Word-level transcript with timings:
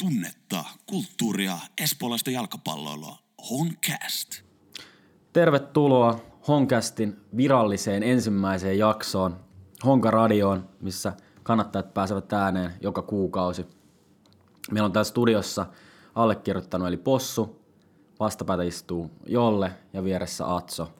tunnetta, 0.00 0.64
kulttuuria, 0.86 1.58
espoolaista 1.80 2.30
jalkapalloilua. 2.30 3.16
Honcast. 3.50 4.42
Tervetuloa 5.32 6.20
Honcastin 6.48 7.16
viralliseen 7.36 8.02
ensimmäiseen 8.02 8.78
jaksoon 8.78 9.36
Honka 9.84 10.10
Radioon, 10.10 10.68
missä 10.80 11.12
kannattajat 11.42 11.94
pääsevät 11.94 12.32
ääneen 12.32 12.74
joka 12.80 13.02
kuukausi. 13.02 13.66
Meillä 14.70 14.86
on 14.86 14.92
täällä 14.92 15.08
studiossa 15.08 15.66
allekirjoittanut 16.14 16.88
eli 16.88 16.96
Possu, 16.96 17.60
vastapäätä 18.20 18.62
istuu 18.62 19.10
Jolle 19.26 19.72
ja 19.92 20.04
vieressä 20.04 20.54
Atso. 20.54 20.92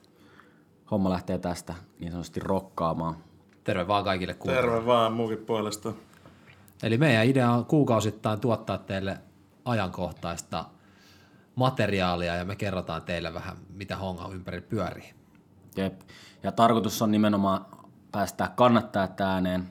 Homma 0.91 1.11
lähtee 1.11 1.39
tästä 1.39 1.75
niin 2.01 2.11
sanotusti 2.11 2.41
rokkaamaan. 2.41 3.17
Terve 3.64 3.89
vaan 3.89 4.05
kaikille 4.05 4.35
kuuntelijoille. 4.35 4.73
Terve 4.73 4.87
vaan 4.87 5.12
muukin 5.12 5.39
puolesta. 5.39 5.93
Eli 6.82 6.98
meidän 6.98 7.26
idea 7.26 7.50
on 7.50 7.66
kuukausittain 7.66 8.40
tuottaa 8.40 8.78
teille 8.78 9.18
ajankohtaista 9.64 10.64
materiaalia 11.54 12.36
ja 12.36 12.44
me 12.44 12.57
kerrotaan 12.57 13.02
teille 13.02 13.34
vähän, 13.34 13.57
mitä 13.75 13.96
honga 13.96 14.29
ympäri 14.32 14.61
pyörii. 14.61 15.14
Jep. 15.76 16.00
Ja 16.43 16.52
tarkoitus 16.52 17.02
on 17.02 17.11
nimenomaan 17.11 17.66
päästää 18.12 18.52
kannattajat 18.57 19.21
ääneen, 19.21 19.68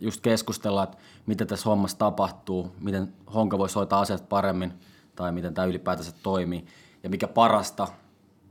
just 0.00 0.20
keskustella, 0.20 0.82
että 0.82 0.96
mitä 1.26 1.46
tässä 1.46 1.68
hommassa 1.68 1.98
tapahtuu, 1.98 2.74
miten 2.80 3.12
Honka 3.34 3.58
voisi 3.58 3.74
hoitaa 3.74 4.00
asiat 4.00 4.28
paremmin 4.28 4.72
tai 5.16 5.32
miten 5.32 5.54
tämä 5.54 5.66
ylipäätänsä 5.66 6.12
toimii. 6.22 6.66
Ja 7.02 7.10
mikä 7.10 7.28
parasta, 7.28 7.88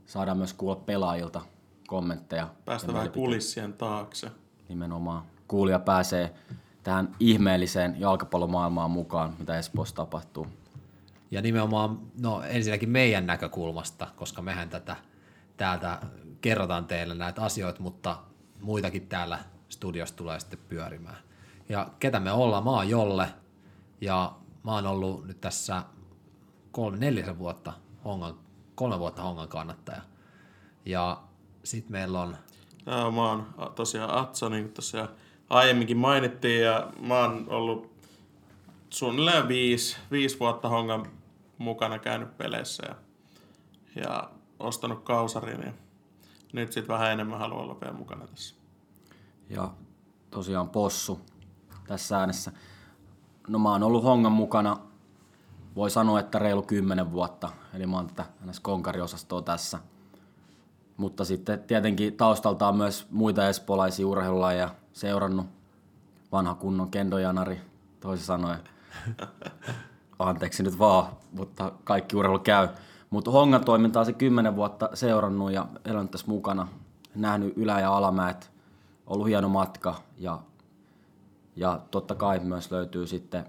saadaan 0.06 0.38
myös 0.38 0.54
kuulla 0.54 0.76
pelaajilta 0.76 1.40
kommentteja. 1.86 2.48
Päästä 2.64 2.90
ja 2.90 2.94
vähän 2.94 3.10
kulissien 3.10 3.72
taakse. 3.72 4.30
Nimenomaan. 4.68 5.22
Kuulija 5.48 5.78
pääsee 5.78 6.34
tähän 6.84 7.16
ihmeelliseen 7.20 8.00
jalkapallomaailmaan 8.00 8.90
mukaan, 8.90 9.34
mitä 9.38 9.58
Espoossa 9.58 9.94
tapahtuu. 9.94 10.46
Ja 11.30 11.42
nimenomaan, 11.42 11.98
no 12.20 12.42
ensinnäkin 12.42 12.88
meidän 12.88 13.26
näkökulmasta, 13.26 14.06
koska 14.16 14.42
mehän 14.42 14.68
tätä 14.68 14.96
täältä 15.56 15.98
kerrotaan 16.40 16.84
teille 16.84 17.14
näitä 17.14 17.42
asioita, 17.42 17.82
mutta 17.82 18.16
muitakin 18.60 19.08
täällä 19.08 19.38
studiossa 19.68 20.16
tulee 20.16 20.40
sitten 20.40 20.58
pyörimään. 20.68 21.16
Ja 21.68 21.88
ketä 21.98 22.20
me 22.20 22.32
ollaan? 22.32 22.64
Mä 22.64 22.70
oon 22.70 22.88
Jolle 22.88 23.28
ja 24.00 24.32
mä 24.62 24.72
oon 24.72 24.86
ollut 24.86 25.26
nyt 25.26 25.40
tässä 25.40 25.82
kolme, 26.72 26.96
neljäsen 26.96 27.38
vuotta 27.38 27.72
Hongan, 28.04 28.34
kolme 28.74 28.98
vuotta 28.98 29.22
Hongan 29.22 29.48
kannattaja. 29.48 30.02
Ja 30.86 31.22
sitten 31.64 31.92
meillä 31.92 32.20
on 32.20 32.36
Joo, 32.86 33.10
mä 33.10 33.30
oon 33.30 33.46
tosiaan 33.74 34.14
Atso, 34.14 34.48
niin 34.48 34.64
kuin 34.64 34.74
tuossa 34.74 34.98
jo 34.98 35.08
aiemminkin 35.50 35.96
mainittiin, 35.96 36.62
ja 36.62 36.92
mä 37.00 37.20
oon 37.20 37.46
ollut 37.48 37.94
suunnilleen 38.90 39.48
viisi, 39.48 39.96
viisi 40.10 40.40
vuotta 40.40 40.68
Hongan 40.68 41.06
mukana 41.58 41.98
käynyt 41.98 42.38
peleissä 42.38 42.82
ja, 42.88 42.94
ja 44.02 44.30
ostanut 44.58 45.04
kausarin, 45.04 45.62
ja 45.66 45.72
nyt 46.52 46.72
sitten 46.72 46.94
vähän 46.94 47.12
enemmän 47.12 47.38
haluan 47.38 47.60
olla 47.60 47.80
vielä 47.80 47.94
mukana 47.94 48.26
tässä. 48.26 48.54
Ja 49.50 49.70
tosiaan 50.30 50.68
possu 50.68 51.20
tässä 51.86 52.18
äänessä. 52.18 52.52
No 53.48 53.58
mä 53.58 53.72
oon 53.72 53.82
ollut 53.82 54.04
Hongan 54.04 54.32
mukana, 54.32 54.76
voi 55.76 55.90
sanoa, 55.90 56.20
että 56.20 56.38
reilu 56.38 56.62
kymmenen 56.62 57.12
vuotta. 57.12 57.50
Eli 57.74 57.86
mä 57.86 57.96
oon 57.96 58.06
tätä 58.06 58.26
konkariosastoa 58.62 59.42
tässä. 59.42 59.78
Mutta 60.96 61.24
sitten 61.24 61.60
tietenkin 61.60 62.16
taustalta 62.16 62.68
on 62.68 62.76
myös 62.76 63.06
muita 63.10 63.48
espoolaisia 63.48 64.06
urheilulajeja 64.06 64.74
seurannut. 64.94 65.46
Vanha 66.32 66.54
kunnon 66.54 66.90
kendojanari, 66.90 67.60
toisin 68.00 68.26
sanoen. 68.26 68.58
Anteeksi 70.18 70.62
nyt 70.62 70.78
vaan, 70.78 71.06
mutta 71.32 71.72
kaikki 71.84 72.16
urheilu 72.16 72.38
käy. 72.38 72.68
Mutta 73.10 73.30
Hongan 73.30 73.64
toimintaa 73.64 74.04
se 74.04 74.12
kymmenen 74.12 74.56
vuotta 74.56 74.90
seurannut 74.94 75.52
ja 75.52 75.66
elänyt 75.84 76.10
tässä 76.10 76.26
mukana. 76.26 76.68
Nähnyt 77.14 77.56
ylä- 77.56 77.80
ja 77.80 77.96
alamäet. 77.96 78.50
Ollut 79.06 79.26
hieno 79.26 79.48
matka 79.48 79.94
ja, 80.18 80.40
ja 81.56 81.80
totta 81.90 82.14
kai 82.14 82.38
myös 82.38 82.70
löytyy 82.70 83.06
sitten, 83.06 83.44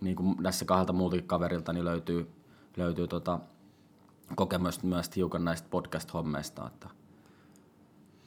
niin 0.00 0.16
kuin 0.16 0.42
tässä 0.42 0.64
kahdelta 0.64 0.92
muultakin 0.92 1.26
kaverilta, 1.26 1.72
niin 1.72 1.84
löytyy, 1.84 2.30
löytyy 2.76 3.08
tota, 3.08 3.38
kokemusta 4.34 4.86
myös 4.86 5.10
hiukan 5.16 5.44
näistä 5.44 5.68
podcast-hommeista. 5.70 6.66
Että 6.66 6.88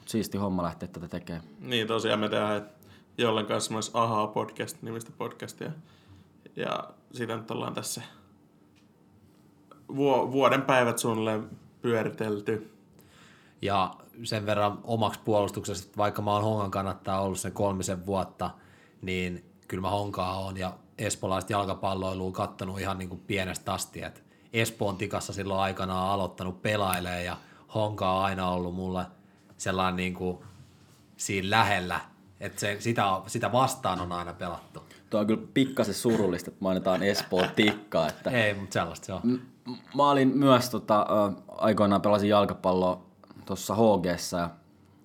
siisti 0.05 0.37
homma 0.37 0.63
lähteä 0.63 0.87
tätä 0.87 1.07
tekemään. 1.07 1.43
Niin 1.59 1.87
tosiaan 1.87 2.19
me 2.19 2.29
tehdään 2.29 2.69
jollen 3.17 3.45
kanssa 3.45 3.73
myös 3.73 3.91
Ahaa 3.93 4.27
podcast 4.27 4.81
nimistä 4.81 5.11
podcastia. 5.17 5.71
Ja 6.55 6.89
sitä 7.13 7.35
nyt 7.35 7.51
ollaan 7.51 7.73
tässä 7.73 8.01
vu- 9.95 10.31
vuoden 10.31 10.61
päivät 10.61 10.97
suunnilleen 10.97 11.49
pyöritelty. 11.81 12.71
Ja 13.61 13.95
sen 14.23 14.45
verran 14.45 14.79
omaksi 14.83 15.19
puolustuksessa, 15.25 15.85
että 15.85 15.97
vaikka 15.97 16.21
mä 16.21 16.31
oon 16.31 16.43
Hongan 16.43 16.71
kannattaa 16.71 17.21
ollut 17.21 17.39
sen 17.39 17.51
kolmisen 17.51 18.05
vuotta, 18.05 18.49
niin 19.01 19.45
kyllä 19.67 19.81
mä 19.81 19.89
Honkaa 19.89 20.39
on 20.39 20.57
ja 20.57 20.73
espoolaista 20.97 21.53
jalkapalloilua 21.53 22.31
kattonut 22.31 22.79
ihan 22.79 22.97
niin 22.97 23.09
kuin 23.09 23.21
pienestä 23.27 23.73
asti. 23.73 24.01
Et 24.01 24.23
Espoon 24.53 24.97
tikassa 24.97 25.33
silloin 25.33 25.59
aikanaan 25.59 26.09
aloittanut 26.09 26.61
pelailee 26.61 27.23
ja 27.23 27.37
Honka 27.75 28.11
on 28.11 28.23
aina 28.23 28.49
ollut 28.49 28.75
mulle 28.75 29.05
sellainen 29.57 29.95
niin 29.95 30.13
kuin 30.13 30.37
siinä 31.17 31.49
lähellä, 31.49 31.99
että 32.39 32.59
se, 32.59 32.77
sitä, 32.79 33.03
sitä 33.27 33.51
vastaan 33.51 33.99
on 34.01 34.11
aina 34.11 34.33
pelattu. 34.33 34.83
Tuo 35.09 35.19
on 35.19 35.27
kyllä 35.27 35.47
pikkasen 35.53 35.93
surullista, 35.93 36.49
että 36.51 36.63
mainitaan 36.63 37.03
Espoon 37.03 37.49
tikkaa. 37.55 38.07
Että 38.07 38.29
Ei, 38.29 38.53
mutta 38.53 38.73
sellaista 38.73 39.05
se 39.05 39.13
on. 39.13 39.21
M- 39.23 39.71
Mä 39.95 40.09
olin 40.09 40.37
myös 40.37 40.69
tota, 40.69 41.07
aikoinaan 41.47 42.01
pelasin 42.01 42.29
jalkapalloa 42.29 43.01
tuossa 43.45 43.75
HGssä 43.75 44.37
ja 44.37 44.49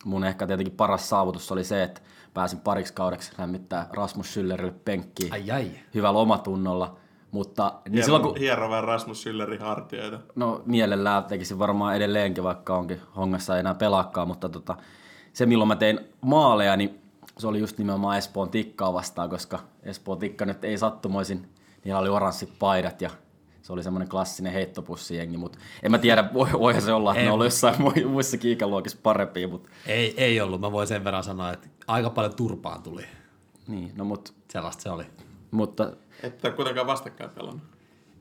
mun 0.04 0.24
ehkä 0.24 0.46
tietenkin 0.46 0.76
paras 0.76 1.08
saavutus 1.08 1.52
oli 1.52 1.64
se, 1.64 1.82
että 1.82 2.00
pääsin 2.34 2.60
pariksi 2.60 2.92
kaudeksi 2.92 3.32
lämmittää 3.38 3.88
Rasmus 3.92 4.36
Schüllerille 4.36 4.74
penkkiin 4.84 5.32
Ai 5.32 5.50
ai. 5.50 5.70
hyvällä 5.94 6.18
omatunnolla. 6.20 6.96
Mutta 7.30 7.72
niin 7.84 7.92
Hiero, 7.92 8.04
silloin 8.04 8.22
kun, 8.22 8.36
hiero 8.36 8.70
vähän 8.70 8.84
Rasmus 8.84 9.24
Schüllerin 9.26 9.60
hartioita. 9.60 10.18
no 10.34 10.62
mielellään 10.66 11.24
tekisin 11.24 11.58
varmaan 11.58 11.96
edelleenkin, 11.96 12.44
vaikka 12.44 12.76
onkin 12.76 13.00
hongassa 13.16 13.54
ei 13.56 13.60
enää 13.60 13.74
pelaakaan, 13.74 14.28
mutta 14.28 14.48
tota, 14.48 14.76
se 15.32 15.46
milloin 15.46 15.68
mä 15.68 15.76
tein 15.76 16.00
maaleja, 16.20 16.76
niin 16.76 17.00
se 17.38 17.46
oli 17.46 17.58
just 17.58 17.78
nimenomaan 17.78 18.18
Espoon 18.18 18.48
tikkaa 18.50 18.92
vastaan, 18.92 19.30
koska 19.30 19.58
Espoon 19.82 20.18
tikka 20.18 20.44
nyt 20.44 20.64
ei 20.64 20.78
sattumoisin, 20.78 21.48
niillä 21.84 22.00
oli 22.00 22.08
oranssit 22.08 22.50
paidat 22.58 23.02
ja 23.02 23.10
se 23.62 23.72
oli 23.72 23.82
semmoinen 23.82 24.08
klassinen 24.08 24.52
heittopussijengi, 24.52 25.36
mutta 25.36 25.58
en 25.82 25.90
mä 25.90 25.98
tiedä, 25.98 26.30
voi, 26.34 26.48
voihan 26.52 26.82
se 26.82 26.92
olla, 26.92 27.10
että 27.10 27.20
Ei. 27.20 27.26
ne 27.26 27.32
ollut 27.32 27.46
jossain 27.46 27.74
mu- 27.74 28.06
muissakin 28.06 28.52
ikäluokissa 28.52 28.98
parempia, 29.02 29.48
mutta 29.48 29.68
Ei, 29.86 30.14
ei 30.16 30.40
ollut. 30.40 30.60
Mä 30.60 30.72
voin 30.72 30.86
sen 30.86 31.04
verran 31.04 31.24
sanoa, 31.24 31.52
että 31.52 31.68
aika 31.86 32.10
paljon 32.10 32.34
turpaan 32.34 32.82
tuli. 32.82 33.04
niin, 33.68 33.92
no 33.96 34.04
mut, 34.04 34.34
Sellaista 34.52 34.82
se 34.82 34.90
oli. 34.90 35.04
mutta 35.50 35.92
Että 36.22 36.48
ole 36.48 36.56
kuitenkaan 36.56 36.86
vastakkain 36.86 37.30
pelannut. 37.30 37.62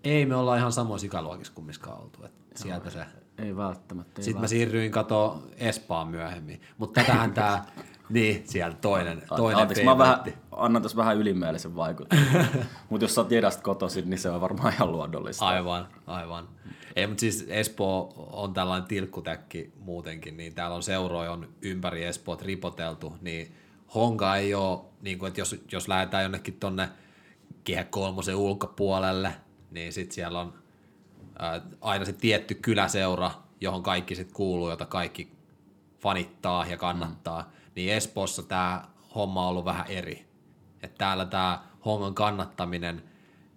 Ei 0.04 0.26
me 0.26 0.36
olla 0.36 0.58
ihan 0.58 0.72
samoissa 0.72 1.06
ikäluokissa 1.06 1.54
kumminkaan 1.54 2.02
oltu. 2.02 2.26
Et 2.26 2.32
sieltä 2.56 2.90
se. 2.90 3.06
ei 3.38 3.56
välttämättä. 3.56 4.22
Ei 4.22 4.24
Sitten 4.24 4.42
mä 4.42 4.48
siirryin 4.48 4.92
kato 4.92 5.44
Espaan 5.58 6.08
myöhemmin. 6.08 6.62
Mutta 6.78 7.02
tätähän 7.02 7.34
tää, 7.34 7.66
niin 8.10 8.44
sieltä 8.46 8.78
toinen, 8.82 9.22
toinen 9.36 9.62
Anteeksi, 9.62 9.84
mä 9.84 9.98
vähän, 9.98 10.24
annan 10.52 10.82
tässä 10.82 10.98
vähän 10.98 11.18
ylimääräisen 11.18 11.76
vaikutuksen. 11.76 12.48
mutta 12.90 13.04
jos 13.04 13.16
sä 13.16 13.22
oot 13.22 13.32
Jedasta 13.32 13.64
kotoisin, 13.64 14.10
niin 14.10 14.20
se 14.20 14.30
on 14.30 14.42
varmaan 14.42 14.74
ihan 14.74 14.92
luonnollista. 14.92 15.48
Aivan, 15.48 15.88
aivan. 16.08 16.48
Ei, 16.96 17.08
mutta 17.08 17.22
siis 17.22 17.46
Espoo 17.50 18.30
on 18.32 18.54
tällainen 18.54 18.88
tilkkutäkki 18.88 19.74
muutenkin, 19.80 20.38
niin 20.38 20.56
täällä 20.56 20.76
on 20.76 20.84
seuroja 20.84 21.32
on 21.32 21.50
ympäri 21.62 22.06
Espoot 22.06 22.42
ripoteltu, 22.42 23.16
niin 23.22 23.56
Honka 23.96 24.36
ei 24.36 24.54
ole, 24.54 24.80
niin 25.02 25.20
kuin, 25.20 25.28
että 25.28 25.42
jos, 25.42 25.56
jos 25.72 25.88
lähdetään 25.88 26.24
jonnekin 26.24 26.54
tonne 26.60 26.90
Kehä 27.64 27.84
kolmosen 27.84 28.36
ulkopuolelle, 28.36 29.36
niin 29.72 29.94
sitten 29.94 30.16
siellä 30.16 30.40
on 30.40 30.54
ää, 31.40 31.62
aina 31.82 32.06
se 32.06 32.14
tietty 32.14 32.56
kyläseura, 32.56 33.32
johon 33.62 33.84
kaikki 33.84 34.16
sitten 34.16 34.36
kuuluu, 34.36 34.70
jota 34.70 34.86
kaikki 34.86 35.32
fanittaa 36.00 36.66
ja 36.66 36.78
kannattaa, 36.78 37.42
mm. 37.42 37.48
niin 37.76 37.94
Espoossa 37.94 38.44
tämä 38.44 38.84
homma 39.16 39.44
on 39.44 39.50
ollut 39.50 39.66
vähän 39.66 39.88
eri. 39.88 40.26
Että 40.82 40.98
täällä 40.98 41.26
tämä 41.26 41.64
hongan 41.86 42.14
kannattaminen, 42.14 43.04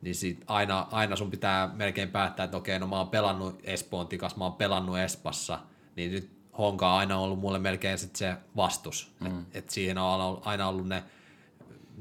niin 0.03 0.15
sit 0.15 0.45
aina, 0.47 0.87
aina 0.91 1.17
sun 1.17 1.31
pitää 1.31 1.71
melkein 1.75 2.11
päättää, 2.11 2.45
että 2.45 2.57
okei, 2.57 2.79
no 2.79 2.87
mä 2.87 2.97
oon 2.97 3.09
pelannut 3.09 3.61
Espoon 3.65 4.09
tikas, 4.09 4.37
mä 4.37 4.45
oon 4.45 4.53
pelannut 4.53 4.99
Espassa, 4.99 5.59
niin 5.97 6.13
nyt 6.13 6.31
honka 6.59 6.93
on 6.93 6.99
aina 6.99 7.19
ollut 7.19 7.39
mulle 7.39 7.59
melkein 7.59 7.99
sit 7.99 8.17
se 8.17 8.37
vastus. 8.57 9.13
Mm. 9.21 9.41
Että 9.41 9.59
et 9.59 9.71
siihen 9.71 9.99
on 9.99 10.43
aina 10.45 10.69
ollut 10.69 10.89
ne 10.89 11.03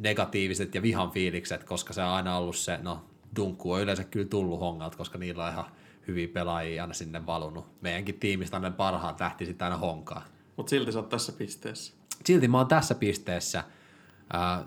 negatiiviset 0.01 0.75
ja 0.75 0.81
vihan 0.81 1.11
fiilikset, 1.11 1.63
koska 1.63 1.93
se 1.93 2.03
on 2.03 2.09
aina 2.09 2.37
ollut 2.37 2.55
se, 2.55 2.79
no 2.81 3.05
dunkku 3.35 3.71
on 3.71 3.81
yleensä 3.81 4.03
kyllä 4.03 4.27
tullut 4.27 4.59
hongalta, 4.59 4.97
koska 4.97 5.17
niillä 5.17 5.45
on 5.45 5.51
ihan 5.51 5.65
hyviä 6.07 6.27
pelaajia 6.27 6.83
aina 6.83 6.93
sinne 6.93 7.25
valunut. 7.25 7.81
Meidänkin 7.81 8.19
tiimistä 8.19 8.57
on 8.57 8.63
ne 8.63 8.71
parhaat 8.71 9.19
lähti 9.19 9.45
sitten 9.45 9.65
aina 9.65 9.77
honkaan. 9.77 10.21
Mutta 10.57 10.69
silti 10.69 10.91
sä 10.91 10.99
oot 10.99 11.09
tässä 11.09 11.31
pisteessä. 11.31 11.93
Silti 12.25 12.47
mä 12.47 12.57
oon 12.57 12.67
tässä 12.67 12.95
pisteessä. 12.95 13.63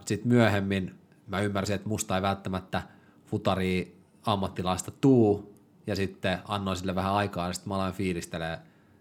Sitten 0.06 0.28
myöhemmin 0.28 0.94
mä 1.26 1.40
ymmärsin, 1.40 1.74
että 1.74 1.88
musta 1.88 2.16
ei 2.16 2.22
välttämättä 2.22 2.82
futari 3.26 3.96
ammattilaista 4.26 4.90
tuu, 4.90 5.54
ja 5.86 5.96
sitten 5.96 6.38
annoin 6.48 6.76
sille 6.76 6.94
vähän 6.94 7.12
aikaa, 7.12 7.46
ja 7.46 7.52
sitten 7.52 7.68
mä 7.68 7.74
aloin 7.74 7.92
fiilistelee 7.92 8.58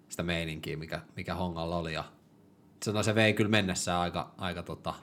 sitä 0.10 0.24
meininkiä, 0.24 0.78
mikä, 0.78 1.02
mikä 1.16 1.36
Hongalla 1.36 1.78
oli, 1.78 1.94
ja 1.94 2.04
se, 2.84 2.92
se 3.04 3.16
vei 3.16 3.34
kyllä 3.34 3.50
mennessään 3.50 4.00
aika, 4.00 4.32
aika 4.38 4.64
tota, 4.64 4.94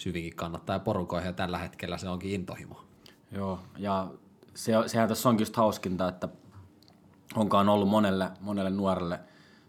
syvinkin 0.00 0.36
kannattaa 0.36 0.76
ja 0.76 0.80
porukoihin, 0.80 1.26
ja 1.26 1.32
tällä 1.32 1.58
hetkellä 1.58 1.98
se 1.98 2.08
onkin 2.08 2.30
intohimo. 2.30 2.84
Joo, 3.32 3.60
ja 3.78 4.10
se, 4.54 4.72
sehän 4.86 5.08
tässä 5.08 5.28
onkin 5.28 5.42
just 5.42 5.56
hauskinta, 5.56 6.08
että 6.08 6.28
Honka 7.36 7.58
on 7.58 7.68
ollut 7.68 7.88
monelle, 7.88 8.30
monelle 8.40 8.70
nuorelle 8.70 9.20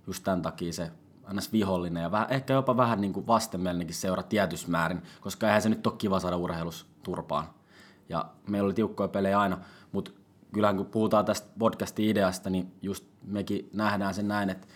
just 0.08 0.24
tämän 0.24 0.42
takia 0.42 0.74
se 0.74 0.92
ns. 1.34 1.52
vihollinen 1.52 2.04
ja 2.04 2.12
vähän, 2.12 2.28
ehkä 2.30 2.54
jopa 2.54 2.78
vähän 2.78 3.02
niin 3.02 3.14
kuin 3.14 3.28
vastenmielinenkin 3.28 3.96
seura 3.96 4.24
tietyssä 4.24 4.68
määrin, 4.68 5.02
koska 5.22 5.48
eihän 5.48 5.62
se 5.62 5.70
nyt 5.70 5.88
ole 5.88 5.96
kiva 5.98 6.20
saada 6.20 6.38
urheilus 6.38 6.88
turpaan. 7.04 7.46
Ja 8.10 8.26
meillä 8.50 8.66
oli 8.66 8.74
tiukkoja 8.74 9.08
pelejä 9.08 9.40
aina, 9.40 9.58
mutta 9.92 10.12
kyllähän 10.54 10.78
kun 10.78 10.86
puhutaan 10.86 11.26
tästä 11.26 11.48
podcastin 11.60 12.10
ideasta, 12.10 12.50
niin 12.50 12.72
just 12.82 13.06
mekin 13.24 13.70
nähdään 13.74 14.14
sen 14.14 14.28
näin, 14.28 14.50
että 14.50 14.68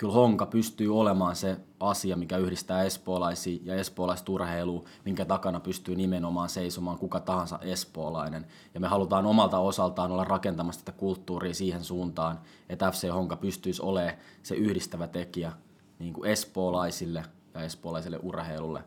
kyllä 0.00 0.12
Honka 0.12 0.46
pystyy 0.46 0.98
olemaan 0.98 1.36
se 1.36 1.56
asia, 1.80 2.16
mikä 2.16 2.36
yhdistää 2.36 2.82
espoolaisia 2.82 3.60
ja 3.64 3.74
espoolaista 3.74 4.32
urheilua, 4.32 4.84
minkä 5.04 5.24
takana 5.24 5.60
pystyy 5.60 5.96
nimenomaan 5.96 6.48
seisomaan 6.48 6.98
kuka 6.98 7.20
tahansa 7.20 7.58
espoolainen. 7.62 8.46
Ja 8.74 8.80
me 8.80 8.88
halutaan 8.88 9.26
omalta 9.26 9.58
osaltaan 9.58 10.12
olla 10.12 10.24
rakentamassa 10.24 10.84
tätä 10.84 10.98
kulttuuria 10.98 11.54
siihen 11.54 11.84
suuntaan, 11.84 12.40
että 12.68 12.90
FC 12.90 13.08
Honka 13.08 13.36
pystyisi 13.36 13.82
olemaan 13.82 14.14
se 14.42 14.54
yhdistävä 14.54 15.06
tekijä 15.06 15.52
niin 15.98 16.12
kuin 16.12 16.30
espoolaisille 16.30 17.24
ja 17.54 17.62
espoolaiselle 17.62 18.18
urheilulle. 18.22 18.84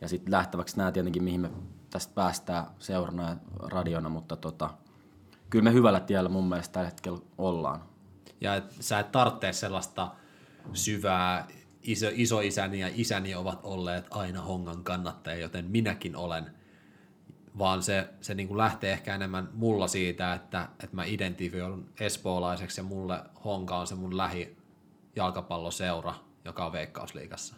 Ja 0.00 0.08
sitten 0.08 0.32
lähteväksi 0.32 0.76
nämä 0.76 0.92
tietenkin, 0.92 1.24
mihin 1.24 1.40
me 1.40 1.50
tästä 1.90 2.14
päästään 2.14 2.66
seurana 2.78 3.28
ja 3.28 3.36
radiona, 3.62 4.08
mutta 4.08 4.36
tota, 4.36 4.70
kyllä 5.50 5.64
me 5.64 5.72
hyvällä 5.72 6.00
tiellä 6.00 6.28
mun 6.28 6.48
mielestä 6.48 6.72
tällä 6.72 6.88
hetkellä 6.88 7.18
ollaan. 7.38 7.82
Ja 8.40 8.54
et, 8.54 8.64
sä 8.80 8.98
et 8.98 9.12
tarvitse 9.12 9.52
sellaista 9.52 10.10
syvää 10.72 11.48
iso, 11.82 12.06
isoisäni 12.12 12.80
ja 12.80 12.90
isäni 12.94 13.34
ovat 13.34 13.60
olleet 13.62 14.06
aina 14.10 14.42
hongan 14.42 14.84
kannattajia, 14.84 15.40
joten 15.42 15.64
minäkin 15.64 16.16
olen. 16.16 16.50
Vaan 17.58 17.82
se, 17.82 18.08
se 18.20 18.34
niin 18.34 18.48
kuin 18.48 18.58
lähtee 18.58 18.92
ehkä 18.92 19.14
enemmän 19.14 19.48
mulla 19.52 19.88
siitä, 19.88 20.34
että, 20.34 20.68
että 20.70 20.96
mä 20.96 21.04
identifioidun 21.04 21.88
espoolaiseksi 22.00 22.80
ja 22.80 22.84
mulle 22.84 23.20
honka 23.44 23.78
on 23.78 23.86
se 23.86 23.94
mun 23.94 24.16
lähi 24.16 24.56
jalkapalloseura, 25.16 26.14
joka 26.44 26.66
on 26.66 26.72
Veikkausliigassa. 26.72 27.54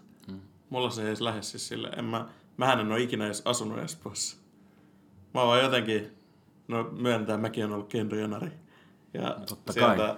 Mulla 0.71 0.91
se 0.91 1.03
ei 1.03 1.09
edes 1.09 1.21
lähde 1.21 1.43
siis 1.43 1.69
sille. 1.69 1.89
En 1.89 2.05
mä, 2.05 2.29
mähän 2.57 2.81
en 2.81 2.93
ole 2.93 3.01
ikinä 3.01 3.27
edes 3.27 3.43
asunut 3.45 3.79
Espoossa. 3.79 4.37
Mä 5.35 5.41
oon 5.41 5.49
vaan 5.49 5.63
jotenkin, 5.63 6.17
no 6.69 6.83
myöntää, 6.83 7.37
mäkin 7.37 7.65
on 7.65 7.73
ollut 7.73 7.89
kendojonari. 7.89 8.51
Ja 9.15 9.37
Totta 9.49 9.73
sieltä 9.73 9.97
kai. 9.97 10.17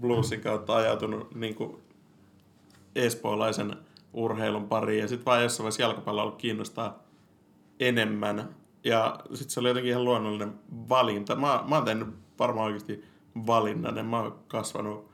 bluesin 0.00 0.40
kautta 0.40 0.76
ajautunut 0.76 1.34
niin 1.34 1.54
kuin 1.54 1.83
espoolaisen 2.96 3.76
urheilun 4.12 4.68
pariin. 4.68 5.00
Ja 5.00 5.08
sitten 5.08 5.26
vaan 5.26 5.42
jossain 5.42 5.64
vaiheessa 5.64 5.82
jalkapallo 5.82 6.22
ollut 6.22 6.38
kiinnostaa 6.38 7.02
enemmän. 7.80 8.54
Ja 8.84 9.20
sitten 9.34 9.50
se 9.50 9.60
oli 9.60 9.68
jotenkin 9.68 9.90
ihan 9.90 10.04
luonnollinen 10.04 10.54
valinta. 10.88 11.36
Mä, 11.36 11.64
mä 11.68 11.74
oon 11.74 11.84
tehnyt 11.84 12.08
varmaan 12.38 12.66
oikeasti 12.66 13.04
valinnan. 13.46 13.98
En 13.98 14.06
mä 14.06 14.20
oon 14.20 14.38
kasvanut 14.48 15.10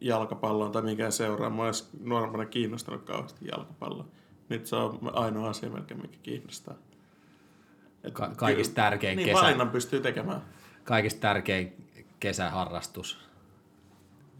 jalkapalloon 0.00 0.72
tai 0.72 0.82
mikään 0.82 1.12
seuraa. 1.12 1.50
Mä 1.50 1.64
edes 1.64 1.90
nuorempana 2.00 2.46
kiinnostanut 2.46 3.02
kauheasti 3.02 3.48
jalkapalloa. 3.52 4.06
Nyt 4.48 4.66
se 4.66 4.76
on 4.76 4.98
ainoa 5.12 5.50
asia 5.50 5.70
melkein, 5.70 6.00
mikä 6.02 6.18
kiinnostaa. 6.22 6.74
Et 8.04 8.14
Ka- 8.14 8.32
kaikista 8.36 8.74
tärkein 8.74 9.16
niin, 9.16 9.28
kesä. 9.28 9.42
valinnan 9.42 9.70
pystyy 9.70 10.00
tekemään. 10.00 10.42
Kaikista 10.84 11.20
tärkein 11.20 11.72
kesäharrastus. 12.20 13.18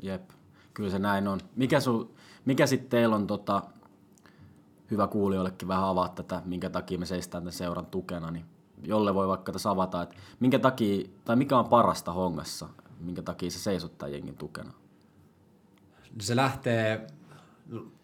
Jep, 0.03 0.31
kyllä 0.75 0.91
se 0.91 0.99
näin 0.99 1.29
on. 1.29 1.41
Mikä, 1.57 1.81
su, 1.81 2.15
mikä 2.51 2.67
sitten 2.67 2.91
teillä 2.91 3.17
on, 3.17 3.27
tota, 3.27 3.63
hyvä 4.91 5.07
kuulijoillekin 5.07 5.69
vähän 5.69 5.85
avaa 5.85 6.09
tätä, 6.09 6.43
minkä 6.45 6.71
takia 6.71 6.99
me 6.99 7.07
seistään 7.07 7.43
tämän 7.43 7.53
seuran 7.53 7.87
tukena, 7.87 8.31
niin 8.31 8.45
jolle 8.83 9.15
voi 9.15 9.29
vaikka 9.29 9.53
tässä 9.53 9.71
avata, 9.71 10.03
että 10.03 10.17
minkä 10.41 10.59
takia, 10.59 11.09
tai 11.25 11.37
mikä 11.37 11.59
on 11.59 11.69
parasta 11.69 12.13
hongassa, 12.13 12.69
minkä 13.01 13.23
takia 13.23 13.51
se 13.51 13.59
seisottaa 13.59 14.09
jengin 14.09 14.37
tukena. 14.37 14.73
Se 16.21 16.37
lähtee, 16.37 17.07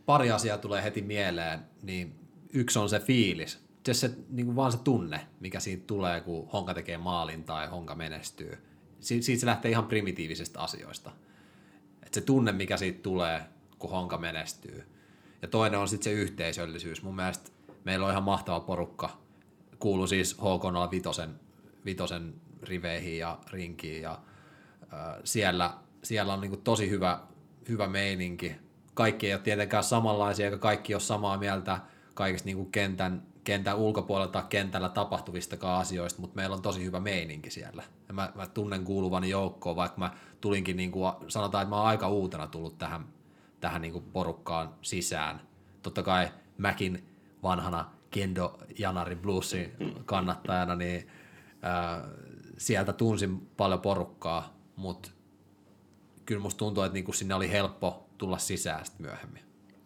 pari 0.07 0.31
asiaa 0.31 0.59
tulee 0.59 0.83
heti 0.83 1.03
mieleen, 1.03 1.61
niin 1.83 2.15
yksi 2.53 2.79
on 2.79 2.89
se 2.89 3.01
fiilis. 3.01 3.65
Se, 3.87 3.95
se 3.95 4.11
niin 4.29 4.47
kuin 4.47 4.57
vaan 4.57 4.73
se 4.73 4.79
tunne, 4.79 5.27
mikä 5.41 5.61
siitä 5.61 5.85
tulee, 5.87 6.21
kun 6.21 6.49
Honka 6.53 6.75
tekee 6.75 6.99
maalin 6.99 7.45
tai 7.45 7.67
Honka 7.67 7.95
menestyy. 7.95 8.59
Si- 9.01 9.23
siitä 9.23 9.41
se 9.41 9.47
lähtee 9.47 9.71
ihan 9.71 9.87
primitiivisistä 9.87 10.61
asioista. 10.61 11.11
Et 12.03 12.15
se 12.15 12.21
tunne, 12.21 12.53
mikä 12.53 12.77
siitä 12.77 13.03
tulee, 13.03 13.56
kun 13.79 13.91
Honka 13.91 14.19
menestyy. 14.19 14.85
Ja 15.43 15.49
toinen 15.49 15.81
on 15.81 15.89
sitten 15.89 16.05
se 16.05 16.21
yhteisöllisyys. 16.21 17.03
Mun 17.03 17.17
mielestä 17.17 17.51
meillä 17.85 18.07
on 18.07 18.13
ihan 18.13 18.23
mahtava 18.23 18.61
porukka. 18.61 19.19
Kuuluu 19.79 20.07
siis 20.07 20.35
HK 20.35 20.91
Vitosen, 20.91 21.41
Vitosen 21.85 22.35
riveihin 22.63 23.19
ja 23.19 23.39
rinkiin 23.51 24.03
ja 24.03 24.13
äh, 24.93 25.17
siellä, 25.25 25.75
siellä 26.05 26.33
on 26.33 26.41
niinku 26.41 26.57
tosi 26.57 26.91
hyvä, 26.91 27.21
hyvä 27.69 27.89
meininki. 27.89 28.57
Kaikki 28.95 29.27
ei 29.27 29.35
ole 29.35 29.43
tietenkään 29.43 29.85
samanlaisia, 29.85 30.47
eikä 30.47 30.59
kaikki 30.59 30.95
ole 30.95 31.01
samaa 31.01 31.39
mieltä 31.39 31.79
kaikista 32.15 32.47
niinku 32.47 32.65
kentän, 32.65 33.23
kentän 33.45 33.77
ulkopuolella 33.77 34.33
tai 34.33 34.43
kentällä 34.49 34.89
tapahtuvistakaan 34.89 35.81
asioista, 35.81 36.21
mutta 36.21 36.37
meillä 36.37 36.57
on 36.57 36.63
tosi 36.63 36.85
hyvä 36.85 37.01
meininki 37.01 37.51
siellä. 37.51 37.83
Ja 38.09 38.15
mä, 38.15 38.33
mä 38.35 38.47
tunnen 38.47 38.85
kuuluvani 38.85 39.31
joukkoon, 39.31 39.77
vaikka 39.77 39.99
mä 39.99 40.11
tulinkin, 40.41 40.77
niinku, 40.77 41.01
sanotaan, 41.29 41.63
että 41.63 41.71
mä 41.71 41.77
oon 41.77 41.87
aika 41.87 42.09
uutena 42.09 42.47
tullut 42.47 42.79
tähän, 42.79 43.05
tähän 43.67 43.83
niinku 43.83 44.01
porukkaan 44.01 44.75
sisään. 44.83 45.41
Totta 45.83 46.03
kai 46.03 46.29
mäkin 46.59 47.09
vanhana 47.43 47.91
Kendo 48.11 48.59
Janari 48.79 49.17
Bluesin 49.17 49.73
kannattajana, 50.05 50.77
niin 50.77 51.09
ää, 51.63 52.09
sieltä 52.59 52.93
tunsin 52.93 53.41
paljon 53.57 53.81
porukkaa, 53.81 54.57
mutta 54.77 55.11
kyllä 56.27 56.41
musta 56.41 56.59
tuntuu, 56.59 56.85
että 56.85 56.95
niinku 56.95 57.13
sinne 57.13 57.35
oli 57.35 57.51
helppo 57.51 58.09
tulla 58.19 58.39
sisään 58.39 58.87
sit 58.87 58.99
myöhemmin. 58.99 59.43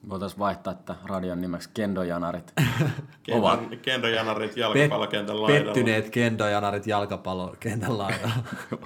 Voitaisiin 0.08 0.38
vaihtaa 0.38 0.72
että 0.72 0.94
radion 1.04 1.40
nimeksi 1.40 1.70
Kendojanarit. 1.74 2.52
Kendon, 3.22 3.78
kendojanarit 3.82 4.56
jalkapallokentän 4.56 5.42
laidalla. 5.42 5.64
pettyneet 5.64 6.10
Kendo-janarit 6.10 6.86
jalkapallokentän 6.86 7.98
laidalla. 7.98 8.34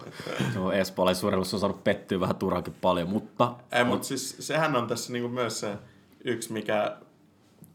Se 0.52 0.58
on 0.58 0.74
espoolaisurheilussa 0.74 1.56
on 1.56 1.60
saanut 1.60 1.84
pettyä 1.84 2.20
vähän 2.20 2.36
turhankin 2.36 2.74
paljon, 2.80 3.08
mutta 3.08 3.54
Ei, 3.72 3.84
mutta 3.84 4.06
siis 4.06 4.36
sehän 4.40 4.76
on 4.76 4.86
tässä 4.86 5.12
niinku 5.12 5.28
myös 5.28 5.60
se 5.60 5.78
yksi, 6.24 6.52
mikä 6.52 6.96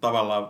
tavallaan 0.02 0.50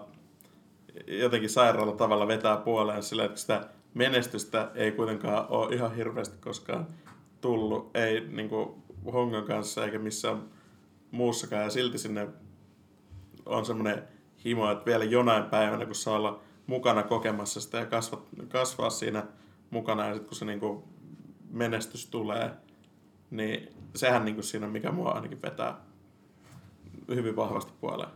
jotenkin 1.07 1.49
sairaalla 1.49 1.95
tavalla 1.95 2.27
vetää 2.27 2.57
puoleen 2.57 3.03
sillä, 3.03 3.25
että 3.25 3.39
sitä 3.39 3.67
menestystä 3.93 4.71
ei 4.75 4.91
kuitenkaan 4.91 5.45
ole 5.49 5.75
ihan 5.75 5.95
hirveästi 5.95 6.37
koskaan 6.41 6.87
tullut, 7.41 7.97
ei 7.97 8.27
niinku 8.27 8.83
Hongan 9.13 9.43
kanssa 9.43 9.85
eikä 9.85 9.99
missään 9.99 10.43
muussakaan, 11.11 11.63
ja 11.63 11.69
silti 11.69 11.97
sinne 11.97 12.27
on 13.49 13.65
semmoinen 13.65 14.03
himo, 14.45 14.71
että 14.71 14.85
vielä 14.85 15.03
jonain 15.03 15.43
päivänä, 15.43 15.85
kun 15.85 15.95
saa 15.95 16.15
olla 16.15 16.39
mukana 16.67 17.03
kokemassa 17.03 17.61
sitä 17.61 17.77
ja 17.77 17.85
kasvat, 17.85 18.19
kasvaa 18.47 18.89
siinä 18.89 19.23
mukana, 19.69 20.05
ja 20.07 20.13
sitten 20.13 20.27
kun 20.29 20.37
se 20.37 20.45
niinku 20.45 20.83
menestys 21.51 22.07
tulee, 22.09 22.51
niin 23.31 23.69
sehän 23.95 24.25
niinku 24.25 24.41
siinä, 24.43 24.65
on, 24.65 24.71
mikä 24.71 24.91
mua 24.91 25.09
ainakin 25.11 25.41
vetää 25.41 25.75
hyvin 27.15 27.35
vahvasti 27.35 27.71
puoleen. 27.81 28.09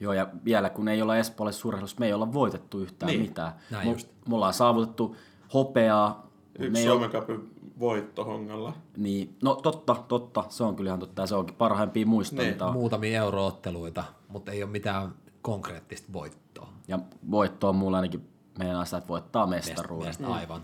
Joo, 0.00 0.12
ja 0.12 0.28
vielä 0.44 0.70
kun 0.70 0.88
ei 0.88 1.02
olla 1.02 1.16
espoolaisessa 1.16 1.68
urheilussa, 1.68 1.96
me 2.00 2.06
ei 2.06 2.12
olla 2.12 2.32
voitettu 2.32 2.78
yhtään 2.78 3.10
Niin, 3.12 3.20
mitään. 3.20 3.52
näin 3.70 3.86
Me, 3.86 3.92
just. 3.92 4.08
me 4.28 4.34
ollaan 4.34 4.54
saavutettu 4.54 5.16
hopeaa. 5.54 6.30
me 6.58 6.66
Yksi 6.66 6.80
ei 6.80 6.86
Suomen 6.86 7.10
ole, 7.16 7.38
Cupin 7.72 7.80
voitto 7.80 8.24
Hongalla. 8.24 8.72
niin, 8.96 9.36
no 9.42 9.54
totta, 9.54 9.96
totta, 10.08 10.44
se 10.48 10.64
on 10.64 10.76
kyllä 10.76 10.88
ihan 10.88 11.00
totta, 11.00 11.22
ja 11.22 11.26
se 11.26 11.34
onkin 11.34 11.54
parhaimpia 11.54 12.06
muistoja, 12.06 12.50
Niin. 12.50 12.72
Muutamia 12.72 13.18
eurootteluita, 13.18 14.04
mutta 14.28 14.52
ei 14.52 14.62
ole 14.62 14.70
mitään 14.70 15.14
konkreettista 15.42 16.12
voittoa. 16.12 16.68
Ja 16.88 16.98
voitto 17.30 17.68
on 17.68 17.76
mulla 17.76 17.96
ainakin 17.96 18.28
meidän 18.58 18.86
sitä, 18.86 18.96
että 18.96 19.08
voittaa 19.08 19.46
mestaruuden. 19.46 19.98
Mielestäni 19.98 20.32
aivan. 20.32 20.62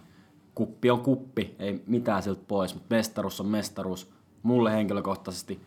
Kuppi 0.54 0.90
on 0.90 1.00
kuppi, 1.00 1.54
ei 1.58 1.82
mitään 1.86 2.22
siltä 2.22 2.42
pois, 2.48 2.74
mutta 2.74 2.94
mestaruus 2.94 3.40
on 3.40 3.46
mestaruus. 3.46 4.10
Mulle 4.42 4.72
henkilökohtaisesti 4.72 5.60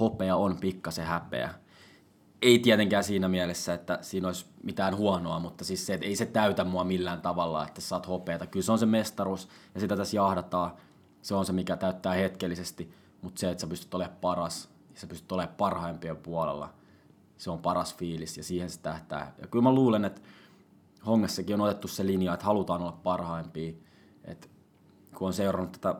hopea 0.00 0.36
on 0.36 0.56
pikkasen 0.56 1.06
häpeä. 1.06 1.54
Ei 2.42 2.58
tietenkään 2.58 3.04
siinä 3.04 3.28
mielessä, 3.28 3.74
että 3.74 3.98
siinä 4.00 4.28
olisi 4.28 4.46
mitään 4.62 4.96
huonoa, 4.96 5.38
mutta 5.38 5.64
siis 5.64 5.86
se, 5.86 5.94
että 5.94 6.06
ei 6.06 6.16
se 6.16 6.26
täytä 6.26 6.64
mua 6.64 6.84
millään 6.84 7.20
tavalla, 7.20 7.66
että 7.66 7.80
saat 7.80 8.08
hopeata. 8.08 8.46
Kyllä 8.46 8.64
se 8.64 8.72
on 8.72 8.78
se 8.78 8.86
mestaruus 8.86 9.48
ja 9.74 9.80
sitä 9.80 9.96
tässä 9.96 10.16
jahdataan. 10.16 10.72
Se 11.22 11.34
on 11.34 11.44
se, 11.44 11.52
mikä 11.52 11.76
täyttää 11.76 12.12
hetkellisesti, 12.12 12.94
mutta 13.22 13.40
se, 13.40 13.50
että 13.50 13.60
sä 13.60 13.66
pystyt 13.66 13.94
olemaan 13.94 14.16
paras 14.20 14.68
ja 14.94 15.00
sä 15.00 15.06
pystyt 15.06 15.32
olemaan 15.32 15.56
parhaimpien 15.56 16.16
puolella, 16.16 16.74
se 17.38 17.50
on 17.50 17.58
paras 17.58 17.94
fiilis 17.96 18.36
ja 18.36 18.44
siihen 18.44 18.70
se 18.70 18.80
tähtää. 18.80 19.34
Ja 19.40 19.46
kyllä 19.46 19.62
mä 19.62 19.74
luulen, 19.74 20.04
että 20.04 20.20
Hongassakin 21.06 21.54
on 21.54 21.60
otettu 21.60 21.88
se 21.88 22.06
linja, 22.06 22.34
että 22.34 22.46
halutaan 22.46 22.82
olla 22.82 22.98
parhaimpia. 23.02 23.72
Et 24.24 24.50
kun 25.14 25.26
on 25.26 25.32
seurannut 25.32 25.72
tätä 25.72 25.94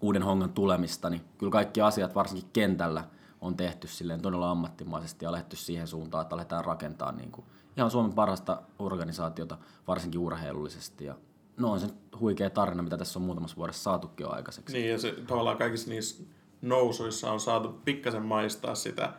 uuden 0.00 0.22
hongan 0.22 0.52
tulemista, 0.52 1.10
niin 1.10 1.24
kyllä 1.38 1.52
kaikki 1.52 1.80
asiat, 1.80 2.14
varsinkin 2.14 2.50
kentällä, 2.52 3.04
on 3.42 3.56
tehty 3.56 3.88
silleen 3.88 4.22
todella 4.22 4.50
ammattimaisesti 4.50 5.24
ja 5.24 5.32
lähdetty 5.32 5.56
siihen 5.56 5.88
suuntaan, 5.88 6.22
että 6.22 6.34
aletaan 6.34 6.64
rakentaa 6.64 7.12
niin 7.12 7.32
kuin 7.32 7.46
ihan 7.76 7.90
Suomen 7.90 8.12
parasta 8.12 8.62
organisaatiota, 8.78 9.58
varsinkin 9.88 10.20
urheilullisesti. 10.20 11.04
Ja 11.04 11.14
no 11.56 11.72
on 11.72 11.80
se 11.80 11.86
huikea 12.20 12.50
tarina, 12.50 12.82
mitä 12.82 12.98
tässä 12.98 13.18
on 13.18 13.24
muutamassa 13.24 13.56
vuodessa 13.56 13.82
saatukin 13.82 14.24
jo 14.24 14.30
aikaiseksi. 14.30 14.76
Niin, 14.76 14.90
ja 14.90 14.98
se 14.98 15.14
tavallaan 15.26 15.58
kaikissa 15.58 15.90
niissä 15.90 16.24
nousuissa 16.62 17.32
on 17.32 17.40
saatu 17.40 17.80
pikkasen 17.84 18.22
maistaa 18.22 18.74
sitä 18.74 19.12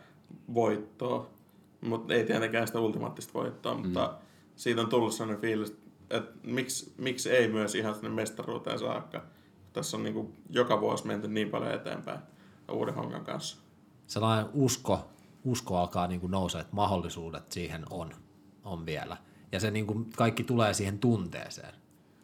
voittoa, 0.54 1.30
mutta 1.80 2.14
ei 2.14 2.24
tietenkään 2.24 2.66
sitä 2.66 2.80
ultimaattista 2.80 3.34
voittoa, 3.34 3.74
mutta 3.74 4.06
mm. 4.06 4.26
siitä 4.56 4.80
on 4.80 4.88
tullut 4.88 5.12
sellainen 5.12 5.40
fiilis, 5.40 5.76
että 6.10 6.32
miksi, 6.42 6.92
miksi 6.98 7.30
ei 7.30 7.48
myös 7.48 7.74
ihan 7.74 7.94
sinne 7.94 8.08
mestaruuteen 8.08 8.78
saakka. 8.78 9.22
Tässä 9.72 9.96
on 9.96 10.02
niin 10.02 10.14
kuin 10.14 10.34
joka 10.50 10.80
vuosi 10.80 11.06
menty 11.06 11.28
niin 11.28 11.50
paljon 11.50 11.72
eteenpäin 11.72 12.18
uuden 12.72 12.94
hongan 12.94 13.24
kanssa. 13.24 13.63
Sellainen 14.06 14.50
usko, 14.52 15.08
usko 15.44 15.78
alkaa 15.78 16.06
niin 16.06 16.20
kuin 16.20 16.30
nousea, 16.30 16.60
että 16.60 16.74
mahdollisuudet 16.74 17.52
siihen 17.52 17.84
on, 17.90 18.10
on 18.64 18.86
vielä. 18.86 19.16
Ja 19.52 19.60
se 19.60 19.70
niin 19.70 19.86
kuin 19.86 20.10
kaikki 20.16 20.44
tulee 20.44 20.74
siihen 20.74 20.98
tunteeseen. 20.98 21.74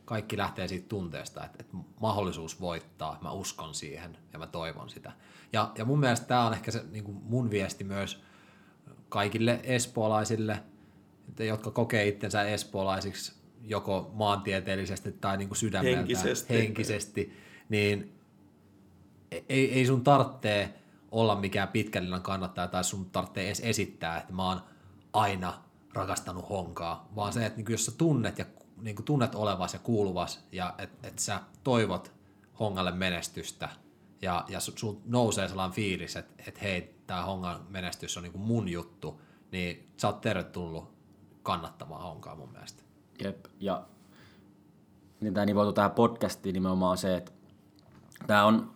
Kaikki 0.04 0.36
lähtee 0.36 0.68
siitä 0.68 0.88
tunteesta, 0.88 1.44
että, 1.44 1.56
että 1.60 1.76
mahdollisuus 2.00 2.60
voittaa, 2.60 3.18
mä 3.22 3.30
uskon 3.32 3.74
siihen 3.74 4.18
ja 4.32 4.38
mä 4.38 4.46
toivon 4.46 4.90
sitä. 4.90 5.12
Ja, 5.52 5.72
ja 5.78 5.84
mun 5.84 6.00
mielestä 6.00 6.26
tämä 6.26 6.46
on 6.46 6.52
ehkä 6.52 6.70
se 6.70 6.84
niin 6.90 7.04
kuin 7.04 7.16
mun 7.22 7.50
viesti 7.50 7.84
myös 7.84 8.22
kaikille 9.08 9.60
espoolaisille, 9.62 10.62
jotka 11.38 11.70
kokee 11.70 12.08
itsensä 12.08 12.42
espoolaisiksi 12.42 13.32
joko 13.62 14.10
maantieteellisesti 14.14 15.12
tai 15.12 15.36
niin 15.36 15.48
kuin 15.48 15.58
sydämeltään 15.58 16.06
Henkisesti. 16.06 16.54
henkisesti, 16.54 17.32
niin 17.68 18.12
ei, 19.48 19.72
ei 19.72 19.86
sun 19.86 20.04
tarvitse 20.04 20.74
olla 21.10 21.36
mikään 21.36 21.68
pitkällinen 21.68 22.22
kannattaja 22.22 22.68
tai 22.68 22.84
sun 22.84 23.10
tarvitsee 23.10 23.46
edes 23.46 23.60
esittää, 23.60 24.18
että 24.18 24.32
mä 24.32 24.48
oon 24.48 24.60
aina 25.12 25.54
rakastanut 25.94 26.48
honkaa, 26.48 27.08
vaan 27.16 27.32
se, 27.32 27.46
että 27.46 27.56
niin 27.56 27.72
jos 27.72 27.86
sä 27.86 27.92
tunnet, 27.92 28.38
ja, 28.38 28.44
niin 28.82 28.96
kuin 28.96 29.04
tunnet 29.06 29.34
olevas 29.34 29.72
ja 29.72 29.78
kuuluvas 29.78 30.44
ja 30.52 30.74
että 30.78 31.08
et 31.08 31.18
sä 31.18 31.40
toivot 31.64 32.12
hongalle 32.60 32.90
menestystä 32.90 33.68
ja, 34.22 34.44
ja 34.48 34.60
sun, 34.60 34.78
sun 34.78 35.02
nousee 35.04 35.48
sellainen 35.48 35.74
fiilis, 35.74 36.16
että 36.16 36.42
et 36.46 36.62
hei, 36.62 36.94
tämä 37.06 37.22
hongan 37.22 37.66
menestys 37.68 38.16
on 38.16 38.22
niin 38.22 38.32
kuin 38.32 38.42
mun 38.42 38.68
juttu, 38.68 39.20
niin 39.52 39.92
sä 39.96 40.08
oot 40.08 40.20
tervetullut 40.20 40.92
kannattamaan 41.42 42.02
honkaa 42.02 42.36
mun 42.36 42.52
mielestä. 42.52 42.82
Jep, 43.24 43.46
ja 43.60 43.86
niin 45.20 45.34
tämä 45.34 45.46
nivoutuu 45.46 45.72
tähän 45.72 45.90
podcastiin 45.90 46.52
nimenomaan 46.52 46.98
se, 46.98 47.16
että 47.16 47.32
tämä 48.26 48.44
on 48.44 48.72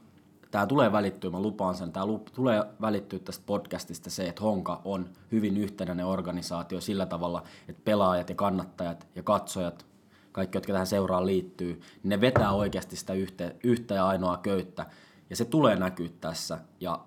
tämä 0.55 0.67
tulee 0.67 0.93
välittyä, 0.93 1.31
mä 1.31 1.41
lupaan 1.41 1.75
sen, 1.75 1.93
tämä 1.93 2.07
tulee 2.35 2.65
välittyä 2.81 3.19
tästä 3.19 3.43
podcastista 3.47 4.11
se, 4.11 4.29
että 4.29 4.43
Honka 4.43 4.81
on 4.85 5.09
hyvin 5.33 5.57
yhtenäinen 5.57 6.07
organisaatio 6.07 6.81
sillä 6.81 7.07
tavalla, 7.07 7.43
että 7.69 7.83
pelaajat 7.85 8.29
ja 8.29 8.35
kannattajat 8.35 9.07
ja 9.15 9.23
katsojat, 9.23 9.87
kaikki, 10.33 10.57
jotka 10.57 10.73
tähän 10.73 10.87
seuraan 10.87 11.27
liittyy, 11.27 11.81
niin 12.03 12.09
ne 12.09 12.21
vetää 12.21 12.53
oikeasti 12.53 12.97
sitä 12.97 13.13
yhtä, 13.13 13.53
yhtä 13.65 13.95
ja 13.95 14.07
ainoa 14.07 14.37
köyttä. 14.37 14.87
Ja 15.31 15.37
se 15.37 15.45
tulee 15.45 15.77
näkyä 15.77 16.09
tässä, 16.21 16.59
ja 16.81 17.01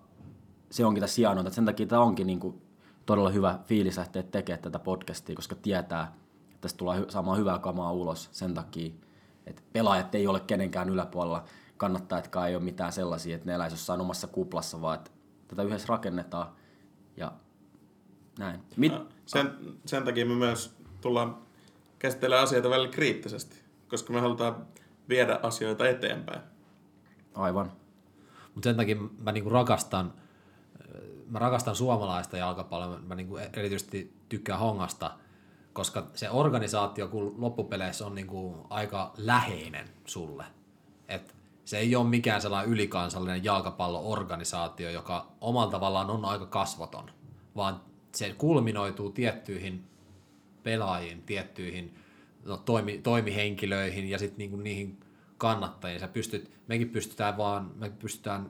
se 0.70 0.86
onkin 0.86 1.02
tässä 1.02 1.16
hienoa, 1.22 1.42
että 1.42 1.56
sen 1.56 1.66
takia 1.66 1.86
tämä 1.86 2.02
onkin 2.02 2.28
niin 2.28 2.40
kuin 2.40 2.62
todella 3.06 3.30
hyvä 3.30 3.60
fiilis 3.66 3.98
lähteä 3.98 4.24
tekemään 4.24 4.64
tätä 4.64 4.80
podcastia, 4.80 5.36
koska 5.36 5.56
tietää, 5.56 6.14
että 6.50 6.62
tästä 6.62 6.78
tulee 6.78 7.06
saamaan 7.10 7.38
hyvää 7.38 7.60
kamaa 7.60 7.92
ulos 7.92 8.30
sen 8.32 8.54
takia, 8.54 8.92
että 9.46 9.62
pelaajat 9.74 10.16
ei 10.16 10.28
ole 10.28 10.40
kenenkään 10.40 10.90
yläpuolella, 10.90 11.44
kannattajatkaan 11.78 12.50
ei 12.50 12.56
ole 12.56 12.64
mitään 12.64 12.94
sellaisia, 12.94 13.36
että 13.36 13.48
ne 13.48 13.54
eläisi 13.54 13.74
jossain 13.74 14.02
omassa 14.02 14.28
kuplassa, 14.28 14.82
vaan 14.82 14.96
että 14.96 15.12
tätä 15.48 15.64
yhdessä 15.64 15.88
rakennetaan 15.90 16.48
ja 17.18 17.32
näin. 18.40 18.64
Mit... 18.78 18.92
No, 18.92 19.08
sen, 19.26 19.58
sen 19.86 20.04
takia 20.04 20.26
me 20.26 20.36
myös 20.36 20.78
tullaan 21.02 21.38
käsittelemään 22.00 22.44
asioita 22.44 22.70
välillä 22.70 22.92
kriittisesti, 22.92 23.62
koska 23.90 24.14
me 24.14 24.20
halutaan 24.20 24.68
viedä 25.10 25.40
asioita 25.44 25.88
eteenpäin. 25.88 26.42
Aivan. 27.36 27.72
Mutta 28.56 28.70
sen 28.70 28.78
takia 28.78 28.96
mä 28.96 29.32
niinku 29.32 29.50
rakastan, 29.50 30.14
mä 31.30 31.40
rakastan 31.40 31.76
suomalaista 31.76 32.38
jalkapalloa, 32.38 33.00
mä 33.00 33.16
niinku 33.16 33.38
erityisesti 33.38 34.14
tykkään 34.30 34.60
hongasta, 34.60 35.12
koska 35.74 36.08
se 36.14 36.30
organisaatio 36.30 37.08
kun 37.08 37.36
loppupeleissä 37.38 38.06
on 38.06 38.16
niinku 38.16 38.68
aika 38.70 39.14
läheinen 39.18 39.90
sulle. 40.06 40.46
Et 41.08 41.37
se 41.68 41.78
ei 41.78 41.96
ole 41.96 42.08
mikään 42.08 42.42
sellainen 42.42 42.72
ylikansallinen 42.72 43.44
jalkapalloorganisaatio, 43.44 44.90
joka 44.90 45.28
omalla 45.42 45.72
tavallaan 45.72 46.10
on 46.10 46.26
aika 46.26 46.46
kasvoton, 46.46 47.12
vaan 47.56 47.82
se 48.16 48.36
kulminoituu 48.38 49.12
tiettyihin 49.12 49.84
pelaajiin, 50.64 51.24
tiettyihin 51.24 51.96
no, 52.46 52.58
toimi, 52.58 52.98
toimihenkilöihin 52.98 54.10
ja 54.10 54.20
sitten 54.20 54.38
niinku 54.38 54.58
niihin 54.58 55.00
kannattajiin. 55.38 56.00
Sä 56.00 56.08
pystyt, 56.08 56.52
mekin 56.68 56.90
pystytään 56.90 57.38
vaan, 57.38 57.72
me 57.76 57.90
pystytään 57.90 58.50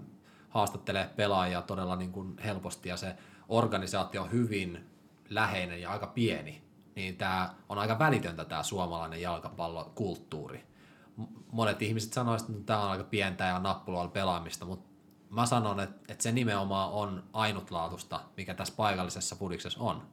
haastattelemaan 0.50 1.16
pelaajia 1.16 1.62
todella 1.62 1.96
niin 1.96 2.12
kuin 2.12 2.38
helposti 2.38 2.90
ja 2.90 2.98
se 2.98 3.16
organisaatio 3.50 4.22
on 4.22 4.32
hyvin 4.32 4.86
läheinen 5.30 5.82
ja 5.82 5.92
aika 5.92 6.08
pieni, 6.08 6.62
niin 6.96 7.18
tämä 7.18 7.56
on 7.70 7.78
aika 7.78 8.00
välitöntä 8.00 8.46
tämä 8.46 8.64
suomalainen 8.64 9.22
jalkapallokulttuuri 9.22 10.77
monet 11.52 11.82
ihmiset 11.82 12.14
sanoisivat, 12.14 12.52
että 12.52 12.66
tämä 12.66 12.84
on 12.84 12.92
aika 12.92 13.04
pientä 13.04 13.44
ja 13.44 13.60
nappuloilla 13.60 14.12
pelaamista, 14.12 14.66
mutta 14.66 14.90
mä 15.30 15.46
sanon, 15.46 15.80
että, 15.80 16.14
että 16.14 16.24
se 16.24 16.32
nimenomaan 16.32 16.92
on 16.92 17.24
ainutlaatusta, 17.34 18.20
mikä 18.38 18.54
tässä 18.54 18.74
paikallisessa 18.78 19.36
pudiksessa 19.36 19.80
on. 19.80 20.08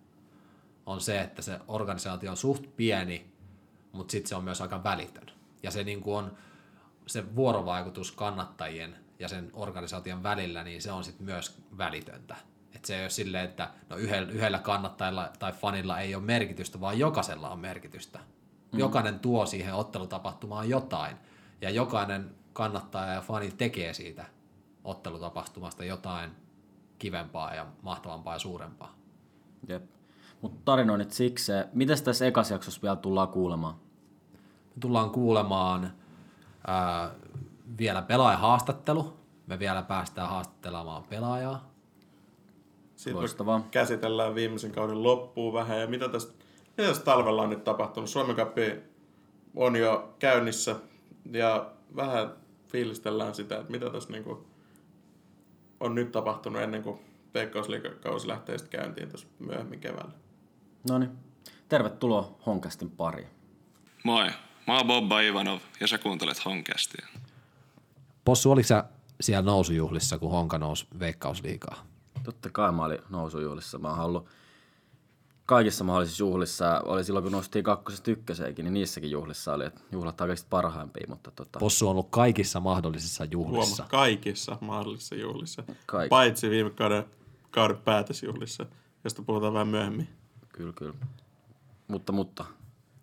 On 0.86 1.00
se, 1.00 1.20
että 1.20 1.42
se 1.42 1.60
organisaatio 1.68 2.30
on 2.30 2.36
suht 2.36 2.64
pieni, 2.76 3.32
mutta 3.92 4.12
sitten 4.12 4.28
se 4.28 4.34
on 4.34 4.44
myös 4.44 4.60
aika 4.60 4.84
välitön. 4.84 5.26
Ja 5.62 5.70
se 5.70 5.84
niin 5.84 6.00
kuin 6.00 6.16
on 6.16 6.36
se 7.06 7.36
vuorovaikutus 7.36 8.12
kannattajien 8.12 8.96
ja 9.18 9.28
sen 9.28 9.50
organisaation 9.52 10.22
välillä, 10.22 10.64
niin 10.64 10.82
se 10.82 10.92
on 10.92 11.04
sitten 11.04 11.26
myös 11.26 11.62
välitöntä. 11.78 12.36
Että 12.74 12.86
se 12.86 12.96
ei 12.96 13.02
ole 13.02 13.10
silleen, 13.10 13.44
että 13.44 13.70
no 13.88 13.96
yhdellä 13.96 14.58
kannattajalla 14.58 15.30
tai 15.38 15.52
fanilla 15.52 16.00
ei 16.00 16.14
ole 16.14 16.24
merkitystä, 16.24 16.80
vaan 16.80 16.98
jokaisella 16.98 17.50
on 17.50 17.58
merkitystä. 17.58 18.20
Mm. 18.74 18.80
Jokainen 18.80 19.18
tuo 19.18 19.46
siihen 19.46 19.74
ottelutapahtumaan 19.74 20.68
jotain. 20.68 21.16
Ja 21.60 21.70
jokainen 21.70 22.34
kannattaja 22.52 23.12
ja 23.12 23.20
fani 23.20 23.50
tekee 23.50 23.92
siitä 23.92 24.24
ottelutapahtumasta 24.84 25.84
jotain 25.84 26.30
kivempaa 26.98 27.54
ja 27.54 27.66
mahtavampaa 27.82 28.34
ja 28.34 28.38
suurempaa. 28.38 28.94
Jep. 29.68 29.84
Mutta 30.40 30.60
tarinoinnit 30.64 31.10
siksi, 31.10 31.52
mitäs 31.72 32.02
tässä 32.02 32.26
ekas 32.26 32.50
jaksossa 32.50 32.82
vielä 32.82 32.96
tullaan 32.96 33.28
kuulemaan? 33.28 33.74
Me 34.74 34.80
tullaan 34.80 35.10
kuulemaan 35.10 35.92
ää, 36.66 37.10
vielä 37.78 38.02
pelaajahaastattelu. 38.02 39.16
Me 39.46 39.58
vielä 39.58 39.82
päästään 39.82 40.28
haastattelemaan 40.28 41.04
pelaajaa. 41.04 41.70
Sitten 42.96 43.16
Loistavaa. 43.20 43.66
käsitellään 43.70 44.34
viimeisen 44.34 44.70
kauden 44.72 45.02
loppuun 45.02 45.52
vähän 45.54 45.80
ja 45.80 45.86
mitä 45.86 46.08
tästä 46.08 46.43
mitä 46.76 46.88
tässä 46.88 47.04
talvella 47.04 47.42
on 47.42 47.50
nyt 47.50 47.64
tapahtunut? 47.64 48.10
Suomen 48.10 48.36
Cup 48.36 48.56
on 49.54 49.76
jo 49.76 50.14
käynnissä 50.18 50.76
ja 51.32 51.70
vähän 51.96 52.34
fiilistellään 52.68 53.34
sitä, 53.34 53.58
että 53.58 53.70
mitä 53.70 53.90
tässä 53.90 54.10
niinku 54.10 54.46
on 55.80 55.94
nyt 55.94 56.12
tapahtunut 56.12 56.62
ennen 56.62 56.82
kuin 56.82 57.00
Veikkausliikakausi 57.34 58.28
lähtee 58.28 58.58
sitten 58.58 58.80
käyntiin 58.80 59.08
tuossa 59.08 59.26
myöhemmin 59.38 59.80
keväällä. 59.80 60.12
No 60.90 60.98
niin. 60.98 61.10
Tervetuloa 61.68 62.38
Honkastin 62.46 62.90
pariin. 62.90 63.28
Moi, 64.04 64.30
mä 64.66 64.76
oon 64.76 64.86
Bobba 64.86 65.20
Ivanov 65.20 65.58
ja 65.80 65.86
sä 65.86 65.98
kuuntelet 65.98 66.44
Honkastia. 66.44 67.06
Possu, 68.24 68.50
oliko 68.50 68.66
sä 68.66 68.84
siellä 69.20 69.42
nousujuhlissa, 69.42 70.18
kun 70.18 70.30
Honka 70.30 70.58
nousi 70.58 70.86
Veikkausliikaa? 70.98 71.86
Totta 72.22 72.50
kai 72.50 72.72
mä 72.72 72.84
olin 72.84 72.98
nousujuhlissa. 73.08 73.78
Mä 73.78 73.90
oon 73.90 74.00
ollut 74.00 74.28
kaikissa 75.46 75.84
mahdollisissa 75.84 76.24
juhlissa, 76.24 76.80
oli 76.84 77.04
silloin 77.04 77.22
kun 77.22 77.32
nostettiin 77.32 77.64
kakkosesta 77.64 78.10
ykköseenkin, 78.10 78.64
niin 78.64 78.74
niissäkin 78.74 79.10
juhlissa 79.10 79.54
oli, 79.54 79.64
että 79.64 79.80
juhlat 79.92 80.20
on 80.20 80.26
kaikista 80.26 80.46
parhaimpia. 80.50 81.06
Mutta 81.08 81.30
tota... 81.30 81.58
Possu 81.58 81.86
on 81.86 81.90
ollut 81.90 82.08
kaikissa 82.10 82.60
mahdollisissa 82.60 83.24
juhlissa. 83.24 83.82
Huoma, 83.82 83.90
kaikissa 83.90 84.58
mahdollisissa 84.60 85.14
juhlissa. 85.14 85.64
Kaik. 85.86 86.08
Paitsi 86.08 86.50
viime 86.50 86.70
kauden, 86.70 87.04
kauden 87.50 87.76
päätösjuhlissa, 87.76 88.66
josta 89.04 89.22
puhutaan 89.22 89.52
vähän 89.52 89.68
myöhemmin. 89.68 90.08
Kyllä, 90.48 90.72
kyllä. 90.72 90.94
Mutta, 91.88 92.12
mutta. 92.12 92.44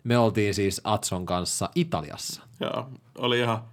Me 0.03 0.17
oltiin 0.17 0.53
siis 0.53 0.81
Atson 0.83 1.25
kanssa 1.25 1.69
Italiassa. 1.75 2.41
Joo, 2.59 2.89
oli 3.17 3.39
ihan 3.39 3.63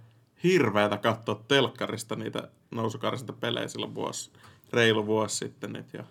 hirveätä 0.43 0.97
katsoa 0.97 1.43
telkkarista 1.47 2.15
niitä 2.15 2.49
nousukarsinta 2.71 3.33
pelejä 3.33 3.67
silloin 3.67 3.95
vuosi, 3.95 4.31
reilu 4.73 5.05
vuosi 5.05 5.35
sitten. 5.35 5.73
Nyt, 5.73 5.93
ja 5.93 6.03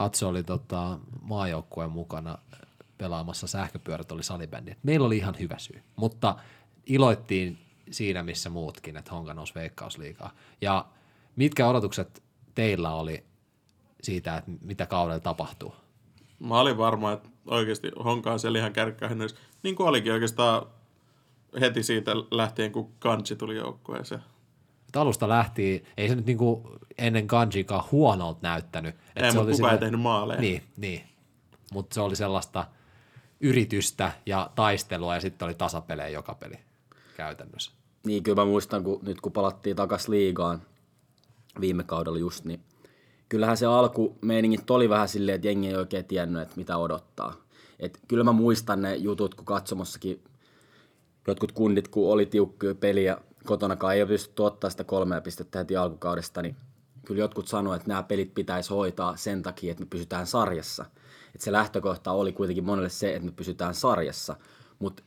Atso 0.00 0.28
oli 0.28 0.42
tota, 0.42 0.98
maajoukkueen 1.22 1.90
mukana 1.90 2.38
pelaamassa 2.98 3.46
sähköpyörät 3.46 4.12
oli 4.12 4.22
salibändi. 4.22 4.72
Meillä 4.82 5.06
oli 5.06 5.16
ihan 5.16 5.38
hyvä 5.38 5.58
syy, 5.58 5.82
mutta 5.96 6.36
iloittiin 6.86 7.58
siinä, 7.90 8.22
missä 8.22 8.50
muutkin, 8.50 8.96
että 8.96 9.10
Honka 9.10 9.34
nousi 9.34 9.54
veikkausliikaa. 9.54 10.30
Ja 10.60 10.86
mitkä 11.36 11.68
odotukset 11.68 12.22
teillä 12.54 12.94
oli 12.94 13.24
siitä, 14.02 14.36
että 14.36 14.50
mitä 14.60 14.86
kaudella 14.86 15.20
tapahtuu? 15.20 15.74
Mä 16.38 16.60
olin 16.60 16.78
varma, 16.78 17.12
että 17.12 17.28
oikeasti 17.46 17.90
Honka 18.04 18.32
on 18.32 18.40
siellä 18.40 18.58
ihan 18.58 18.72
kärkkähennys. 18.72 19.34
Niin 19.62 19.76
kuin 19.76 19.88
olikin 19.88 20.12
oikeastaan 20.12 20.66
heti 21.60 21.82
siitä 21.82 22.10
lähtien, 22.30 22.72
kun 22.72 22.92
Kanji 22.98 23.36
tuli 23.38 23.56
joukkueeseen. 23.56 24.22
Että 24.90 25.00
alusta 25.00 25.28
lähti, 25.28 25.84
ei 25.96 26.08
se 26.08 26.14
nyt 26.14 26.26
niinku 26.26 26.78
ennen 26.98 27.26
Ganjikaan 27.26 27.84
huonolta 27.92 28.38
näyttänyt. 28.42 28.94
Että 28.94 29.26
Ei, 29.26 29.32
se 29.32 29.38
mutta 29.38 29.48
oli 29.48 29.52
kukaan 29.52 29.72
ei 29.72 29.78
sille- 29.78 29.86
tehnyt 29.86 30.00
maaleja. 30.00 30.40
Niin, 30.40 30.62
niin. 30.76 31.02
mutta 31.72 31.94
se 31.94 32.00
oli 32.00 32.16
sellaista 32.16 32.66
yritystä 33.40 34.12
ja 34.26 34.50
taistelua 34.54 35.14
ja 35.14 35.20
sitten 35.20 35.46
oli 35.46 35.54
tasapelejä 35.54 36.08
joka 36.08 36.34
peli 36.34 36.54
käytännössä. 37.16 37.72
Niin, 38.06 38.22
kyllä 38.22 38.36
mä 38.42 38.44
muistan, 38.44 38.84
kun 38.84 39.00
nyt 39.02 39.20
kun 39.20 39.32
palattiin 39.32 39.76
takas 39.76 40.08
liigaan 40.08 40.62
viime 41.60 41.84
kaudella 41.84 42.18
just, 42.18 42.44
niin 42.44 42.60
kyllähän 43.28 43.56
se 43.56 43.66
alku 43.66 44.18
meiningit 44.20 44.70
oli 44.70 44.88
vähän 44.88 45.08
silleen, 45.08 45.34
että 45.36 45.48
jengi 45.48 45.68
ei 45.68 45.76
oikein 45.76 46.04
tiennyt, 46.04 46.42
että 46.42 46.56
mitä 46.56 46.76
odottaa. 46.76 47.34
Et 47.80 48.00
kyllä 48.08 48.24
mä 48.24 48.32
muistan 48.32 48.82
ne 48.82 48.96
jutut, 48.96 49.34
kun 49.34 49.44
katsomossakin 49.44 50.24
jotkut 51.26 51.52
kundit, 51.52 51.88
kun 51.88 52.12
oli 52.12 52.26
tiukkoja 52.26 52.74
peliä 52.74 53.16
kotonakaan 53.44 53.94
ei 53.94 54.02
ole 54.02 54.08
pystytty 54.08 54.42
ottaa 54.42 54.70
sitä 54.70 54.84
kolmea 54.84 55.20
pistettä 55.20 55.58
heti 55.58 55.76
alkukaudesta, 55.76 56.42
niin 56.42 56.56
kyllä 57.06 57.20
jotkut 57.20 57.48
sanoivat, 57.48 57.76
että 57.76 57.88
nämä 57.88 58.02
pelit 58.02 58.34
pitäisi 58.34 58.70
hoitaa 58.70 59.16
sen 59.16 59.42
takia, 59.42 59.70
että 59.70 59.84
me 59.84 59.88
pysytään 59.90 60.26
sarjassa. 60.26 60.86
Et 61.34 61.40
se 61.40 61.52
lähtökohta 61.52 62.12
oli 62.12 62.32
kuitenkin 62.32 62.64
monelle 62.64 62.88
se, 62.88 63.14
että 63.14 63.26
me 63.26 63.32
pysytään 63.32 63.74
sarjassa, 63.74 64.36
mutta 64.78 65.02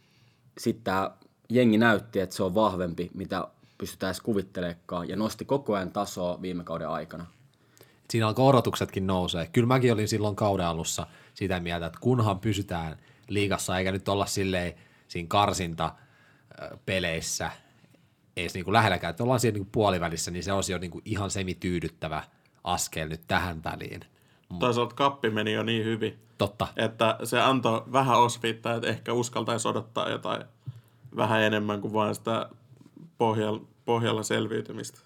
sitten 0.57 0.83
tämä 0.83 1.11
jengi 1.49 1.77
näytti, 1.77 2.19
että 2.19 2.35
se 2.35 2.43
on 2.43 2.55
vahvempi, 2.55 3.11
mitä 3.13 3.47
pystytään 3.77 4.09
edes 4.09 4.21
kuvittelemaan, 4.21 5.09
ja 5.09 5.15
nosti 5.15 5.45
koko 5.45 5.73
ajan 5.73 5.91
tasoa 5.91 6.41
viime 6.41 6.63
kauden 6.63 6.89
aikana. 6.89 7.25
Siinä 8.09 8.27
alkoi 8.27 8.49
odotuksetkin 8.49 9.07
nousee. 9.07 9.47
Kyllä 9.47 9.67
mäkin 9.67 9.93
olin 9.93 10.07
silloin 10.07 10.35
kauden 10.35 10.65
alussa 10.65 11.07
sitä 11.33 11.59
mieltä, 11.59 11.85
että 11.85 11.99
kunhan 12.01 12.39
pysytään 12.39 12.97
liigassa, 13.27 13.77
eikä 13.77 13.91
nyt 13.91 14.07
olla 14.07 14.25
silleen 14.25 14.73
siinä 15.07 15.27
karsinta 15.27 15.95
peleissä 16.85 17.51
edes 18.37 18.53
niin 18.53 18.63
kuin 18.63 18.73
lähelläkään, 18.73 19.11
että 19.11 19.23
ollaan 19.23 19.39
siinä 19.39 19.53
niin 19.53 19.63
kuin 19.63 19.71
puolivälissä, 19.71 20.31
niin 20.31 20.43
se 20.43 20.53
olisi 20.53 20.71
jo 20.71 20.77
niin 20.77 20.91
kuin 20.91 21.01
ihan 21.05 21.31
semityydyttävä 21.31 22.23
askel 22.63 23.07
nyt 23.07 23.21
tähän 23.27 23.63
väliin. 23.63 24.01
Toisaalta 24.59 24.95
kappi 24.95 25.29
meni 25.29 25.53
jo 25.53 25.63
niin 25.63 25.85
hyvin, 25.85 26.19
Totta. 26.37 26.67
että 26.75 27.17
se 27.23 27.41
antoi 27.41 27.83
vähän 27.91 28.19
osviittaa, 28.19 28.75
että 28.75 28.87
ehkä 28.87 29.13
uskaltaisi 29.13 29.67
odottaa 29.67 30.09
jotain 30.09 30.43
vähän 31.15 31.41
enemmän 31.41 31.81
kuin 31.81 31.93
vain 31.93 32.15
sitä 32.15 32.49
pohjalla, 33.17 33.61
pohjalla 33.85 34.23
selviytymistä. 34.23 34.99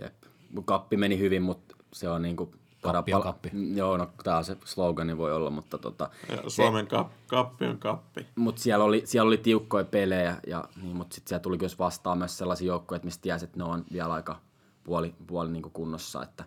Jep. 0.00 0.14
Mut 0.50 0.66
Kappi 0.66 0.96
meni 0.96 1.18
hyvin, 1.18 1.42
mutta 1.42 1.76
se 1.92 2.08
on 2.08 2.22
niinku... 2.22 2.54
Kappi 2.82 3.14
on 3.14 3.22
kappi. 3.22 3.50
Mm, 3.52 3.76
Joo, 3.76 3.96
no 3.96 4.10
tää 4.24 4.36
on 4.36 4.44
se 4.44 4.56
slogani 4.64 5.16
voi 5.16 5.32
olla, 5.32 5.50
mutta 5.50 5.78
tota... 5.78 6.10
Ja 6.28 6.50
Suomen 6.50 6.86
kap, 6.86 7.10
kappi 7.26 7.66
on 7.66 7.78
kappi. 7.78 8.26
Mutta 8.36 8.62
siellä 8.62 8.84
oli, 8.84 9.02
siellä 9.04 9.28
oli 9.28 9.36
tiukkoja 9.38 9.84
pelejä, 9.84 10.36
ja, 10.46 10.64
niin, 10.82 10.96
mutta 10.96 11.14
sitten 11.14 11.28
siellä 11.28 11.42
tuli 11.42 11.58
myös 11.58 11.78
vastaan 11.78 12.18
myös 12.18 12.38
sellaisia 12.38 12.66
joukkoja, 12.66 13.00
mistä 13.04 13.22
tiesi, 13.22 13.44
että 13.44 13.58
ne 13.58 13.64
on 13.64 13.84
vielä 13.92 14.12
aika 14.12 14.40
puoli, 14.84 15.14
puoli 15.26 15.50
niin 15.50 15.62
kunnossa. 15.72 16.22
Että, 16.22 16.44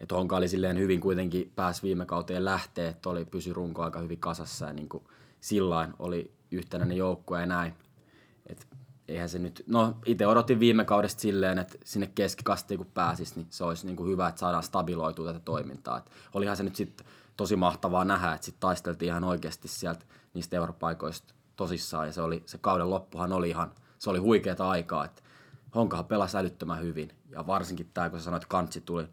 että 0.00 0.14
Honka 0.14 0.36
oli 0.36 0.48
silleen 0.48 0.78
hyvin 0.78 1.00
kuitenkin 1.00 1.52
pääsi 1.56 1.82
viime 1.82 2.06
kauteen 2.06 2.44
lähteä, 2.44 2.90
että 2.90 3.10
oli 3.10 3.24
pysy 3.24 3.52
runko 3.52 3.82
aika 3.82 3.98
hyvin 3.98 4.18
kasassa 4.18 4.66
ja 4.66 4.72
niin 4.72 4.88
kuin 4.88 5.04
sillain 5.40 5.94
oli 5.98 6.30
yhtenäinen 6.50 6.96
joukkue 6.96 7.40
ja 7.40 7.46
näin. 7.46 7.74
Eihän 9.12 9.28
se 9.28 9.38
nyt, 9.38 9.64
no 9.66 9.94
itse 10.06 10.26
odotin 10.26 10.60
viime 10.60 10.84
kaudesta 10.84 11.20
silleen, 11.20 11.58
että 11.58 11.78
sinne 11.84 12.06
keskikastiin 12.14 12.78
kun 12.78 12.90
pääsis, 12.94 13.36
niin 13.36 13.46
se 13.50 13.64
olisi 13.64 13.86
niin 13.86 13.96
kuin 13.96 14.10
hyvä, 14.10 14.28
että 14.28 14.38
saadaan 14.38 14.62
stabiloitua 14.62 15.26
tätä 15.26 15.40
toimintaa. 15.44 15.98
Et 15.98 16.10
olihan 16.34 16.56
se 16.56 16.62
nyt 16.62 16.76
sitten 16.76 17.06
tosi 17.36 17.56
mahtavaa 17.56 18.04
nähdä, 18.04 18.32
että 18.32 18.44
sitten 18.44 18.60
taisteltiin 18.60 19.08
ihan 19.08 19.24
oikeasti 19.24 19.68
sieltä 19.68 20.04
niistä 20.34 20.56
europaikoista 20.56 21.34
tosissaan. 21.56 22.06
Ja 22.06 22.12
se, 22.12 22.22
oli, 22.22 22.42
se 22.46 22.58
kauden 22.58 22.90
loppuhan 22.90 23.32
oli 23.32 23.48
ihan, 23.48 23.72
se 23.98 24.10
oli 24.10 24.18
huikeata 24.18 24.68
aikaa, 24.68 25.04
että 25.04 25.22
Honkahan 25.74 26.04
pelasi 26.04 26.38
älyttömän 26.38 26.80
hyvin. 26.80 27.12
Ja 27.30 27.46
varsinkin 27.46 27.90
tämä, 27.94 28.10
kun 28.10 28.18
sä 28.18 28.24
sanoit, 28.24 28.42
että 28.42 28.50
kantsi 28.50 28.80
tuli, 28.80 29.04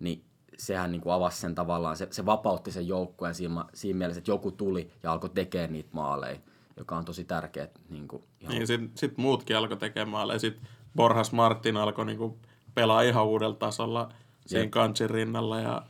niin 0.00 0.24
sehän 0.58 0.92
niin 0.92 1.00
kuin 1.00 1.12
avasi 1.12 1.40
sen 1.40 1.54
tavallaan, 1.54 1.96
se, 1.96 2.08
se 2.10 2.26
vapautti 2.26 2.72
sen 2.72 2.88
joukkueen 2.88 3.34
siinä, 3.34 3.64
siinä 3.74 3.98
mielessä, 3.98 4.18
että 4.18 4.30
joku 4.30 4.50
tuli 4.50 4.90
ja 5.02 5.12
alkoi 5.12 5.30
tekemään 5.30 5.72
niitä 5.72 5.88
maaleja, 5.92 6.40
joka 6.78 6.96
on 6.96 7.04
tosi 7.04 7.24
tärkeä. 7.24 7.68
Niin 7.88 8.08
kuin 8.08 8.24
ihan 8.40 8.54
Niin 8.54 8.66
sitten 8.66 8.90
sit 8.94 9.18
muutkin 9.18 9.56
alkoi 9.56 9.76
tekemään 9.76 10.08
maaleja. 10.08 10.38
Sitten 10.38 10.68
Borhas 10.96 11.32
Martin 11.32 11.76
alkoi 11.76 12.06
niinku 12.06 12.38
pelaa 12.74 13.02
ihan 13.02 13.26
uudella 13.26 13.56
tasolla 13.56 14.08
siinä 14.46 14.70
Kanchin 14.70 15.10
rinnalla. 15.10 15.60
Ja 15.60 15.82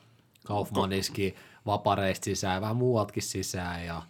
Kaufman 0.44 0.92
iski 0.92 1.34
vapareista 1.66 2.24
sisään, 2.24 2.60
vähän 2.60 2.76
muualtakin 2.76 3.22
sisään 3.22 3.86
ja 3.86 4.02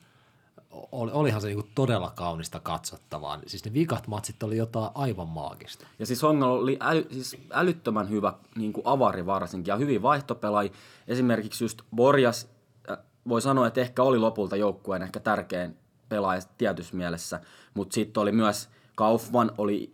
oli, 0.92 1.10
olihan 1.14 1.40
se 1.40 1.46
niinku 1.46 1.68
todella 1.74 2.12
kaunista 2.16 2.60
katsottavaa. 2.60 3.38
Siis 3.46 3.64
ne 3.64 3.72
vikat 3.72 4.06
matsit 4.06 4.42
oli 4.42 4.56
jotain 4.56 4.90
aivan 4.94 5.28
maagista. 5.28 5.86
Ja 5.98 6.06
siis 6.06 6.22
Hongalla 6.22 6.60
oli 6.60 6.78
äly, 6.80 7.06
siis 7.10 7.36
älyttömän 7.50 8.10
hyvä 8.10 8.34
niin 8.56 8.72
kuin 8.72 8.86
avari 8.86 9.26
varsinkin 9.26 9.72
ja 9.72 9.76
hyvin 9.76 10.02
vaihtopelaaja. 10.02 10.70
Esimerkiksi 11.08 11.64
just 11.64 11.82
Borjas, 11.96 12.48
äh, 12.90 12.98
voi 13.28 13.42
sanoa, 13.42 13.66
että 13.66 13.80
ehkä 13.80 14.02
oli 14.02 14.18
lopulta 14.18 14.56
joukkueen 14.56 15.02
ehkä 15.02 15.20
tärkein 15.20 15.76
pelaaja 16.08 16.42
tietyssä 16.58 16.96
mielessä, 16.96 17.40
mutta 17.74 17.94
sitten 17.94 18.20
oli 18.20 18.32
myös 18.32 18.68
Kaufman 18.94 19.52
oli 19.58 19.92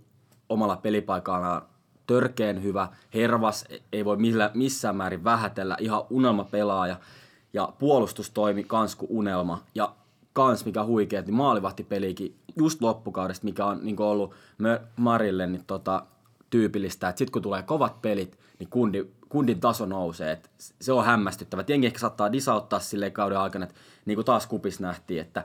omalla 0.49 0.77
pelipaikallaan 0.77 1.63
törkeen 2.07 2.63
hyvä. 2.63 2.89
Hervas 3.15 3.65
ei 3.93 4.05
voi 4.05 4.17
millä, 4.17 4.51
missään 4.55 4.97
määrin 4.97 5.25
vähätellä, 5.25 5.77
ihan 5.81 6.03
unelmapelaaja. 6.11 6.97
Ja 7.53 7.73
puolustus 7.79 8.31
toimi 8.31 8.65
kans 8.65 8.97
kuin 8.97 9.11
unelma. 9.11 9.63
Ja 9.75 9.95
kans 10.33 10.65
mikä 10.65 10.85
huikea, 10.85 11.23
niin 11.23 11.35
maalivahtipelikin 11.35 12.37
just 12.57 12.83
loppukaudesta, 12.83 13.45
mikä 13.45 13.67
on 13.67 13.79
niin 13.83 14.01
ollut 14.01 14.35
Marille 14.97 15.47
niin 15.47 15.65
tota, 15.67 16.07
tyypillistä, 16.51 17.09
että 17.09 17.19
sitten 17.19 17.33
kun 17.33 17.43
tulee 17.43 17.63
kovat 17.63 18.03
pelit, 18.03 18.39
niin 18.59 18.71
kundi, 18.71 19.07
kundin 19.29 19.61
taso 19.61 19.87
nousee. 19.87 20.33
Et 20.33 20.51
se 20.59 20.93
on 20.93 21.05
hämmästyttävä. 21.05 21.65
Jengi 21.69 21.87
ehkä 21.87 21.99
saattaa 21.99 22.33
disauttaa 22.33 22.81
silleen 22.81 23.13
kauden 23.13 23.39
aikana, 23.39 23.65
että 23.65 23.81
niin 24.07 24.17
kuin 24.17 24.25
taas 24.25 24.47
kupis 24.47 24.81
nähtiin, 24.81 25.21
että 25.21 25.45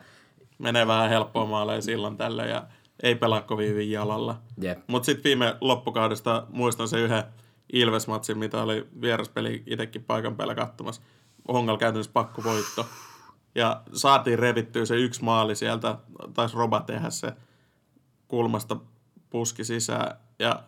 menee 0.60 0.88
vähän 0.88 1.10
helppoa 1.10 1.46
maaleja 1.46 1.82
silloin 1.82 2.18
tällä 2.18 2.46
ja 2.46 2.64
ei 3.04 3.16
pelaa 3.16 3.42
kovin 3.42 3.70
hyvin 3.70 3.92
jalalla. 3.92 4.42
Jep. 4.62 4.80
Mutta 4.88 5.06
sitten 5.06 5.24
viime 5.24 5.56
loppukaudesta 5.62 6.48
muistan 6.50 6.88
se 6.88 7.00
yhden 7.00 7.24
Ilves-matsin, 7.74 8.38
mitä 8.38 8.62
oli 8.62 8.88
vieraspeli 9.02 9.64
itsekin 9.66 10.04
paikan 10.04 10.36
päällä 10.36 10.56
katsomassa. 10.56 11.02
Hongal 11.54 11.78
käytännössä 11.78 12.12
pakko 12.14 12.44
voitto. 12.44 12.86
Ja 13.56 13.82
saatiin 13.94 14.40
revittyä 14.40 14.86
se 14.86 14.96
yksi 14.96 15.24
maali 15.24 15.56
sieltä, 15.56 15.98
taisi 16.34 16.58
Roba 16.58 16.80
tehdä 16.80 17.10
se 17.10 17.34
kulmasta 18.28 18.78
puski 19.30 19.64
sisään. 19.64 20.18
Ja 20.40 20.64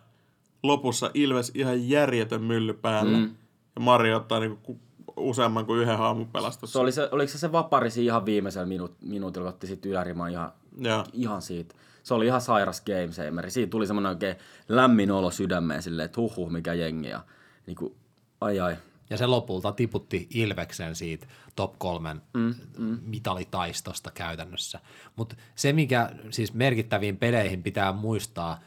lopussa 0.62 1.10
Ilves 1.14 1.52
ihan 1.54 1.88
järjetön 1.88 2.42
mylly 2.42 2.72
päällä. 2.72 3.18
Mm. 3.18 3.34
Ja 3.74 3.80
Mari 3.80 4.14
ottaa 4.14 4.40
niinku 4.40 4.80
useamman 5.16 5.66
kuin 5.66 5.80
yhden 5.80 5.98
haamupelastus. 5.98 6.72
se 6.72 6.78
oli 6.78 6.92
se, 6.92 7.08
oliko 7.12 7.32
se 7.32 7.38
se 7.38 7.52
vapari 7.52 7.90
siinä 7.90 8.04
ihan 8.04 8.26
viimeisellä 8.26 8.66
minuut, 8.66 8.96
minuutilla, 9.00 9.48
otti 9.48 9.66
sitten 9.66 9.90
yläriman 9.90 10.30
ihan, 10.30 10.52
Joo. 10.78 11.04
ihan 11.12 11.42
siitä. 11.42 11.74
Se 12.02 12.14
oli 12.14 12.26
ihan 12.26 12.40
sairas 12.40 12.80
game 12.80 13.12
Seimeri. 13.12 13.50
Siitä 13.50 13.70
tuli 13.70 13.86
semmoinen 13.86 14.10
oikein 14.10 14.36
lämmin 14.68 15.10
olo 15.10 15.30
sydämeen 15.30 15.82
silleen, 15.82 16.06
että 16.06 16.20
huhhuh 16.20 16.50
mikä 16.50 16.74
jengi. 16.74 17.08
Ja 17.08 17.24
niin 17.66 17.76
kuin, 17.76 17.94
ai 18.40 18.60
ai. 18.60 18.76
Ja 19.10 19.16
se 19.16 19.26
lopulta 19.26 19.72
tiputti 19.72 20.28
Ilveksen 20.34 20.96
siitä 20.96 21.26
top 21.56 21.78
kolmen 21.78 22.22
mm, 22.34 22.54
mm. 22.78 22.98
mitalitaistosta 23.02 24.10
käytännössä. 24.10 24.80
Mutta 25.16 25.36
se, 25.54 25.72
mikä 25.72 26.10
siis 26.30 26.54
merkittäviin 26.54 27.16
peleihin 27.16 27.62
pitää 27.62 27.92
muistaa, 27.92 28.60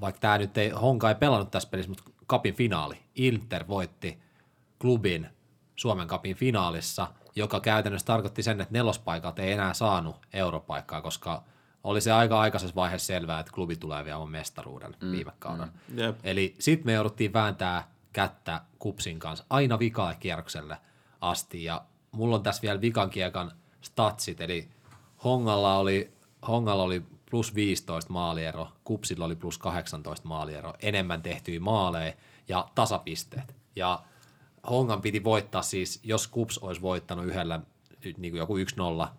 vaikka 0.00 0.20
tämä 0.20 0.38
nyt 0.38 0.58
ei, 0.58 0.70
Honka 0.70 1.08
ei 1.08 1.14
pelannut 1.14 1.50
tässä 1.50 1.68
pelissä, 1.68 1.88
mutta 1.90 2.10
kapin 2.26 2.54
finaali. 2.54 2.96
Inter 3.14 3.68
voitti 3.68 4.18
klubin 4.80 5.26
Suomen 5.76 6.08
kapin 6.08 6.36
finaalissa, 6.36 7.06
joka 7.36 7.60
käytännössä 7.60 8.06
tarkoitti 8.06 8.42
sen, 8.42 8.60
että 8.60 8.74
nelospaikat 8.74 9.38
ei 9.38 9.52
enää 9.52 9.74
saanut 9.74 10.16
europaikkaa, 10.32 11.02
koska 11.02 11.42
oli 11.84 12.00
se 12.00 12.12
aika 12.12 12.40
aikaisessa 12.40 12.74
vaiheessa 12.74 13.06
selvää, 13.06 13.40
että 13.40 13.52
klubi 13.52 13.76
tulee 13.76 14.04
vielä 14.04 14.26
mestaruuden 14.26 14.96
mm, 15.00 15.12
viime 15.12 15.32
kauden. 15.38 15.68
Mm, 15.88 15.98
jep. 15.98 16.16
Eli 16.24 16.54
sitten 16.58 16.86
me 16.86 16.92
jouduttiin 16.92 17.32
vääntää 17.32 17.88
kättä 18.12 18.60
kupsin 18.78 19.18
kanssa 19.18 19.44
aina 19.50 19.78
vikalle 19.78 20.16
kierrokselle 20.20 20.78
asti. 21.20 21.64
Ja 21.64 21.82
mulla 22.12 22.36
on 22.36 22.42
tässä 22.42 22.62
vielä 22.62 22.80
vikan 22.80 23.10
kiekan 23.10 23.52
statsit, 23.80 24.40
eli 24.40 24.68
Hongalla 25.24 25.78
oli, 25.78 26.12
Hongalla 26.48 26.82
oli 26.82 27.02
plus 27.30 27.54
15 27.54 28.12
maaliero, 28.12 28.68
kupsilla 28.84 29.24
oli 29.24 29.36
plus 29.36 29.58
18 29.58 30.28
maaliero, 30.28 30.74
enemmän 30.82 31.22
tehtyjä 31.22 31.60
maaleja 31.60 32.12
ja 32.48 32.68
tasapisteet. 32.74 33.56
Ja 33.76 34.02
Hongan 34.70 35.02
piti 35.02 35.24
voittaa 35.24 35.62
siis, 35.62 36.00
jos 36.02 36.28
Kups 36.28 36.58
olisi 36.58 36.82
voittanut 36.82 37.26
yhdellä 37.26 37.60
niin 38.18 38.32
kuin 38.32 38.38
joku 38.38 38.56
1-0, 38.56 38.60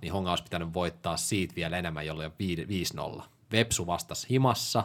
niin 0.01 0.13
Honga 0.13 0.29
olisi 0.29 0.43
pitänyt 0.43 0.73
voittaa 0.73 1.17
siitä 1.17 1.55
vielä 1.55 1.77
enemmän, 1.77 2.05
jolloin 2.05 2.31
5-0. 3.19 3.23
Vepsu 3.51 3.87
vastasi 3.87 4.27
himassa, 4.29 4.83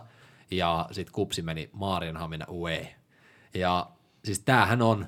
ja 0.50 0.88
sitten 0.92 1.12
kupsi 1.12 1.42
meni 1.42 1.70
Maarianhamina 1.72 2.46
UE. 2.48 2.94
Ja 3.54 3.90
siis 4.24 4.40
tämähän 4.40 4.82
on, 4.82 5.06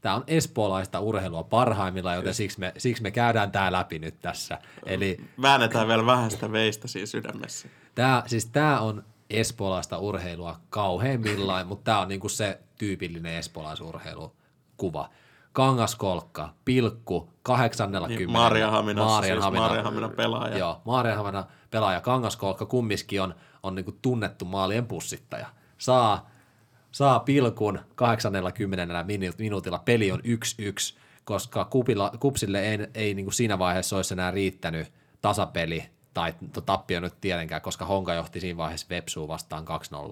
tämä 0.00 0.14
on 0.14 0.24
espoolaista 0.26 1.00
urheilua 1.00 1.44
parhaimmillaan, 1.44 2.16
joten 2.16 2.34
siksi 2.34 2.60
me, 2.60 2.72
siksi 2.78 3.02
me 3.02 3.10
käydään 3.10 3.52
tämä 3.52 3.72
läpi 3.72 3.98
nyt 3.98 4.20
tässä. 4.20 4.58
Eli 4.86 5.20
Väännetään 5.42 5.88
vielä 5.88 6.06
vähän 6.06 6.30
sitä 6.30 6.52
veistä 6.52 6.88
siinä 6.88 7.06
sydämessä. 7.06 7.68
Tämä, 7.94 8.22
siis 8.26 8.46
tämä 8.46 8.80
on 8.80 9.04
espoolaista 9.30 9.98
urheilua 9.98 10.60
kauheimmillaan, 10.70 11.66
mutta 11.66 11.84
tämä 11.84 12.00
on 12.00 12.08
niinku 12.08 12.28
se 12.28 12.60
tyypillinen 12.78 13.34
espoolaisurheilukuva. 14.76 15.08
Kangaskolkka, 15.52 16.48
pilkku, 16.64 17.28
80. 17.42 18.08
Niin, 18.18 18.30
Maarianhaminassa, 18.32 19.20
Maarianhamina- 19.20 19.42
siis 19.42 19.58
Maarianhaminan 19.58 20.10
pelaaja. 20.10 20.58
Joo, 20.58 20.80
Maarianhamina 20.84 21.44
pelaaja 21.70 22.00
Kangaskolkka 22.00 22.66
kumminkin 22.66 23.22
on, 23.22 23.34
on 23.62 23.74
niinku 23.74 23.92
tunnettu 24.02 24.44
maalien 24.44 24.86
pussittaja. 24.86 25.46
Saa, 25.78 26.28
saa 26.92 27.20
pilkun 27.20 27.78
80 27.94 29.02
minu- 29.02 29.34
minuutilla, 29.38 29.78
peli 29.78 30.12
on 30.12 30.20
1-1, 30.20 30.98
koska 31.24 31.64
kupilla, 31.64 32.12
kupsille 32.20 32.60
ei, 32.60 32.78
ei 32.94 33.14
niinku 33.14 33.30
siinä 33.30 33.58
vaiheessa 33.58 33.96
olisi 33.96 34.14
enää 34.14 34.30
riittänyt 34.30 34.92
tasapeli, 35.22 35.84
tai 36.14 36.34
tappio 36.66 37.00
nyt 37.00 37.20
tietenkään, 37.20 37.62
koska 37.62 37.84
Honka 37.84 38.14
johti 38.14 38.40
siinä 38.40 38.56
vaiheessa 38.56 38.86
Vepsuu 38.90 39.28
vastaan 39.28 39.64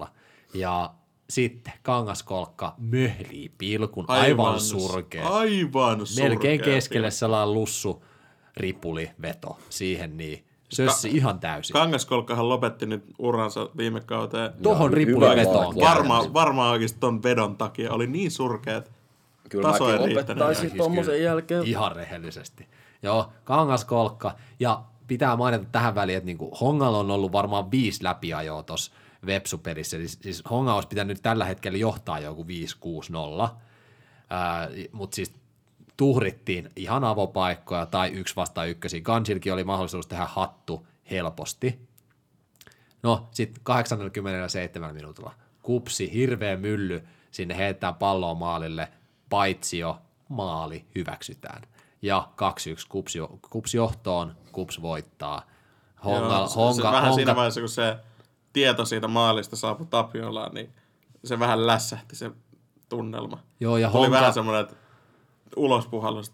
2-0. 0.03 0.07
Ja 0.53 0.89
sitten 1.29 1.73
Kangaskolkka 1.83 2.75
möhlii 2.77 3.51
pilkun, 3.57 4.05
aivan, 4.07 4.45
aivan 4.45 4.59
surkea. 4.59 5.27
Aivan 5.27 6.05
surkea. 6.07 6.29
Melkein 6.29 6.61
keskelle 6.61 7.11
sellainen 7.11 7.53
lussu 7.53 8.05
ripuli 8.57 9.11
veto 9.21 9.57
siihen 9.69 10.17
niin. 10.17 10.45
Sössi 10.69 11.09
ihan 11.09 11.39
täysin. 11.39 11.73
Kangaskolkkahan 11.73 12.49
lopetti 12.49 12.85
nyt 12.85 13.03
uransa 13.19 13.69
viime 13.77 14.01
kauteen. 14.01 14.53
Tohon 14.63 14.91
hyvä 14.91 14.95
ripuli 14.97 15.35
vetoon. 15.35 15.65
vaihto. 15.65 15.81
Varmaan 15.81 16.33
varmaan 16.33 16.71
oikeasti 16.71 16.99
ton 16.99 17.23
vedon 17.23 17.57
takia 17.57 17.93
oli 17.93 18.07
niin 18.07 18.31
surkeat. 18.31 18.91
Kyllä 19.49 19.71
Taso 19.71 19.85
ei 19.85 19.91
mäkin 19.91 20.05
riittänyt. 20.05 20.29
opettaisin 20.29 20.69
Siis 20.69 20.83
tommosen 20.83 21.13
kyllä 21.13 21.25
jälkeen. 21.25 21.65
Ihan 21.65 21.95
rehellisesti. 21.95 22.67
Joo, 23.03 23.31
kangaskolkka. 23.43 24.35
Ja 24.59 24.83
pitää 25.07 25.35
mainita 25.35 25.65
tähän 25.71 25.95
väliin, 25.95 26.17
että 26.17 26.25
niinku 26.25 26.55
Hongalla 26.61 26.97
on 26.97 27.11
ollut 27.11 27.31
varmaan 27.31 27.71
viisi 27.71 28.03
läpiajoa 28.03 28.63
tuossa 28.63 28.91
Vepsu-pelissä. 29.25 29.97
Eli 29.97 30.07
siis 30.07 30.43
Honga 30.49 30.73
olisi 30.73 30.87
pitänyt 30.87 31.21
tällä 31.21 31.45
hetkellä 31.45 31.77
johtaa 31.77 32.19
joku 32.19 32.45
5-6-0. 33.47 33.49
Mutta 34.91 35.15
siis 35.15 35.33
tuhrittiin 35.97 36.71
ihan 36.75 37.03
avopaikkoja 37.03 37.85
tai 37.85 38.09
yksi 38.09 38.35
vasta 38.35 38.65
ykkösiä. 38.65 39.01
Gansilkin 39.01 39.53
oli 39.53 39.63
mahdollisuus 39.63 40.07
tehdä 40.07 40.25
hattu 40.25 40.87
helposti. 41.11 41.79
No, 43.03 43.27
sitten 43.31 43.63
87 43.63 44.95
minuutilla. 44.95 45.33
Kupsi, 45.61 46.13
hirveä 46.13 46.57
mylly, 46.57 47.07
sinne 47.31 47.57
heittää 47.57 47.93
palloa 47.93 48.33
maalille, 48.33 48.87
paitsio, 49.29 49.97
maali, 50.29 50.85
hyväksytään. 50.95 51.61
Ja 52.05 52.27
2-1 52.35 52.85
kupsi, 52.89 53.19
kupsi 53.49 53.77
johtoon, 53.77 54.35
kups 54.51 54.81
voittaa. 54.81 55.45
Honga, 56.05 56.35
Joo, 56.35 56.47
se- 56.47 56.55
honga, 56.55 56.73
se 56.75 56.83
vähän 56.83 57.01
honga, 57.01 57.15
siinä 57.15 57.35
vaiheessa, 57.35 57.59
kun 57.61 57.69
se 57.69 57.97
tieto 58.53 58.85
siitä 58.85 59.07
maalista 59.07 59.55
saapui 59.55 59.85
Tapiolaan, 59.85 60.53
niin 60.53 60.73
se 61.23 61.39
vähän 61.39 61.67
lässähti 61.67 62.15
se 62.15 62.31
tunnelma. 62.89 63.39
Joo, 63.59 63.77
ja 63.77 63.89
Tuli 63.89 64.07
Honka- 64.07 64.11
vähän 64.11 64.33
semmoinen, 64.33 64.63
että 64.63 64.75
ulospuhallus, 65.55 66.33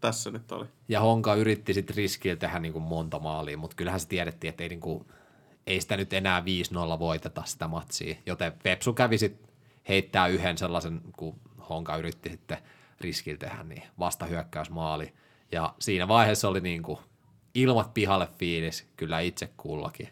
tässä 0.00 0.30
nyt 0.30 0.52
oli. 0.52 0.66
ja 0.88 1.00
Honka 1.00 1.34
yritti 1.34 1.74
sitten 1.74 1.96
riskillä 1.96 2.36
tehdä 2.36 2.58
niin 2.58 2.72
kuin 2.72 2.82
monta 2.82 3.18
maalia, 3.18 3.56
mutta 3.58 3.76
kyllähän 3.76 4.00
se 4.00 4.08
tiedettiin, 4.08 4.48
että 4.48 4.62
ei, 4.62 4.68
niin 4.68 4.80
kuin, 4.80 5.06
ei 5.66 5.80
sitä 5.80 5.96
nyt 5.96 6.12
enää 6.12 6.40
5-0 6.96 6.98
voiteta 6.98 7.42
sitä 7.44 7.68
matsia, 7.68 8.16
joten 8.26 8.52
Pepsu 8.62 8.92
kävi 8.92 9.18
sitten 9.18 9.48
heittää 9.88 10.26
yhden 10.26 10.58
sellaisen, 10.58 11.00
kun 11.16 11.40
Honka 11.68 11.96
yritti 11.96 12.30
sitten 12.30 12.58
riskillä 13.00 13.38
tehdä, 13.38 13.62
niin 13.62 13.82
vastahyökkäysmaali. 13.98 15.12
Ja 15.52 15.74
siinä 15.78 16.08
vaiheessa 16.08 16.48
oli 16.48 16.60
niin 16.60 16.82
kuin 16.82 16.98
ilmat 17.54 17.94
pihalle 17.94 18.28
fiilis, 18.38 18.86
kyllä 18.96 19.20
itse 19.20 19.52
kullakin. 19.56 20.08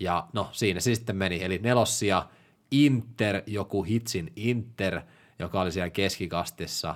Ja 0.00 0.26
no 0.32 0.48
siinä 0.52 0.80
se 0.80 0.94
sitten 0.94 1.16
meni, 1.16 1.42
eli 1.44 1.58
nelossia 1.58 2.26
Inter, 2.70 3.42
joku 3.46 3.82
hitsin 3.82 4.32
Inter, 4.36 5.00
joka 5.38 5.60
oli 5.60 5.72
siellä 5.72 5.90
keskikastissa, 5.90 6.94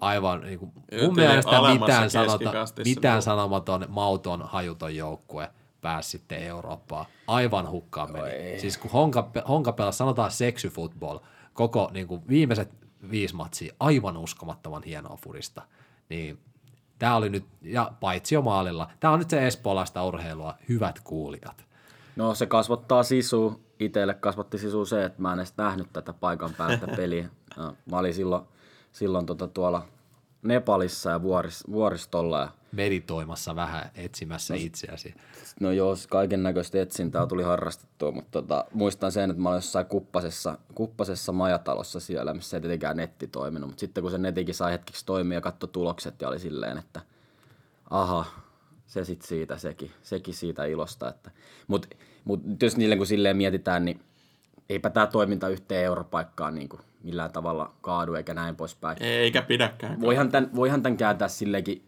aivan 0.00 0.40
niin 0.40 0.58
kuin, 0.58 0.72
mun 1.02 1.14
mielestä 1.14 1.50
mitään, 1.72 2.10
sanota, 2.10 2.38
keskikastissa, 2.38 2.90
mitään 2.90 3.22
sanomaton, 3.22 3.86
mauton, 3.88 4.42
hajuton 4.42 4.96
joukkue 4.96 5.50
pääsi 5.80 6.10
sitten 6.10 6.42
Eurooppaan. 6.42 7.06
Aivan 7.26 7.70
hukkaan 7.70 8.12
meni. 8.12 8.60
Siis 8.60 8.78
kun 8.78 8.90
Honka, 8.90 9.30
Honka 9.48 9.72
pelasi, 9.72 9.98
sanotaan 9.98 10.30
sexy 10.30 10.68
football, 10.68 11.18
koko 11.52 11.90
niin 11.92 12.06
kuin 12.06 12.28
viimeiset 12.28 12.81
viisi 13.10 13.34
matsia, 13.34 13.74
aivan 13.80 14.16
uskomattoman 14.16 14.82
hienoa 14.82 15.16
furista. 15.16 15.62
Niin 16.08 16.38
tämä 16.98 17.16
oli 17.16 17.28
nyt, 17.28 17.44
ja 17.62 17.92
paitsi 18.00 18.34
jo 18.34 18.42
maalilla, 18.42 18.90
tämä 19.00 19.12
on 19.12 19.18
nyt 19.18 19.30
se 19.30 19.46
espoolaista 19.46 20.04
urheilua, 20.04 20.54
hyvät 20.68 21.00
kuulijat. 21.04 21.66
No 22.16 22.34
se 22.34 22.46
kasvattaa 22.46 23.02
sisu. 23.02 23.60
Itelle 23.80 24.14
kasvatti 24.14 24.58
sisu 24.58 24.84
se, 24.84 25.04
että 25.04 25.22
mä 25.22 25.32
en 25.32 25.38
edes 25.38 25.56
nähnyt 25.56 25.92
tätä 25.92 26.12
paikan 26.12 26.54
päästä 26.54 26.86
peliä. 26.96 27.28
Mä 27.90 27.98
olin 27.98 28.14
silloin, 28.14 28.44
silloin 28.92 29.26
tota 29.26 29.48
tuolla 29.48 29.86
Nepalissa 30.42 31.10
ja 31.10 31.22
vuoris, 31.22 31.64
vuoristolla. 31.70 32.40
Ja 32.40 32.48
Meditoimassa 32.72 33.56
vähän, 33.56 33.90
etsimässä 33.94 34.54
itseäsi. 34.54 35.14
No 35.60 35.72
joo, 35.72 35.94
kaiken 36.08 36.42
näköistä 36.42 36.82
etsintää 36.82 37.26
tuli 37.26 37.42
harrastettua, 37.42 38.12
mutta 38.12 38.42
tota, 38.42 38.64
muistan 38.72 39.12
sen, 39.12 39.30
että 39.30 39.42
mä 39.42 39.48
olin 39.48 39.56
jossain 39.56 39.86
kuppasessa, 39.86 40.58
kuppasessa 40.74 41.32
majatalossa 41.32 42.00
siellä, 42.00 42.34
missä 42.34 42.56
ei 42.56 42.60
tietenkään 42.60 42.96
netti 42.96 43.26
toiminut, 43.26 43.68
mutta 43.68 43.80
sitten 43.80 44.02
kun 44.02 44.10
se 44.10 44.18
netikin 44.18 44.54
sai 44.54 44.72
hetkeksi 44.72 45.06
toimia 45.06 45.36
ja 45.36 45.40
katsoi 45.40 45.70
tulokset 45.72 46.20
ja 46.20 46.28
oli 46.28 46.38
silleen, 46.38 46.78
että 46.78 47.00
aha, 47.90 48.24
se 48.86 49.04
sit 49.04 49.22
siitä, 49.22 49.58
sekin, 49.58 49.90
sekin 50.02 50.34
siitä 50.34 50.64
ilosta. 50.64 51.08
Että. 51.08 51.30
Mutta 51.66 51.88
mut 52.24 52.40
jos 52.62 52.76
niille 52.76 52.96
kun 52.96 53.06
silleen 53.06 53.36
mietitään, 53.36 53.84
niin 53.84 54.00
eipä 54.68 54.90
tämä 54.90 55.06
toiminta 55.06 55.48
yhteen 55.48 55.84
europaikkaan 55.84 56.54
niin 56.54 56.68
kuin 56.68 56.82
millään 57.02 57.32
tavalla 57.32 57.74
kaadu 57.80 58.14
eikä 58.14 58.34
näin 58.34 58.56
poispäin. 58.56 58.96
Eikä 59.00 59.42
pidäkään. 59.42 60.00
Voihan 60.00 60.30
tämän, 60.30 60.50
voihan 60.54 60.82
tämän 60.82 60.96
kääntää 60.96 61.28
silleenkin 61.28 61.82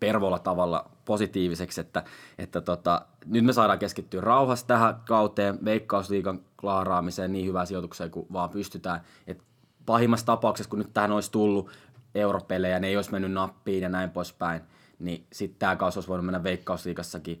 pervolla 0.00 0.38
tavalla 0.38 0.90
positiiviseksi, 1.04 1.80
että, 1.80 2.04
että 2.38 2.60
tota, 2.60 3.06
nyt 3.26 3.44
me 3.44 3.52
saadaan 3.52 3.78
keskittyä 3.78 4.20
rauhassa 4.20 4.66
tähän 4.66 4.94
kauteen, 5.08 5.58
veikkausliikan 5.64 6.40
klaaraamiseen 6.60 7.32
niin 7.32 7.46
hyvään 7.46 7.66
sijoitukseen 7.66 8.10
kuin 8.10 8.26
vaan 8.32 8.50
pystytään. 8.50 9.00
Et 9.26 9.42
pahimmassa 9.86 10.26
tapauksessa, 10.26 10.70
kun 10.70 10.78
nyt 10.78 10.94
tähän 10.94 11.12
olisi 11.12 11.32
tullut 11.32 11.70
europelejä, 12.14 12.78
ne 12.78 12.88
ei 12.88 12.96
olisi 12.96 13.12
mennyt 13.12 13.32
nappiin 13.32 13.82
ja 13.82 13.88
näin 13.88 14.10
poispäin, 14.10 14.60
niin 14.98 15.26
sitten 15.32 15.58
tämä 15.58 15.76
kausi 15.76 15.98
olisi 15.98 16.08
voinut 16.08 16.26
mennä 16.26 16.42
veikkausliikassakin 16.42 17.40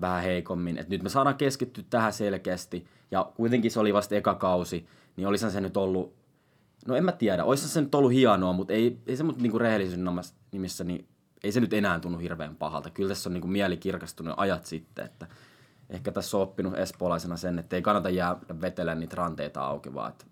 vähän 0.00 0.22
heikommin. 0.22 0.78
Et 0.78 0.88
nyt 0.88 1.02
me 1.02 1.08
saadaan 1.08 1.36
keskittyä 1.36 1.84
tähän 1.90 2.12
selkeästi, 2.12 2.86
ja 3.10 3.32
kuitenkin 3.36 3.70
se 3.70 3.80
oli 3.80 3.94
vasta 3.94 4.14
eka 4.14 4.34
kausi, 4.34 4.86
niin 5.16 5.28
olisihan 5.28 5.52
se 5.52 5.60
nyt 5.60 5.76
ollut 5.76 6.20
No 6.86 6.96
en 6.96 7.04
mä 7.04 7.12
tiedä, 7.12 7.44
olisi 7.44 7.68
se 7.68 7.80
nyt 7.80 7.94
ollut 7.94 8.12
hienoa, 8.12 8.52
mutta 8.52 8.72
ei, 8.72 8.98
ei 9.06 9.16
se 9.16 9.22
mutta 9.22 9.42
niinku 9.42 9.58
rehellisyyden 9.58 10.20
nimissä, 10.52 10.84
niin 10.84 11.08
ei 11.44 11.52
se 11.52 11.60
nyt 11.60 11.72
enää 11.72 12.00
tunnu 12.00 12.18
hirveän 12.18 12.56
pahalta. 12.56 12.90
Kyllä 12.90 13.08
tässä 13.08 13.28
on 13.28 13.32
niinku 13.32 13.48
mieli 13.48 13.76
kirkastunut 13.76 14.34
ajat 14.36 14.66
sitten, 14.66 15.04
että 15.04 15.26
ehkä 15.90 16.12
tässä 16.12 16.36
on 16.36 16.42
oppinut 16.42 16.78
espoolaisena 16.78 17.36
sen, 17.36 17.58
että 17.58 17.76
ei 17.76 17.82
kannata 17.82 18.10
jäädä 18.10 18.60
vetellä 18.60 18.94
niitä 18.94 19.16
ranteita 19.16 19.64
auki, 19.64 19.94
vaan 19.94 20.10
että 20.10 20.24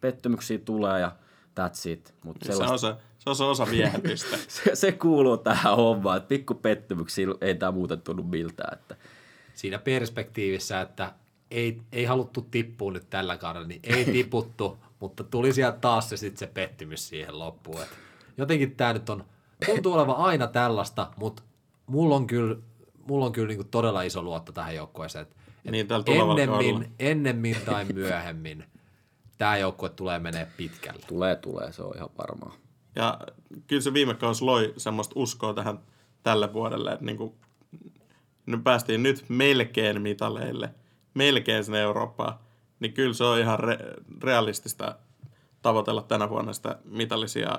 pettymyksiä 0.00 0.58
tulee 0.58 1.00
ja 1.00 1.12
that's 1.60 1.90
it. 1.90 2.14
Mutta 2.24 2.46
Se 2.46 2.64
on 2.64 2.78
se, 2.78 2.94
se 3.18 3.30
on 3.30 3.36
se 3.36 3.44
osa 3.44 3.66
viehätystä. 3.70 4.36
se, 4.48 4.74
se, 4.74 4.92
kuuluu 4.92 5.36
tähän 5.36 5.76
hommaan, 5.76 6.16
että 6.16 6.28
pikku 6.28 6.54
pettymyksiä 6.54 7.26
ei 7.40 7.54
tämä 7.54 7.72
muuten 7.72 8.00
tunnu 8.00 8.22
miltään. 8.22 8.78
Että 8.78 8.96
siinä 9.54 9.78
perspektiivissä, 9.78 10.80
että 10.80 11.12
ei, 11.50 11.82
ei 11.92 12.04
haluttu 12.04 12.42
tippua 12.42 12.92
nyt 12.92 13.10
tällä 13.10 13.36
kaudella, 13.36 13.68
niin 13.68 13.80
ei 13.82 14.04
tiputtu, 14.22 14.78
mutta 15.00 15.24
tuli 15.24 15.52
sieltä 15.52 15.78
taas 15.78 16.08
se, 16.08 16.16
sit 16.16 16.38
se 16.38 16.46
pettymys 16.46 17.08
siihen 17.08 17.38
loppuun. 17.38 17.82
Et 17.82 17.88
jotenkin 18.36 18.76
tämä 18.76 18.92
nyt 18.92 19.10
on, 19.10 19.24
tuntuu 19.66 19.92
olevan 19.92 20.16
aina 20.16 20.46
tällaista, 20.46 21.10
mutta 21.16 21.42
mulla 21.86 22.16
on 22.16 22.26
kyllä, 22.26 22.56
mulla 23.06 23.26
on 23.26 23.32
kyllä 23.32 23.48
niinku 23.48 23.64
todella 23.64 24.02
iso 24.02 24.22
luotto 24.22 24.52
tähän 24.52 24.74
joukkueeseen. 24.74 25.22
Et, 25.22 25.36
et 25.64 25.70
Niin, 25.70 25.86
ennemmin, 26.38 26.94
ennemmin 26.98 27.56
tai 27.66 27.84
myöhemmin 27.84 28.64
tämä 29.38 29.56
joukkue 29.56 29.88
tulee 29.88 30.18
menee 30.18 30.48
pitkälle. 30.56 31.02
tulee, 31.08 31.36
tulee, 31.36 31.72
se 31.72 31.82
on 31.82 31.96
ihan 31.96 32.10
varmaa. 32.18 32.54
Ja 32.96 33.18
kyllä 33.66 33.82
se 33.82 33.92
viime 33.92 34.14
kausi 34.14 34.44
loi 34.44 34.74
semmoista 34.76 35.12
uskoa 35.16 35.54
tähän 35.54 35.78
tälle 36.22 36.52
vuodelle, 36.52 36.92
että 36.92 37.04
niinku, 37.04 37.36
nyt 38.46 38.64
päästiin 38.64 39.02
nyt 39.02 39.24
melkein 39.28 40.02
mitaleille, 40.02 40.74
melkein 41.14 41.64
sinne 41.64 41.80
Eurooppaan, 41.80 42.38
niin 42.80 42.92
kyllä 42.92 43.14
se 43.14 43.24
on 43.24 43.38
ihan 43.38 43.58
re- 43.58 44.02
realistista 44.22 44.98
tavoitella 45.62 46.02
tänä 46.02 46.30
vuonna 46.30 46.52
sitä 46.52 46.78
mitallisia, 46.84 47.58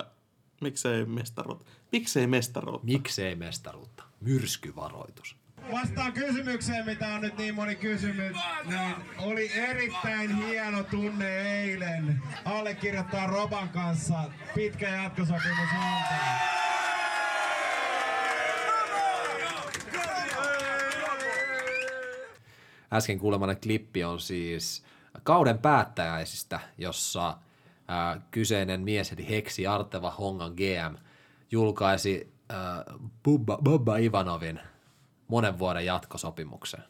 miksei 0.62 1.06
mestaruutta, 1.06 1.66
miksei 1.92 2.28
mestaruutta. 2.28 2.88
Miksei 2.88 3.36
mestaruutta? 3.36 4.04
Myrskyvaroitus. 4.22 5.36
vastaan 5.72 6.14
kysymykseen, 6.14 6.86
mitä 6.86 7.08
on 7.08 7.22
nyt 7.22 7.38
niin 7.38 7.56
moni 7.56 7.76
kysymys, 7.76 8.38
niin 8.66 8.96
oli 9.18 9.52
erittäin 9.54 10.36
hieno 10.36 10.84
tunne 10.84 11.42
eilen 11.42 12.22
allekirjoittaa 12.46 13.28
Roban 13.28 13.70
kanssa 13.70 14.24
pitkä 14.56 14.90
jatkosopimus 14.90 15.70
Honkaan. 15.74 16.40
Äsken 22.94 23.20
kuulemani 23.20 23.56
klippi 23.56 24.04
on 24.04 24.20
siis 24.20 24.84
kauden 25.24 25.60
päättäjäisistä, 25.60 26.60
jossa 26.78 27.38
ää, 27.90 28.22
kyseinen 28.32 28.82
mies 28.82 29.12
eli 29.12 29.30
Heksi 29.30 29.68
Arteva 29.68 30.12
Hongan 30.12 30.54
GM 30.54 30.96
julkaisi 31.52 32.34
ää, 32.50 32.84
Bubba, 33.24 33.58
Bubba 33.64 33.98
Ivanovin 33.98 34.60
monen 35.28 35.60
vuoden 35.60 35.86
jatkosopimuksen. 35.86 36.84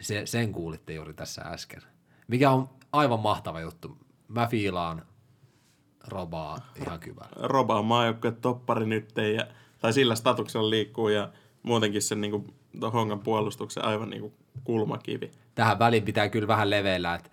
Se, 0.00 0.26
sen 0.26 0.52
kuulitte 0.52 0.92
juuri 0.92 1.14
tässä 1.14 1.42
äsken. 1.42 1.82
Mikä 2.28 2.50
on 2.50 2.70
aivan 2.92 3.20
mahtava 3.20 3.60
juttu. 3.60 3.98
Mä 4.28 4.46
fiilaan 4.46 5.02
Robaa 6.08 6.72
ihan 6.76 7.00
hyvää. 7.06 7.28
Roba 7.36 7.78
on 7.78 7.84
maajoukkueen 7.84 8.36
toppari 8.36 8.86
nyt 8.86 9.12
ja, 9.36 9.46
tai 9.78 9.92
sillä 9.92 10.14
statuksella 10.14 10.70
liikkuu 10.70 11.08
ja 11.08 11.30
muutenkin 11.62 12.02
sen 12.02 12.20
niin 12.20 12.30
kuin, 12.30 12.54
Hongan 12.92 13.20
puolustuksen 13.20 13.84
aivan 13.84 14.10
niin 14.10 14.20
kuin 14.20 14.34
kulmakivi. 14.64 15.30
tähän 15.54 15.78
väliin 15.78 16.04
pitää 16.04 16.28
kyllä 16.28 16.48
vähän 16.48 16.70
leveillä, 16.70 17.14
että 17.14 17.30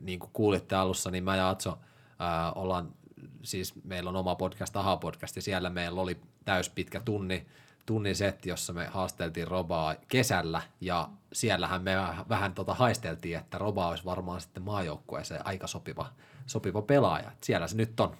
niin 0.00 0.18
kuin 0.18 0.30
kuulitte 0.32 0.76
alussa, 0.76 1.10
niin 1.10 1.24
mä 1.24 1.36
ja 1.36 1.48
Atso 1.48 1.78
ää, 2.18 2.52
ollaan, 2.52 2.94
siis 3.42 3.74
meillä 3.84 4.10
on 4.10 4.16
oma 4.16 4.34
podcast, 4.34 4.76
Aha 4.76 4.96
podcast, 4.96 5.36
ja 5.36 5.42
siellä 5.42 5.70
meillä 5.70 6.00
oli 6.00 6.20
täyspitkä 6.44 7.00
tunni, 7.00 7.46
tunnin 7.86 8.16
setti, 8.16 8.48
jossa 8.48 8.72
me 8.72 8.86
haasteltiin 8.86 9.48
Robaa 9.48 9.94
kesällä, 10.08 10.62
ja 10.80 11.08
siellähän 11.32 11.82
me 11.82 11.96
vähän, 12.28 12.54
tota 12.54 12.74
haisteltiin, 12.74 13.38
että 13.38 13.58
Roba 13.58 13.88
olisi 13.88 14.04
varmaan 14.04 14.40
sitten 14.40 14.62
maajoukkueeseen 14.62 15.46
aika 15.46 15.66
sopiva, 15.66 16.12
sopiva 16.46 16.82
pelaaja. 16.82 17.30
Et 17.32 17.42
siellä 17.42 17.66
se 17.66 17.76
nyt 17.76 18.00
on. 18.00 18.16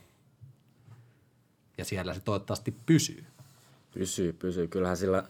Ja 1.78 1.84
siellä 1.84 2.14
se 2.14 2.20
toivottavasti 2.20 2.74
pysyy. 2.86 3.24
Pysyy, 3.94 4.32
pysyy. 4.32 4.68
Kyllähän 4.68 4.96
sillä 4.96 5.28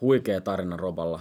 huikea 0.00 0.40
tarina 0.40 0.76
Roballa. 0.76 1.20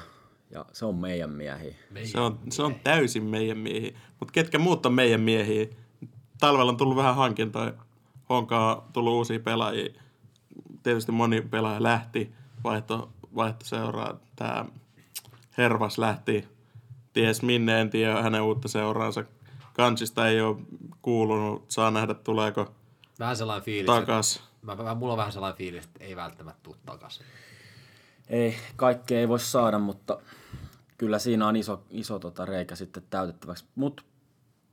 Ja 0.52 0.66
se 0.74 0.86
on 0.86 0.96
meidän 0.96 1.30
miehiä. 1.30 1.76
Se 2.04 2.20
on, 2.20 2.40
se 2.50 2.62
on 2.62 2.76
täysin 2.84 3.24
meidän 3.24 3.58
miehiä. 3.58 4.00
Mutta 4.20 4.32
ketkä 4.32 4.60
muut 4.60 4.86
on 4.86 4.94
meidän 4.94 5.22
miehiä? 5.22 5.68
Talvella 6.40 6.72
on 6.72 6.78
tullut 6.78 6.98
vähän 6.98 7.16
hankintoja. 7.16 7.74
Honkaan 8.30 8.78
on 8.78 8.84
tullut 8.94 9.14
uusia 9.14 9.40
pelaajia. 9.40 9.94
Tietysti 10.84 11.12
moni 11.12 11.42
pelaaja 11.42 11.84
lähti, 11.84 12.34
vaihto, 12.64 13.10
vaihto 13.36 13.66
seuraa. 13.66 14.20
Tämä 14.36 14.66
Hervas 15.58 15.98
lähti, 15.98 16.48
ties 17.14 17.42
minne, 17.42 17.82
en 17.82 17.90
tiedä 17.90 18.22
hänen 18.22 18.42
uutta 18.42 18.68
seuraansa. 18.68 19.24
Kansista 19.74 20.28
ei 20.28 20.42
ole 20.42 20.58
kuulunut, 21.02 21.66
saa 21.72 21.92
nähdä 21.92 22.14
tuleeko 22.14 22.72
Vähän 23.20 23.36
sellainen 23.36 23.66
fiilis. 23.66 23.86
takas. 23.86 24.36
Että, 24.36 24.50
mä, 24.62 24.76
mä, 24.76 24.96
mulla 24.96 25.14
on 25.14 25.18
vähän 25.18 25.32
sellainen 25.32 25.58
fiilis, 25.58 25.86
että 25.86 26.04
ei 26.04 26.16
välttämättä 26.16 26.60
tule 26.64 26.76
takaisin. 26.86 27.26
Ei, 28.30 28.56
kaikkea 28.76 29.20
ei 29.20 29.28
voi 29.30 29.40
saada, 29.40 29.80
mutta 29.80 30.20
kyllä 30.98 31.20
siinä 31.20 31.48
on 31.48 31.56
iso, 31.56 31.84
iso 31.90 32.20
tota 32.20 32.46
reikä 32.46 32.76
sitten 32.76 33.04
täytettäväksi. 33.10 33.66
Mutta 33.76 34.04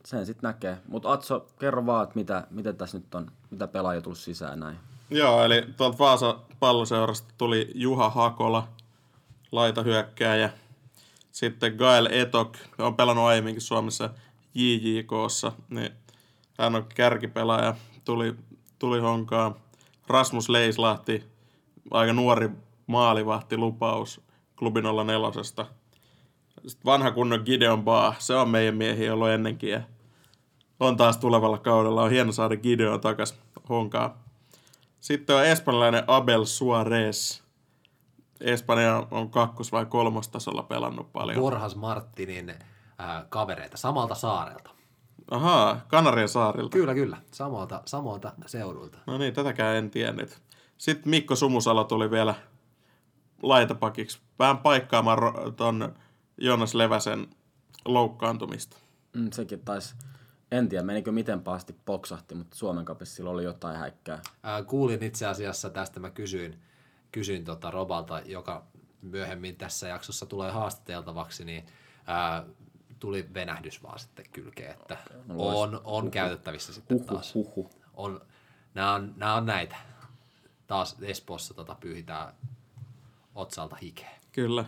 sen 0.07 0.27
sitten 0.27 0.49
näkee. 0.49 0.79
Mutta 0.89 1.13
Atso, 1.13 1.47
kerro 1.59 1.87
vaan, 1.87 2.05
että 2.05 2.15
mitä, 2.15 2.47
miten 2.51 2.77
tässä 2.77 2.99
nyt 2.99 3.15
on, 3.15 3.31
mitä 3.51 3.67
pelaajia 3.67 4.03
tullut 4.03 4.19
sisään 4.19 4.61
näin. 4.61 4.77
Joo, 5.11 5.45
eli 5.45 5.65
tuolta 5.77 5.99
Vaasa 5.99 6.39
palloseurasta 6.61 7.35
tuli 7.39 7.71
Juha 7.75 8.11
Hakola, 8.11 8.69
laitahyökkääjä. 9.53 10.51
Sitten 11.33 11.75
Gael 11.77 12.09
Etok, 12.11 12.57
on 12.79 12.97
pelannut 12.97 13.25
aiemminkin 13.25 13.61
Suomessa 13.61 14.11
JJKssa, 14.55 15.53
niin 15.71 15.91
hän 16.59 16.75
on 16.75 16.87
kärkipelaaja, 16.95 17.75
tuli, 18.05 18.35
tuli 18.79 19.01
honkaan. 19.01 19.55
Rasmus 20.07 20.49
Leislahti, 20.49 21.25
aika 21.91 22.13
nuori 22.13 22.51
maalivahti 22.87 23.57
lupaus 23.57 24.21
klubi 24.57 24.81
04. 24.83 25.43
Sitten 25.43 26.85
vanha 26.85 27.11
kunnon 27.11 27.43
Gideon 27.45 27.85
Baa, 27.85 28.15
se 28.19 28.35
on 28.35 28.49
meidän 28.49 28.77
miehiä 28.77 29.13
ollut 29.13 29.29
ennenkin 29.29 29.71
ja 29.71 29.81
on 30.81 30.97
taas 30.97 31.17
tulevalla 31.17 31.59
kaudella. 31.59 32.03
On 32.03 32.11
hieno 32.11 32.33
saada 32.33 32.57
Gideon 32.57 33.01
takas 33.01 33.35
honkaa. 33.69 34.23
Sitten 35.01 35.37
on 35.37 35.45
espanjalainen 35.45 36.05
Abel 36.07 36.45
Suarez. 36.45 37.41
Espanja 38.41 39.07
on 39.11 39.31
kakkos- 39.31 39.73
vai 39.73 39.87
kolmostasolla 39.87 40.63
pelannut 40.63 41.13
paljon. 41.13 41.41
Borjas 41.41 41.77
Martinin 41.77 42.55
ää, 42.99 43.27
kavereita 43.29 43.77
samalta 43.77 44.15
saarelta. 44.15 44.71
Ahaa, 45.31 45.81
Kanarien 45.89 46.29
saarilta. 46.29 46.73
Kyllä, 46.73 46.95
kyllä. 46.95 47.17
Samalta, 47.31 47.83
samalta 47.85 48.33
seudulta. 48.47 48.99
No 49.07 49.19
niin, 49.19 49.35
tätäkään 49.35 49.77
en 49.77 49.91
tiennyt. 49.91 50.39
Sitten 50.79 51.11
Mikko 51.11 51.37
Sumusalo 51.37 51.85
tuli 51.85 52.11
vielä 52.11 52.35
laitapakiksi. 53.43 54.19
Vähän 54.39 54.59
paikkaamaan 54.59 55.19
ton 55.57 55.95
Jonas 56.39 56.75
Leväsen 56.75 57.27
loukkaantumista. 57.85 58.77
Mm, 59.13 59.31
sekin 59.33 59.61
taisi, 59.61 59.95
en 60.51 60.69
tiedä 60.69 60.85
menikö 60.85 61.13
miten 61.13 61.43
pahasti 61.43 61.77
poksahti, 61.85 62.35
mutta 62.35 62.57
Suomen 62.57 62.85
kapissa 62.85 63.15
sillä 63.17 63.31
oli 63.31 63.45
jotain 63.45 63.77
häikkää. 63.77 64.23
Ää, 64.43 64.63
kuulin 64.63 65.03
itse 65.03 65.27
asiassa, 65.27 65.71
tästä 65.71 66.01
mä 66.01 66.11
kysyin, 66.11 66.61
kysyin 67.13 67.45
tota 67.45 67.71
Robalta, 67.71 68.21
joka 68.21 68.67
myöhemmin 69.03 69.57
tässä 69.57 69.89
jaksossa 69.89 70.27
tulee 70.27 70.51
haastateltavaksi, 70.51 71.45
niin 71.45 71.67
ää, 72.07 72.45
tuli 72.99 73.29
venähdys 73.35 73.83
vaan 73.83 73.99
sitten 73.99 74.25
kylkeen, 74.33 74.71
että 74.71 74.97
on, 75.39 75.81
on 75.85 76.11
käytettävissä 76.11 76.73
sitten 76.73 76.99
Huhhuh, 76.99 77.13
taas. 77.13 77.35
huhhuh. 77.35 77.71
On, 77.95 78.21
nämä, 78.75 78.95
on, 78.95 79.15
nämä 79.17 79.35
on 79.35 79.47
näitä. 79.47 79.77
Taas 80.67 80.97
Espoossa 81.03 81.55
tota 81.55 81.77
pyyhitään 81.81 82.35
otsalta 83.35 83.77
hikeä. 83.77 84.11
Kyllä. 84.33 84.65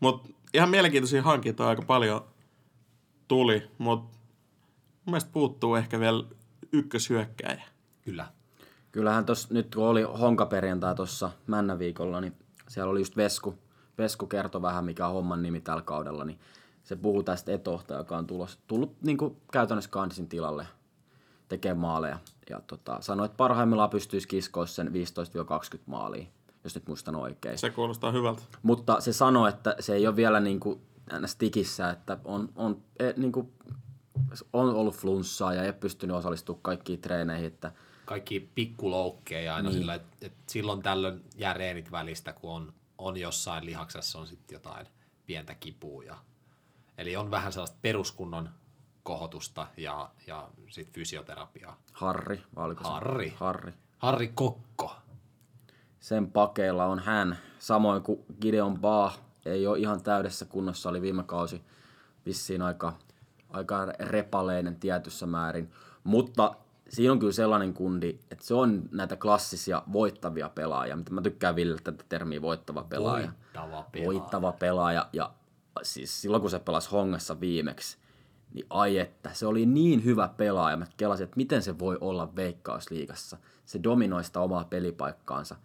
Mutta 0.00 0.28
ihan 0.54 0.70
mielenkiintoisia 0.70 1.22
hankintoja 1.22 1.68
aika 1.68 1.82
paljon 1.82 2.26
tuli, 3.28 3.70
mutta 3.78 4.18
mielestä 5.06 5.30
puuttuu 5.32 5.74
ehkä 5.74 6.00
vielä 6.00 6.24
ykköshyökkäjä. 6.72 7.62
Kyllä. 8.02 8.26
Kyllähän 8.92 9.24
tos, 9.24 9.50
nyt 9.50 9.74
kun 9.74 9.84
oli 9.84 10.02
honkaperjantai 10.02 10.94
tuossa 10.94 11.30
männä 11.46 11.78
viikolla, 11.78 12.20
niin 12.20 12.36
siellä 12.68 12.90
oli 12.90 13.00
just 13.00 13.16
Vesku. 13.16 13.54
Vesku 13.98 14.26
kertoi 14.26 14.62
vähän, 14.62 14.84
mikä 14.84 15.06
on 15.06 15.12
homman 15.12 15.42
nimi 15.42 15.60
tällä 15.60 15.82
kaudella, 15.82 16.24
niin 16.24 16.38
se 16.84 16.96
puhuu 16.96 17.22
tästä 17.22 17.52
Etohta, 17.52 17.94
joka 17.94 18.16
on 18.16 18.26
tulos, 18.26 18.58
tullut 18.66 18.96
niin 19.02 19.16
kuin 19.16 19.36
käytännössä 19.52 19.90
Kansin 19.90 20.28
tilalle 20.28 20.66
tekemään 21.48 21.78
maaleja. 21.78 22.18
Ja 22.50 22.60
tota, 22.66 22.96
sanoi, 23.00 23.26
että 23.26 23.36
parhaimmillaan 23.36 23.90
pystyisi 23.90 24.28
kiskoa 24.28 24.66
sen 24.66 24.88
15-20 24.88 24.90
maalia, 25.86 26.26
jos 26.64 26.74
nyt 26.74 26.88
muistan 26.88 27.16
oikein. 27.16 27.58
Se 27.58 27.70
kuulostaa 27.70 28.12
hyvältä. 28.12 28.42
Mutta 28.62 29.00
se 29.00 29.12
sanoi, 29.12 29.48
että 29.48 29.76
se 29.80 29.94
ei 29.94 30.06
ole 30.06 30.16
vielä 30.16 30.40
niin 30.40 30.60
kuin 30.60 30.80
stikissä, 31.26 31.90
että 31.90 32.18
on, 32.24 32.48
on, 32.56 32.82
e, 32.98 33.12
niin 33.16 33.32
kuin, 33.32 33.52
on 34.52 34.74
ollut 34.74 34.96
flunssaa 34.96 35.54
ja 35.54 35.62
ei 35.62 35.72
pystynyt 35.72 36.16
osallistumaan 36.16 36.62
kaikkiin 36.62 37.00
treeneihin, 37.00 37.46
että 37.46 37.72
Kaikki 38.04 38.50
pikkuloukkeja 38.54 39.54
aina 39.54 39.68
niin. 39.68 39.78
sillä, 39.78 39.94
että, 39.94 40.16
että 40.26 40.38
silloin 40.46 40.82
tällöin 40.82 41.24
jää 41.36 41.54
reenit 41.54 41.90
välistä, 41.90 42.32
kun 42.32 42.50
on, 42.50 42.72
on 42.98 43.16
jossain 43.16 43.66
lihaksessa 43.66 44.18
on 44.18 44.26
sitten 44.26 44.56
jotain 44.56 44.86
pientä 45.26 45.54
kipua. 45.54 46.04
Ja, 46.04 46.16
eli 46.98 47.16
on 47.16 47.30
vähän 47.30 47.52
sellaista 47.52 47.78
peruskunnon 47.82 48.48
kohotusta 49.02 49.66
ja, 49.76 50.10
ja 50.26 50.48
sitten 50.68 50.94
fysioterapiaa. 50.94 51.80
Harri, 51.92 52.42
vai 52.56 52.64
oliko 52.64 52.84
se? 52.84 52.90
Harri. 52.90 53.34
Harri. 53.36 53.72
Harri 53.98 54.28
Kokko. 54.28 54.96
Sen 56.00 56.30
pakeilla 56.30 56.84
on 56.84 56.98
hän, 56.98 57.38
samoin 57.58 58.02
kuin 58.02 58.24
Gideon 58.40 58.80
Baa, 58.80 59.12
ei 59.44 59.66
ole 59.66 59.78
ihan 59.78 60.02
täydessä 60.02 60.44
kunnossa, 60.44 60.88
oli 60.88 61.02
viime 61.02 61.22
kausi 61.22 61.62
vissiin 62.26 62.62
aika, 62.62 62.98
aika 63.52 63.86
repaleinen 63.86 64.76
tietyssä 64.76 65.26
määrin. 65.26 65.70
Mutta 66.04 66.56
siinä 66.88 67.12
on 67.12 67.18
kyllä 67.18 67.32
sellainen 67.32 67.74
kundi, 67.74 68.18
että 68.30 68.44
se 68.44 68.54
on 68.54 68.82
näitä 68.92 69.16
klassisia 69.16 69.82
voittavia 69.92 70.48
pelaajia, 70.48 70.96
mitä 70.96 71.12
mä 71.12 71.22
tykkään 71.22 71.56
Ville 71.56 71.78
tätä 71.84 72.04
termiä 72.08 72.42
voittava 72.42 72.82
pelaaja. 72.82 73.26
Voittava 73.26 73.82
pelaaja. 73.92 74.06
Voittava 74.06 74.52
pelaaja. 74.52 75.08
Ja 75.12 75.32
siis 75.82 76.22
silloin 76.22 76.40
kun 76.40 76.50
se 76.50 76.58
pelasi 76.58 76.90
Hongassa 76.90 77.40
viimeksi, 77.40 77.96
niin 78.54 78.66
ai 78.70 78.98
että, 78.98 79.30
se 79.32 79.46
oli 79.46 79.66
niin 79.66 80.04
hyvä 80.04 80.28
pelaaja. 80.36 80.76
Mä 80.76 80.86
kelasin, 80.96 81.24
että 81.24 81.36
miten 81.36 81.62
se 81.62 81.78
voi 81.78 81.98
olla 82.00 82.36
veikkausliigassa. 82.36 83.36
Se 83.64 83.80
dominoi 83.82 84.24
sitä 84.24 84.40
omaa 84.40 84.64
pelipaikkaansa. 84.64 85.56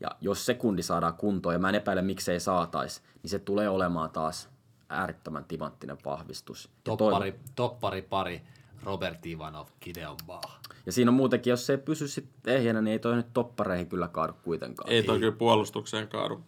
Ja 0.00 0.08
jos 0.20 0.46
sekundi 0.46 0.82
saadaan 0.82 1.14
kuntoon, 1.14 1.54
ja 1.54 1.58
mä 1.58 1.68
en 1.68 1.74
epäile 1.74 2.02
miksei 2.02 2.40
saatais, 2.40 3.02
niin 3.22 3.30
se 3.30 3.38
tulee 3.38 3.68
olemaan 3.68 4.10
taas 4.10 4.48
äärettömän 4.90 5.44
timanttinen 5.44 5.98
vahvistus. 6.04 6.70
Toppari, 6.84 7.34
toppari 7.54 8.02
pari 8.02 8.42
Robert 8.82 9.26
Ivanov, 9.26 9.66
Gideon 9.80 10.16
Baa. 10.26 10.60
Ja 10.86 10.92
siinä 10.92 11.10
on 11.10 11.14
muutenkin, 11.14 11.50
jos 11.50 11.66
se 11.66 11.72
ei 11.72 11.78
pysy 11.78 12.08
sitten 12.08 12.54
ehjänä, 12.54 12.80
niin 12.80 12.92
ei 12.92 12.98
toi 12.98 13.16
nyt 13.16 13.32
toppareihin 13.32 13.86
kyllä 13.86 14.08
kaadu 14.08 14.32
kuitenkaan. 14.32 14.92
Ei 14.92 15.02
toi 15.02 15.18
kyllä 15.18 15.36
puolustukseen 15.36 16.08
kaadu 16.08 16.40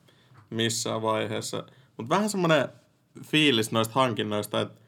missään 0.51 1.03
vaiheessa. 1.03 1.65
Mutta 1.97 2.15
vähän 2.15 2.31
semmoinen 2.31 2.69
fiilis 3.25 3.73
noista 3.73 3.95
hankinnoista, 3.95 4.61
että 4.61 4.81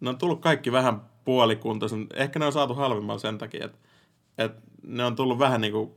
ne 0.00 0.08
on 0.10 0.18
tullut 0.18 0.40
kaikki 0.40 0.72
vähän 0.72 1.00
puolikuntoisen. 1.24 2.06
Ehkä 2.14 2.38
ne 2.38 2.46
on 2.46 2.52
saatu 2.52 2.74
halvimmalla 2.74 3.18
sen 3.18 3.38
takia, 3.38 3.64
että, 3.64 3.78
että 4.38 4.62
ne 4.82 5.04
on 5.04 5.16
tullut 5.16 5.38
vähän 5.38 5.60
niin 5.60 5.72
kuin 5.72 5.90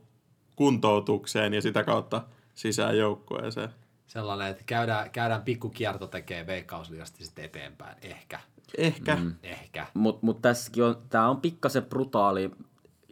kuntoutukseen 0.56 1.54
ja 1.54 1.62
sitä 1.62 1.84
kautta 1.84 2.22
sisään 2.54 2.98
joukkueeseen. 2.98 3.68
Sellainen, 4.08 4.48
että 4.48 4.62
käydään, 4.66 5.10
käydään 5.10 5.42
pikku 5.42 5.68
kierto 5.68 6.06
tekee 6.06 6.46
veikkausliasta 6.46 7.24
sitten 7.24 7.44
eteenpäin. 7.44 7.96
Ehkä. 8.02 8.40
Ehkä. 8.78 9.16
Mm. 9.16 9.34
Ehkä. 9.42 9.86
Mutta 9.94 10.26
mut 10.26 10.42
tässäkin 10.42 10.84
on, 10.84 11.02
tämä 11.08 11.28
on 11.28 11.40
pikkasen 11.40 11.84
brutaali 11.84 12.50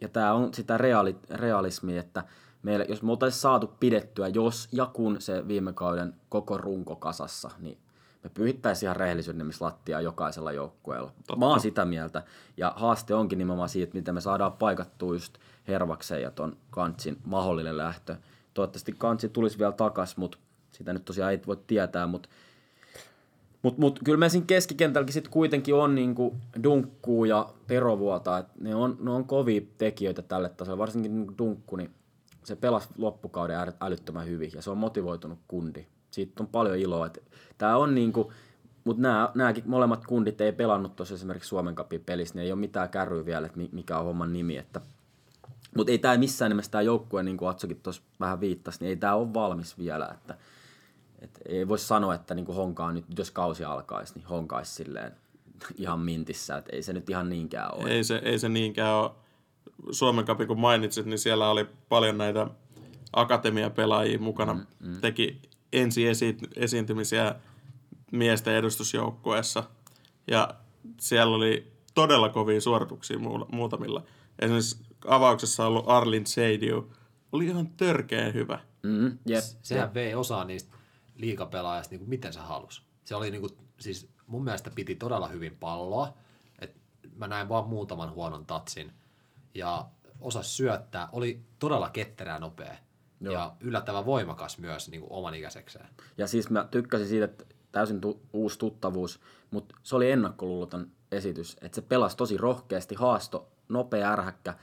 ja 0.01 0.09
tämä 0.09 0.33
on 0.33 0.53
sitä 0.53 0.77
reaali, 0.77 1.15
realismia, 1.29 1.99
että 1.99 2.23
meillä, 2.63 2.85
jos 2.89 3.03
me 3.03 3.11
oltaisiin 3.11 3.41
saatu 3.41 3.67
pidettyä, 3.79 4.27
jos 4.27 4.67
ja 4.71 4.85
kun 4.85 5.21
se 5.21 5.47
viime 5.47 5.73
kauden 5.73 6.13
koko 6.29 6.57
runko 6.57 6.95
kasassa, 6.95 7.49
niin 7.59 7.77
me 8.23 8.29
pyhittäisiin 8.29 8.87
ihan 8.87 8.95
rehellisyyden 8.95 9.37
nimissä 9.37 9.65
lattiaa 9.65 10.01
jokaisella 10.01 10.51
joukkueella. 10.51 11.11
Mä 11.37 11.47
oon 11.47 11.59
sitä 11.59 11.85
mieltä. 11.85 12.23
Ja 12.57 12.73
haaste 12.75 13.15
onkin 13.15 13.37
nimenomaan 13.37 13.69
siitä, 13.69 13.93
miten 13.93 14.13
me 14.13 14.21
saadaan 14.21 14.53
paikattua 14.53 15.13
just 15.13 15.37
Hervaksen 15.67 16.21
ja 16.21 16.31
ton 16.31 16.57
Kantsin 16.69 17.17
mahdollinen 17.25 17.77
lähtö. 17.77 18.15
Toivottavasti 18.53 18.95
Kantsi 18.97 19.29
tulisi 19.29 19.59
vielä 19.59 19.71
takas, 19.71 20.17
mutta 20.17 20.37
sitä 20.71 20.93
nyt 20.93 21.05
tosiaan 21.05 21.31
ei 21.31 21.41
voi 21.47 21.57
tietää, 21.67 22.07
mutta 22.07 22.29
mutta 23.61 23.81
mut, 23.81 23.99
kyllä 24.03 24.17
me 24.17 24.29
siinä 24.29 24.45
keskikentälläkin 24.45 25.13
sitten 25.13 25.31
kuitenkin 25.31 25.75
on 25.75 25.95
niinku 25.95 26.35
Dunkkuu 26.63 27.25
ja 27.25 27.49
Perovuota, 27.67 28.37
että 28.37 28.53
ne 28.59 28.75
on, 28.75 28.97
ne 28.99 29.11
on 29.11 29.25
kovia 29.25 29.61
tekijöitä 29.77 30.21
tälle 30.21 30.49
tasolle, 30.49 30.77
varsinkin 30.77 31.15
niinku 31.15 31.33
Dunkku, 31.37 31.75
niin 31.75 31.91
se 32.43 32.55
pelasi 32.55 32.87
loppukauden 32.97 33.57
älyttömän 33.81 34.27
hyvin 34.27 34.51
ja 34.55 34.61
se 34.61 34.69
on 34.69 34.77
motivoitunut 34.77 35.39
kundi. 35.47 35.85
Siitä 36.11 36.43
on 36.43 36.47
paljon 36.47 36.77
iloa. 36.77 37.09
Tämä 37.57 37.77
on 37.77 37.95
niinku, 37.95 38.33
mutta 38.83 39.01
nämä, 39.01 39.31
nämäkin 39.35 39.63
molemmat 39.67 40.05
kundit 40.05 40.41
ei 40.41 40.51
pelannut 40.51 40.95
tuossa 40.95 41.15
esimerkiksi 41.15 41.49
Suomen 41.49 41.75
Cupin 41.75 42.03
pelissä, 42.05 42.35
niin 42.35 42.45
ei 42.45 42.51
ole 42.51 42.59
mitään 42.59 42.89
kärryä 42.89 43.25
vielä, 43.25 43.45
että 43.45 43.57
mi- 43.57 43.69
mikä 43.71 43.97
on 43.97 44.05
homman 44.05 44.33
nimi. 44.33 44.57
Että, 44.57 44.81
mutta 45.75 45.91
ei 45.91 45.97
tämä 45.97 46.17
missään 46.17 46.51
nimessä 46.51 46.71
tämä 46.71 46.81
joukkue, 46.81 47.23
niin 47.23 47.37
kuin 47.37 47.49
Atsokin 47.49 47.79
tuossa 47.83 48.01
vähän 48.19 48.39
viittasi, 48.39 48.79
niin 48.79 48.89
ei 48.89 48.95
tämä 48.95 49.15
ole 49.15 49.33
valmis 49.33 49.77
vielä. 49.77 50.09
Että, 50.13 50.37
et 51.21 51.39
ei 51.45 51.67
voi 51.67 51.79
sanoa, 51.79 52.15
että 52.15 52.33
niin 52.33 52.45
Honkaa 52.45 52.91
nyt, 52.91 53.05
jos 53.17 53.31
kausi 53.31 53.63
alkaisi, 53.63 54.13
niin 54.15 54.27
Honkaisi 54.27 54.73
silleen 54.73 55.11
ihan 55.77 55.99
mintissä, 55.99 56.57
että 56.57 56.75
ei 56.75 56.83
se 56.83 56.93
nyt 56.93 57.09
ihan 57.09 57.29
niinkään 57.29 57.73
ole. 57.73 57.89
Ei 57.89 58.03
se, 58.03 58.21
ei 58.23 58.39
se 58.39 58.49
niinkään 58.49 58.95
ole. 58.95 59.11
Suomen 59.91 60.25
Cup, 60.25 60.47
kun 60.47 60.59
mainitsit, 60.59 61.05
niin 61.05 61.19
siellä 61.19 61.49
oli 61.49 61.67
paljon 61.89 62.17
näitä 62.17 62.47
akatemiapelaajia 63.13 64.19
mukana. 64.19 64.53
Mm, 64.53 64.65
mm. 64.79 65.01
Teki 65.01 65.41
ensi 65.73 66.07
esi- 66.07 66.37
esiintymisiä 66.55 67.35
miesten 68.11 68.55
edustusjoukkueessa. 68.55 69.63
Ja 70.27 70.49
siellä 70.99 71.35
oli 71.35 71.71
todella 71.93 72.29
kovia 72.29 72.61
suorituksia 72.61 73.17
mu- 73.17 73.45
muutamilla. 73.51 74.03
Esimerkiksi 74.39 74.77
avauksessa 75.07 75.65
ollut 75.65 75.85
Arlin 75.87 76.25
Seidiu 76.25 76.93
oli 77.31 77.45
ihan 77.45 77.67
törkeän 77.67 78.33
hyvä. 78.33 78.59
Mm, 78.83 79.17
jep, 79.25 79.43
Sehän 79.61 79.93
vei 79.93 80.15
osaa 80.15 80.43
niistä 80.43 80.76
liikapelaajista 81.17 81.91
niin 81.93 81.99
kuin 81.99 82.09
miten 82.09 82.33
se 82.33 82.39
halusi. 82.39 82.81
Se 83.05 83.15
oli 83.15 83.31
niin 83.31 83.41
kuin, 83.41 83.57
siis 83.79 84.09
mun 84.27 84.43
mielestä 84.43 84.69
piti 84.75 84.95
todella 84.95 85.27
hyvin 85.27 85.57
palloa. 85.59 86.17
Et 86.59 86.75
mä 87.15 87.27
näin 87.27 87.49
vaan 87.49 87.67
muutaman 87.67 88.13
huonon 88.13 88.45
tatsin. 88.45 88.93
Ja 89.53 89.89
osasi 90.19 90.49
syöttää. 90.49 91.09
Oli 91.11 91.41
todella 91.59 91.89
ketterää 91.89 92.39
nopea. 92.39 92.75
Joo. 93.21 93.33
Ja 93.33 93.55
yllättävän 93.59 94.05
voimakas 94.05 94.57
myös 94.57 94.89
niin 94.89 95.01
kuin 95.01 95.11
oman 95.11 95.33
ikäisekseen. 95.35 95.89
Ja 96.17 96.27
siis 96.27 96.49
mä 96.49 96.67
tykkäsin 96.71 97.07
siitä, 97.07 97.25
että 97.25 97.45
täysin 97.71 98.01
tu- 98.01 98.21
uusi 98.33 98.59
tuttavuus, 98.59 99.19
mutta 99.51 99.75
se 99.83 99.95
oli 99.95 100.11
ennakkoluuloton 100.11 100.91
esitys. 101.11 101.57
Että 101.61 101.75
se 101.75 101.81
pelasi 101.81 102.17
tosi 102.17 102.37
rohkeasti, 102.37 102.95
haasto, 102.95 103.51
nopea 103.69 104.11
ärhäkkä. 104.11 104.53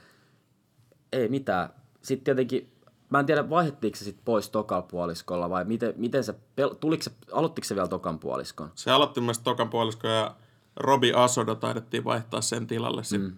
Ei 1.11 1.27
mitään. 1.27 1.69
Sitten 2.01 2.23
tietenkin, 2.23 2.74
mä 3.15 3.19
en 3.19 3.25
tiedä 3.25 3.49
vaihdettiinko 3.49 3.97
se 3.97 4.03
sitten 4.03 4.25
pois 4.25 4.49
tokal 4.49 4.81
puoliskolla 4.81 5.49
vai 5.49 5.65
miten, 5.65 5.93
miten 5.97 6.23
se, 6.23 6.35
tuliko 6.79 7.03
se, 7.03 7.11
aloittiko 7.31 7.65
se 7.65 7.75
vielä 7.75 7.87
tokan 7.87 8.19
puoliskon? 8.19 8.71
Se 8.75 8.91
aloitti 8.91 9.21
myös 9.21 9.39
tokan 9.39 9.69
puoliskon 9.69 10.11
ja 10.11 10.35
Robi 10.75 11.13
Asoda 11.13 11.55
taidettiin 11.55 12.03
vaihtaa 12.03 12.41
sen 12.41 12.67
tilalle. 12.67 13.01
Mm. 13.17 13.37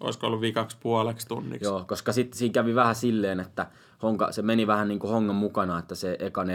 Olisiko 0.00 0.26
ollut 0.26 0.40
viikaksi 0.40 0.76
puoleksi 0.80 1.28
tunniksi. 1.28 1.64
Joo, 1.64 1.84
koska 1.84 2.12
sitten 2.12 2.38
siinä 2.38 2.52
kävi 2.52 2.74
vähän 2.74 2.94
silleen, 2.94 3.40
että 3.40 3.66
Honka, 4.02 4.32
se 4.32 4.42
meni 4.42 4.66
vähän 4.66 4.88
niin 4.88 4.98
kuin 4.98 5.10
Hongan 5.10 5.36
mukana, 5.36 5.78
että 5.78 5.94
se 5.94 6.16
eka 6.18 6.44
4-5 6.44 6.46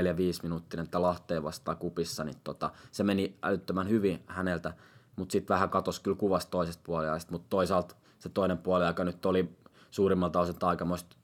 minuuttinen, 0.44 0.84
että 0.84 1.02
Lahteen 1.02 1.44
vastaa 1.44 1.76
kupissa, 1.76 2.24
niin 2.24 2.38
tota, 2.44 2.72
se 2.92 3.04
meni 3.04 3.38
älyttömän 3.42 3.90
hyvin 3.90 4.24
häneltä, 4.28 4.74
mutta 5.16 5.32
sitten 5.32 5.54
vähän 5.54 5.70
katosi 5.70 6.02
kyllä 6.02 6.18
kuvasta 6.18 6.52
toisesta 6.52 6.84
puolesta, 6.86 7.32
mutta 7.32 7.48
toisaalta 7.50 7.96
se 8.20 8.30
toinen 8.30 8.58
puoli 8.58 8.86
aika 8.86 9.04
nyt 9.04 9.26
oli 9.26 9.50
suurimmalta 9.92 10.40
osalta 10.40 10.68
aikamoista 10.68 11.16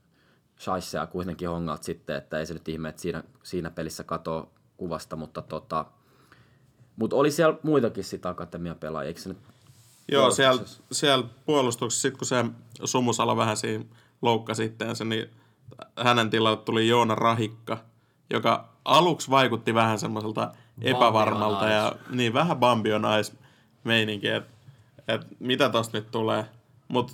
shaisseja 0.60 1.08
kuitenkin 1.08 1.50
Hongalta 1.50 1.84
sitten, 1.84 2.16
että 2.16 2.40
ei 2.40 2.46
se 2.46 2.54
nyt 2.54 2.68
ihme, 2.68 2.90
että 2.90 3.02
siinä, 3.02 3.24
siinä 3.44 3.70
pelissä 3.70 4.04
katoo 4.04 4.52
kuvasta, 4.78 5.16
mutta 5.16 5.42
tota, 5.42 5.86
mutta 6.96 7.16
oli 7.16 7.32
siellä 7.32 7.58
muitakin 7.64 8.04
sitä 8.04 8.30
akatemiapelaajia, 8.30 9.08
eikö 9.08 9.20
se 9.20 9.30
nyt 9.30 9.38
Joo, 10.12 10.32
siellä, 10.32 10.62
siellä 10.92 11.28
puolustuksessa, 11.46 12.02
sit 12.02 12.18
kun 12.18 12.28
se 12.28 12.46
Sumusala 12.84 13.38
vähän 13.38 13.58
siinä 13.58 13.86
loukkasi 14.22 14.66
itteensä, 14.66 15.06
niin 15.06 15.30
hänen 16.04 16.30
tilalle 16.30 16.58
tuli 16.58 16.88
Joona 16.88 17.16
Rahikka, 17.16 17.78
joka 18.34 18.70
aluksi 18.86 19.30
vaikutti 19.30 19.74
vähän 19.74 20.00
semmoiselta 20.00 20.52
epävarmalta 20.82 21.66
ja 21.66 21.92
niin 22.10 22.34
vähän 22.34 22.58
Bambi 22.58 22.94
on 22.94 23.06
ice 23.20 23.34
meininki, 23.84 24.28
että 24.28 24.54
et 25.08 25.22
mitä 25.40 25.70
tosta 25.70 25.98
nyt 25.98 26.12
tulee. 26.12 26.46
Mutta 26.88 27.14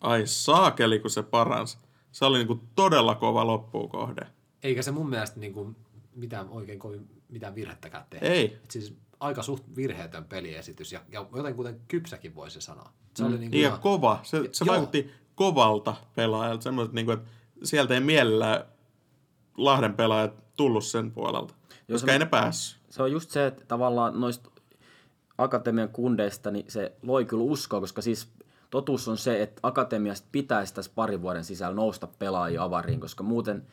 ai 0.00 0.26
saakeli, 0.26 0.98
kun 0.98 1.10
se 1.10 1.22
parans. 1.22 1.78
Se 2.12 2.24
oli 2.24 2.38
niinku 2.38 2.60
todella 2.76 3.14
kova 3.14 3.46
loppuun 3.46 3.88
kohde. 3.88 4.26
Eikä 4.62 4.82
se 4.82 4.90
mun 4.90 5.10
mielestä 5.10 5.40
niin 5.40 5.52
kuin 5.52 5.76
mitään 6.14 6.48
oikein 6.48 6.78
kovin 6.78 7.08
mitään 7.28 7.54
virhettäkään 7.54 8.04
tehnyt. 8.10 8.30
Ei. 8.30 8.44
Et 8.64 8.70
siis 8.70 8.94
aika 9.20 9.42
suht 9.42 9.64
virheetön 9.76 10.24
peliesitys 10.24 10.92
ja, 10.92 11.00
ja 11.12 11.26
joten 11.36 11.54
kuten 11.54 11.80
kypsäkin 11.88 12.34
voisi 12.34 12.60
sanoa. 12.60 12.92
Se 13.14 13.24
oli 13.24 13.30
niin 13.30 13.40
kuin 13.40 13.50
Niin 13.50 13.62
ja 13.62 13.68
ihan, 13.68 13.80
kova. 13.80 14.20
Se, 14.22 14.48
se 14.52 14.64
Joo. 14.64 14.72
vaikutti 14.74 15.10
kovalta 15.34 15.94
pelaajalta. 16.14 16.62
Semmoiset, 16.62 16.92
niinku, 16.94 17.12
että 17.12 17.28
sieltä 17.62 17.94
ei 17.94 18.00
mielellään 18.00 18.64
Lahden 19.56 19.94
pelaajat 19.94 20.56
tullut 20.56 20.84
sen 20.84 21.10
puolelta. 21.10 21.54
koska 21.92 22.06
se- 22.06 22.12
ei 22.12 22.18
ne 22.18 22.26
päässyt. 22.26 22.80
se 22.90 23.02
on 23.02 23.12
just 23.12 23.30
se, 23.30 23.46
että 23.46 23.64
tavallaan 23.64 24.20
noista 24.20 24.50
akatemian 25.38 25.88
kundeista, 25.88 26.50
niin 26.50 26.64
se 26.70 26.92
loi 27.02 27.24
kyllä 27.24 27.42
uskoa, 27.44 27.80
koska 27.80 28.02
siis 28.02 28.28
totuus 28.70 29.08
on 29.08 29.16
se, 29.16 29.42
että 29.42 29.60
akatemiasta 29.62 30.28
pitäisi 30.32 30.74
tässä 30.74 30.92
parin 30.94 31.22
vuoden 31.22 31.44
sisällä 31.44 31.74
nousta 31.74 32.06
pelaajia 32.06 32.64
avariin, 32.64 33.00
koska 33.00 33.22
muuten 33.22 33.66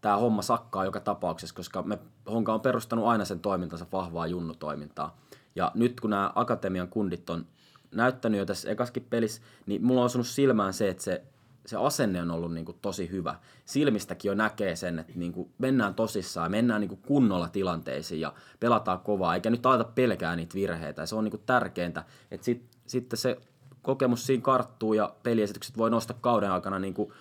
tämä 0.00 0.16
homma 0.16 0.42
sakkaa 0.42 0.84
joka 0.84 1.00
tapauksessa, 1.00 1.54
koska 1.54 1.82
me, 1.82 1.98
Honka 2.30 2.54
on 2.54 2.60
perustanut 2.60 3.06
aina 3.06 3.24
sen 3.24 3.40
toimintansa 3.40 3.86
vahvaa 3.92 4.26
junnutoimintaa. 4.26 5.18
Ja 5.56 5.72
nyt 5.74 6.00
kun 6.00 6.10
nämä 6.10 6.32
akatemian 6.34 6.88
kundit 6.88 7.30
on 7.30 7.46
näyttänyt 7.90 8.38
jo 8.38 8.46
tässä 8.46 8.70
ekaskin 8.70 9.06
pelissä, 9.10 9.42
niin 9.66 9.84
mulla 9.84 10.00
on 10.00 10.06
osunut 10.06 10.26
silmään 10.26 10.72
se, 10.72 10.88
että 10.88 11.02
se, 11.02 11.22
se 11.66 11.76
asenne 11.76 12.22
on 12.22 12.30
ollut 12.30 12.54
niin 12.54 12.64
kuin 12.64 12.78
tosi 12.82 13.10
hyvä. 13.10 13.34
Silmistäkin 13.64 14.28
jo 14.28 14.34
näkee 14.34 14.76
sen, 14.76 14.98
että 14.98 15.12
niin 15.16 15.32
kuin 15.32 15.50
mennään 15.58 15.94
tosissaan, 15.94 16.50
mennään 16.50 16.80
niin 16.80 16.88
kuin 16.88 17.00
kunnolla 17.06 17.48
tilanteisiin 17.48 18.20
ja 18.20 18.32
pelataan 18.60 19.00
kovaa, 19.00 19.34
eikä 19.34 19.50
nyt 19.50 19.66
aleta 19.66 19.84
pelkää 19.94 20.36
niitä 20.36 20.54
virheitä. 20.54 21.02
Ja 21.02 21.06
se 21.06 21.14
on 21.14 21.24
niin 21.24 21.30
kuin 21.30 21.42
tärkeintä, 21.46 22.04
että 22.30 22.44
sit, 22.44 22.64
sitten 22.86 23.16
se 23.16 23.40
kokemus 23.82 24.26
siinä 24.26 24.42
karttuu 24.42 24.94
ja 24.94 25.14
peliesitykset 25.22 25.76
voi 25.78 25.90
nostaa 25.90 26.16
kauden 26.20 26.52
aikana 26.52 26.78
niin 26.78 26.94
kuin 26.94 27.12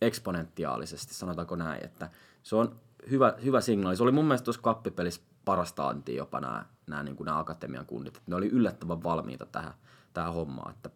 eksponentiaalisesti, 0.00 1.14
sanotaanko 1.14 1.56
näin, 1.56 1.84
että 1.84 2.10
se 2.42 2.56
on 2.56 2.80
hyvä, 3.10 3.34
hyvä 3.44 3.60
signaali. 3.60 3.96
Se 3.96 4.02
oli 4.02 4.12
mun 4.12 4.24
mielestä 4.24 4.44
tuossa 4.44 4.62
kappipelissä 4.62 5.20
parasta 5.44 5.88
antia 5.88 6.16
jopa 6.16 6.40
nämä, 6.40 6.66
nämä, 6.86 7.02
niin 7.02 7.16
kuin 7.16 7.24
nämä 7.24 7.38
akatemian 7.38 7.86
kunnit. 7.86 8.22
Ne 8.26 8.36
oli 8.36 8.48
yllättävän 8.48 9.02
valmiita 9.02 9.46
tähän, 9.46 9.74
tähän 10.12 10.34
hommaan, 10.34 10.74
että 10.74 10.90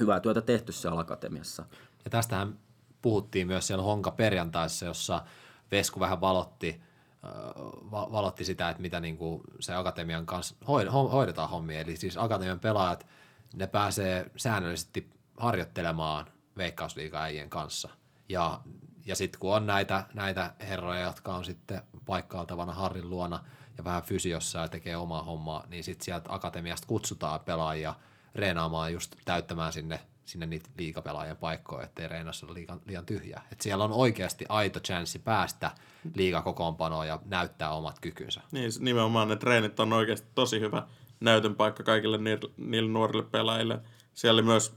hyvää 0.00 0.20
työtä 0.20 0.40
tehty 0.40 0.72
siellä 0.72 1.00
akatemiassa. 1.00 1.64
Ja 2.04 2.10
tästähän 2.10 2.58
puhuttiin 3.02 3.46
myös 3.46 3.66
siellä 3.66 3.84
Honka 3.84 4.10
perjantaissa, 4.10 4.86
jossa 4.86 5.22
Vesku 5.70 6.00
vähän 6.00 6.20
valotti, 6.20 6.80
äh, 7.24 7.30
va- 7.90 8.12
valotti 8.12 8.44
sitä, 8.44 8.70
että 8.70 8.82
mitä 8.82 9.00
niin 9.00 9.16
kuin 9.16 9.40
se 9.60 9.74
akatemian 9.74 10.26
kanssa 10.26 10.54
hoid- 10.62 10.88
ho- 10.88 11.10
hoidetaan 11.12 11.50
hommia. 11.50 11.80
Eli 11.80 11.96
siis 11.96 12.16
akatemian 12.16 12.60
pelaajat, 12.60 13.06
ne 13.54 13.66
pääsee 13.66 14.30
säännöllisesti 14.36 15.10
harjoittelemaan 15.36 16.26
veikkausliigaäijien 16.56 17.50
kanssa. 17.50 17.88
Ja, 18.28 18.60
ja 19.06 19.16
sitten 19.16 19.40
kun 19.40 19.54
on 19.54 19.66
näitä, 19.66 20.06
näitä 20.14 20.54
herroja, 20.60 21.00
jotka 21.00 21.34
on 21.34 21.44
sitten 21.44 21.82
paikkailtavana 22.06 22.74
Harrin 22.74 23.10
luona 23.10 23.44
ja 23.78 23.84
vähän 23.84 24.02
fysiossa 24.02 24.58
ja 24.58 24.68
tekee 24.68 24.96
omaa 24.96 25.22
hommaa, 25.22 25.64
niin 25.68 25.84
sitten 25.84 26.04
sieltä 26.04 26.32
akatemiasta 26.32 26.86
kutsutaan 26.86 27.40
pelaajia 27.40 27.94
reenaamaan 28.34 28.92
just 28.92 29.16
täyttämään 29.24 29.72
sinne 29.72 30.00
sinne 30.24 30.46
niitä 30.46 30.70
liikapelaajien 30.78 31.36
paikkoja, 31.36 31.84
ettei 31.84 32.08
Reinassa 32.08 32.46
ole 32.46 32.54
liian, 32.54 32.80
liian 32.86 33.06
tyhjää. 33.06 33.46
Et 33.52 33.60
siellä 33.60 33.84
on 33.84 33.92
oikeasti 33.92 34.44
aito 34.48 34.80
chanssi 34.80 35.18
päästä 35.18 35.70
liikakokoonpanoon 36.14 37.06
ja 37.06 37.18
näyttää 37.24 37.70
omat 37.70 38.00
kykynsä. 38.00 38.40
Niin, 38.52 38.70
nimenomaan 38.80 39.28
ne 39.28 39.36
treenit 39.36 39.80
on 39.80 39.92
oikeasti 39.92 40.28
tosi 40.34 40.60
hyvä 40.60 40.82
näytön 41.20 41.54
paikka 41.54 41.82
kaikille 41.82 42.18
niille, 42.18 42.88
nuorille 42.88 43.24
pelaajille. 43.24 43.80
Siellä 44.14 44.38
oli 44.38 44.46
myös, 44.46 44.76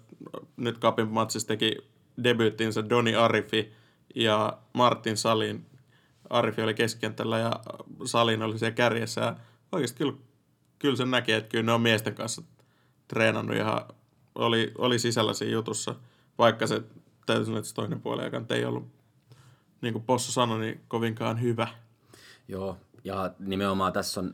nyt 0.58 0.78
Kapin 0.78 1.08
matsissa 1.08 1.48
teki 1.48 1.78
debyyttinsä 2.24 2.90
Doni 2.90 3.16
Arifi 3.16 3.74
ja 4.16 4.58
Martin 4.74 5.18
Salin. 5.18 5.66
Arifi 6.30 6.62
oli 6.62 6.74
keskikentällä 6.74 7.40
ja 7.40 7.52
Salin 8.06 8.42
oli 8.42 8.60
siellä 8.60 8.76
kärjessä. 8.76 9.22
Ja 9.22 9.36
oikeasti 9.72 9.98
kyllä, 9.98 10.14
kyllä 10.80 10.96
sen 10.96 11.12
näki, 11.12 11.32
että 11.32 11.50
kyllä 11.50 11.64
ne 11.64 11.72
on 11.72 11.82
miesten 11.82 12.16
kanssa 12.16 12.42
treenannut 13.08 13.56
ihan, 13.56 13.82
oli, 14.36 14.72
oli 14.78 15.00
sisällä 15.00 15.34
siinä 15.34 15.54
jutussa. 15.54 15.96
Vaikka 16.38 16.68
se 16.68 16.82
täytyy 17.26 17.46
sanoa, 17.46 17.60
että 17.60 17.70
se 17.70 17.76
toinen 17.76 18.02
puoli 18.02 18.24
aika 18.24 18.40
nyt 18.40 18.52
ei 18.52 18.66
ollut, 18.66 18.88
niin 19.82 19.94
kuin 19.94 20.04
Possu 20.04 20.32
sanoi, 20.32 20.60
niin 20.60 20.82
kovinkaan 20.88 21.42
hyvä. 21.42 21.68
Joo, 22.48 22.78
ja 23.04 23.32
nimenomaan 23.40 23.94
tässä 23.94 24.20
on, 24.20 24.34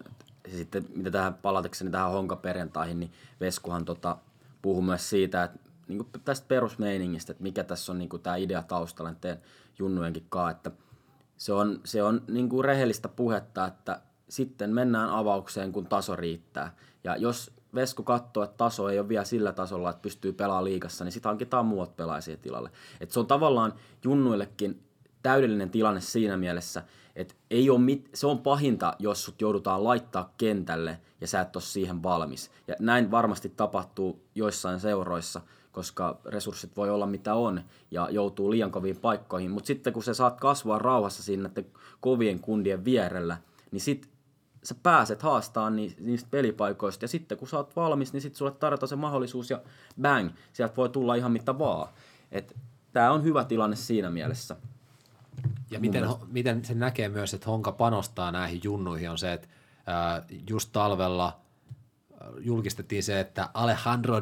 sitten 0.52 0.86
mitä 0.96 1.12
tähän 1.12 1.34
palatakseni 1.34 1.92
tähän 1.92 2.12
honkaperjantaihin, 2.12 3.00
niin 3.00 3.12
Veskuhan 3.40 3.86
tota, 3.86 4.18
puhuu 4.62 4.82
myös 4.82 5.10
siitä, 5.10 5.44
että 5.44 5.60
niin 5.88 5.98
kuin 5.98 6.10
tästä 6.26 6.48
perusmeiningistä, 6.48 7.32
että 7.32 7.44
mikä 7.44 7.64
tässä 7.64 7.92
on 7.92 8.00
niin 8.00 8.10
kuin 8.10 8.22
tämä 8.22 8.36
idea 8.36 8.62
taustalla 8.62 9.14
teidän 9.22 9.42
junnujenkin 9.80 10.26
kanssa, 10.30 10.52
että 10.52 10.72
se 11.38 11.54
on, 11.54 11.82
se 11.86 12.04
on 12.04 12.22
niin 12.28 12.50
kuin 12.50 12.66
rehellistä 12.66 13.08
puhetta, 13.08 13.68
että 13.68 14.02
sitten 14.30 14.74
mennään 14.74 15.10
avaukseen, 15.10 15.72
kun 15.72 15.86
taso 15.86 16.16
riittää. 16.16 16.76
Ja 17.04 17.16
jos 17.16 17.52
Vesku 17.76 18.04
katsoo, 18.04 18.44
että 18.44 18.58
taso 18.58 18.90
ei 18.90 19.00
ole 19.00 19.10
vielä 19.10 19.24
sillä 19.24 19.52
tasolla, 19.52 19.90
että 19.90 20.02
pystyy 20.02 20.34
pelaamaan 20.34 20.64
liigassa, 20.64 21.04
niin 21.04 21.12
sitten 21.12 21.30
hankitaan 21.30 21.66
muut 21.66 21.96
pelaajia 21.96 22.38
tilalle. 22.38 22.72
Et 23.02 23.12
se 23.12 23.20
on 23.20 23.28
tavallaan 23.28 23.74
junnuillekin 24.04 24.84
täydellinen 25.24 25.70
tilanne 25.70 26.02
siinä 26.02 26.38
mielessä, 26.38 26.84
että 27.16 27.34
ei 27.52 27.70
ole 27.70 27.80
mit- 27.80 28.10
se 28.14 28.28
on 28.28 28.40
pahinta, 28.40 28.96
jos 29.00 29.26
sut 29.26 29.42
joudutaan 29.42 29.84
laittaa 29.84 30.34
kentälle 30.38 31.00
ja 31.22 31.28
sä 31.28 31.42
et 31.42 31.56
ole 31.56 31.64
siihen 31.64 32.04
valmis. 32.04 32.52
Ja 32.68 32.76
näin 32.80 33.12
varmasti 33.12 33.50
tapahtuu 33.50 34.24
joissain 34.36 34.80
seuroissa, 34.80 35.42
koska 35.72 36.20
resurssit 36.26 36.78
voi 36.78 36.90
olla 36.90 37.06
mitä 37.06 37.34
on 37.36 37.62
ja 37.92 38.08
joutuu 38.12 38.52
liian 38.52 38.72
koviin 38.72 38.98
paikkoihin. 38.98 39.52
Mutta 39.52 39.68
sitten 39.68 39.94
kun 39.94 40.04
sä 40.04 40.14
saat 40.14 40.40
kasvaa 40.40 40.80
rauhassa 40.80 41.32
näiden 41.32 41.66
kovien 42.00 42.40
kundien 42.40 42.86
vierellä, 42.86 43.38
niin 43.72 43.82
sit 43.82 44.10
sä 44.64 44.76
pääset 44.84 45.22
haastaan 45.22 45.76
ni- 45.76 45.96
niistä 46.00 46.28
pelipaikoista 46.32 47.04
ja 47.04 47.08
sitten 47.08 47.38
kun 47.38 47.48
sä 47.48 47.58
oot 47.58 47.76
valmis, 47.76 48.14
niin 48.14 48.22
sitten 48.22 48.38
sulle 48.38 48.52
tarjotaan 48.52 48.88
se 48.88 48.96
mahdollisuus 48.96 49.50
ja 49.50 49.62
bang, 50.02 50.30
sieltä 50.54 50.76
voi 50.76 50.90
tulla 50.90 51.16
ihan 51.16 51.32
mitä 51.32 51.60
vaan. 51.60 51.90
Et 52.32 52.56
tää 52.94 53.12
on 53.12 53.24
hyvä 53.24 53.44
tilanne 53.46 53.76
siinä 53.76 54.10
mielessä. 54.10 54.56
Ja 55.72 55.80
miten, 55.80 56.04
miten 56.28 56.66
se 56.66 56.74
näkee 56.74 57.10
myös, 57.10 57.34
että 57.34 57.50
Honka 57.50 57.72
panostaa 57.72 58.32
näihin 58.32 58.62
junnuihin, 58.64 59.10
on 59.10 59.18
se, 59.18 59.34
että 59.34 59.48
just 60.50 60.70
talvella 60.72 61.40
julkistettiin 62.40 63.04
se, 63.04 63.20
että 63.20 63.50
Alejandro 63.54 64.22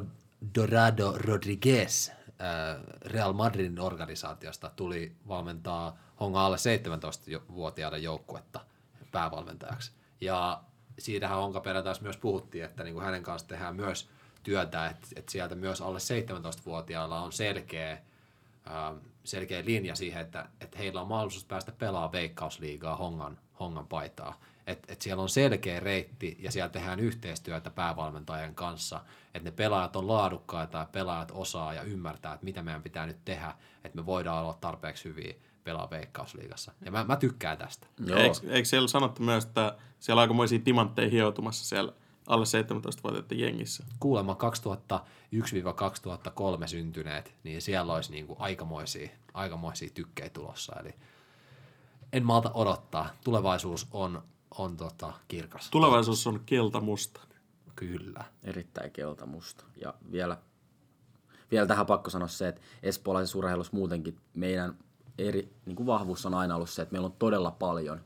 Dorado 0.56 1.14
Rodriguez 1.18 2.12
Real 3.02 3.34
Madridin 3.34 3.80
organisaatiosta 3.80 4.72
tuli 4.76 5.16
valmentaa 5.28 5.98
Honga 6.20 6.46
alle 6.46 6.58
17-vuotiaiden 6.58 8.04
joukkuetta 8.04 8.60
päävalmentajaksi. 9.12 9.92
Ja 10.22 10.64
siitähän 11.00 11.38
Honka 11.38 11.60
perjantaisi 11.60 12.04
myös 12.04 12.18
puhuttiin, 12.18 12.66
että 12.66 12.84
niin 12.84 12.94
kuin 12.94 13.06
hänen 13.06 13.24
kanssa 13.24 13.48
tehdään 13.48 13.76
myös 13.76 14.10
työtä, 14.44 14.88
että, 14.88 15.08
että 15.16 15.32
sieltä 15.32 15.56
myös 15.56 15.82
alle 15.82 16.00
17-vuotiailla 16.00 17.22
on 17.22 17.32
selkeä 17.32 17.98
selkeä 19.24 19.66
linja 19.66 19.96
siihen, 19.96 20.22
että, 20.22 20.50
että 20.62 20.78
heillä 20.78 21.02
on 21.02 21.08
mahdollisuus 21.08 21.46
päästä 21.46 21.72
pelaamaan 21.72 22.12
veikkausliigaa 22.12 22.96
Hongan, 22.96 23.38
Hongan 23.60 23.88
paitaa. 23.88 24.40
Että 24.68 24.94
et 24.94 25.02
siellä 25.02 25.24
on 25.24 25.30
selkeä 25.30 25.80
reitti 25.80 26.38
ja 26.40 26.52
siellä 26.52 26.70
tehdään 26.70 27.00
yhteistyötä 27.00 27.70
päävalmentajien 27.70 28.56
kanssa, 28.56 29.02
että 29.34 29.50
ne 29.50 29.52
pelaajat 29.52 29.96
on 29.96 30.08
laadukkaita 30.08 30.78
ja 30.78 30.88
pelaajat 30.92 31.32
osaa 31.32 31.74
ja 31.74 31.84
ymmärtää, 31.84 32.34
että 32.34 32.46
mitä 32.46 32.64
meidän 32.64 32.84
pitää 32.84 33.06
nyt 33.06 33.26
tehdä, 33.26 33.54
että 33.84 33.96
me 33.96 34.06
voidaan 34.06 34.44
olla 34.44 34.58
tarpeeksi 34.62 35.10
hyviä 35.10 35.34
pelaa 35.64 35.90
veikkausliigassa. 35.90 36.72
Ja 36.86 36.92
mä, 36.92 37.04
mä 37.04 37.16
tykkään 37.16 37.58
tästä. 37.58 37.88
Joo. 38.06 38.20
Eikö, 38.20 38.38
eikö 38.48 38.66
siellä 38.66 38.88
sanottu 38.88 39.24
myös, 39.24 39.46
että 39.46 39.78
siellä 40.00 40.20
on 40.20 40.22
aikamoisia 40.22 40.60
timantteja 40.60 41.10
hioutumassa 41.10 41.66
siellä 41.66 41.94
alle 42.28 42.46
17-vuotiaiden 42.46 43.40
jengissä? 43.40 43.84
Kuulemma 44.00 44.38
2001-2003 46.64 46.68
syntyneet, 46.68 47.36
niin 47.44 47.62
siellä 47.62 47.94
olisi 47.94 48.12
niin 48.12 48.28
kuin 48.28 48.40
aikamoisia, 48.42 49.10
aikamoisia 49.34 49.90
tykkejä 49.94 50.30
tulossa. 50.30 50.76
Eli 50.80 50.96
en 52.14 52.26
malta 52.26 52.52
odottaa. 52.54 53.10
Tulevaisuus 53.24 53.88
on, 53.92 54.24
on 54.58 54.78
tota, 54.78 55.14
kirkas. 55.28 55.70
Tulevaisuus 55.70 56.28
on 56.28 56.42
keltamusta. 56.46 57.22
Kyllä. 57.76 58.24
Erittäin 58.44 58.92
keltamusta. 58.92 59.64
Ja 59.82 59.94
vielä, 60.12 60.38
vielä 61.52 61.68
tähän 61.68 61.86
pakko 61.86 62.10
sanoa 62.10 62.28
se, 62.28 62.48
että 62.48 62.62
espoolaisessa 62.84 63.38
urheilussa 63.38 63.76
muutenkin 63.76 64.18
meidän 64.34 64.78
eri, 65.18 65.54
niin 65.66 65.76
kuin 65.76 65.88
vahvuus 65.88 66.26
on 66.26 66.34
aina 66.34 66.56
ollut 66.56 66.70
se, 66.70 66.82
että 66.82 66.92
meillä 66.92 67.06
on 67.06 67.16
todella 67.20 67.52
paljon 67.52 68.02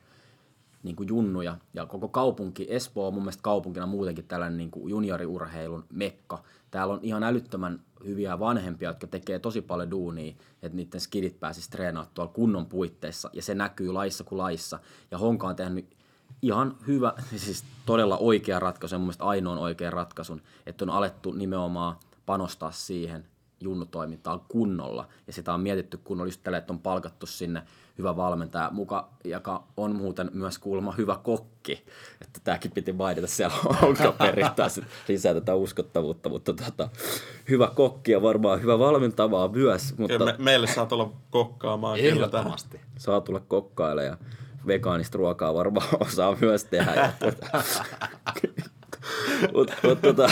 niin 0.85 0.95
kuin 0.95 1.09
junnuja. 1.09 1.57
Ja 1.73 1.85
koko 1.85 2.07
kaupunki, 2.07 2.67
Espoo 2.69 3.07
on 3.07 3.13
mun 3.13 3.23
mielestä 3.23 3.43
kaupunkina 3.43 3.85
muutenkin 3.85 4.25
tällainen 4.27 4.57
niin 4.57 4.71
kuin 4.71 4.89
junioriurheilun 4.89 5.85
mekka. 5.89 6.43
Täällä 6.71 6.93
on 6.93 6.99
ihan 7.03 7.23
älyttömän 7.23 7.79
hyviä 8.05 8.39
vanhempia, 8.39 8.89
jotka 8.89 9.07
tekee 9.07 9.39
tosi 9.39 9.61
paljon 9.61 9.91
duunia, 9.91 10.33
että 10.61 10.75
niiden 10.75 11.01
skidit 11.01 11.39
pääsisi 11.39 11.69
treenaamaan 11.69 12.13
tuolla 12.13 12.33
kunnon 12.33 12.65
puitteissa. 12.65 13.29
Ja 13.33 13.41
se 13.41 13.55
näkyy 13.55 13.91
laissa 13.91 14.23
kuin 14.23 14.37
laissa. 14.37 14.79
Ja 15.11 15.17
Honka 15.17 15.47
on 15.47 15.55
tehnyt 15.55 15.95
ihan 16.41 16.77
hyvä, 16.87 17.13
siis 17.35 17.63
todella 17.85 18.17
oikea 18.17 18.59
ratkaisu, 18.59 18.95
ja 18.95 18.99
mun 18.99 19.05
mielestä 19.05 19.25
ainoan 19.25 19.57
oikean 19.57 19.93
ratkaisun, 19.93 20.41
että 20.65 20.85
on 20.85 20.89
alettu 20.89 21.31
nimenomaan 21.31 21.95
panostaa 22.25 22.71
siihen 22.71 23.25
junnutoimintaan 23.59 24.41
kunnolla. 24.47 25.07
Ja 25.27 25.33
sitä 25.33 25.53
on 25.53 25.61
mietitty 25.61 25.97
kunnolla 25.97 26.27
just 26.27 26.47
että 26.47 26.73
on 26.73 26.79
palkattu 26.79 27.25
sinne 27.25 27.63
hyvä 27.97 28.15
valmentaja, 28.15 28.69
muka, 28.71 29.09
joka 29.23 29.63
on 29.77 29.95
muuten 29.95 30.29
myös 30.33 30.59
kuulemma 30.59 30.91
hyvä 30.91 31.19
kokki. 31.23 31.83
Että 32.21 32.39
tämäkin 32.43 32.71
piti 32.71 32.93
mainita 32.93 33.27
siellä 33.27 33.55
onkaperintää, 33.81 34.67
lisää 35.07 35.33
tätä 35.33 35.55
uskottavuutta, 35.55 36.29
mutta 36.29 36.53
tota, 36.53 36.89
hyvä 37.49 37.71
kokki 37.75 38.11
ja 38.11 38.21
varmaan 38.21 38.61
hyvä 38.61 38.79
valmentavaa 38.79 39.47
myös, 39.47 39.97
mutta 39.97 40.25
me, 40.25 40.35
meille 40.37 40.67
saa 40.67 40.85
tulla 40.85 41.11
kokkaamaan 41.29 41.99
kyllä 41.99 42.29
tähän. 42.29 42.53
Saa 42.97 43.21
tulla 43.21 43.39
kokkaille 43.39 44.05
ja 44.05 44.17
vegaanista 44.67 45.17
ruokaa 45.17 45.53
varmaan 45.53 45.87
osaa 46.07 46.37
myös 46.41 46.63
tehdä. 46.63 46.93
Ja, 46.93 47.11
tuota, 47.19 47.47
mutta 49.53 49.73
mut, 49.83 50.01
tota, 50.01 50.31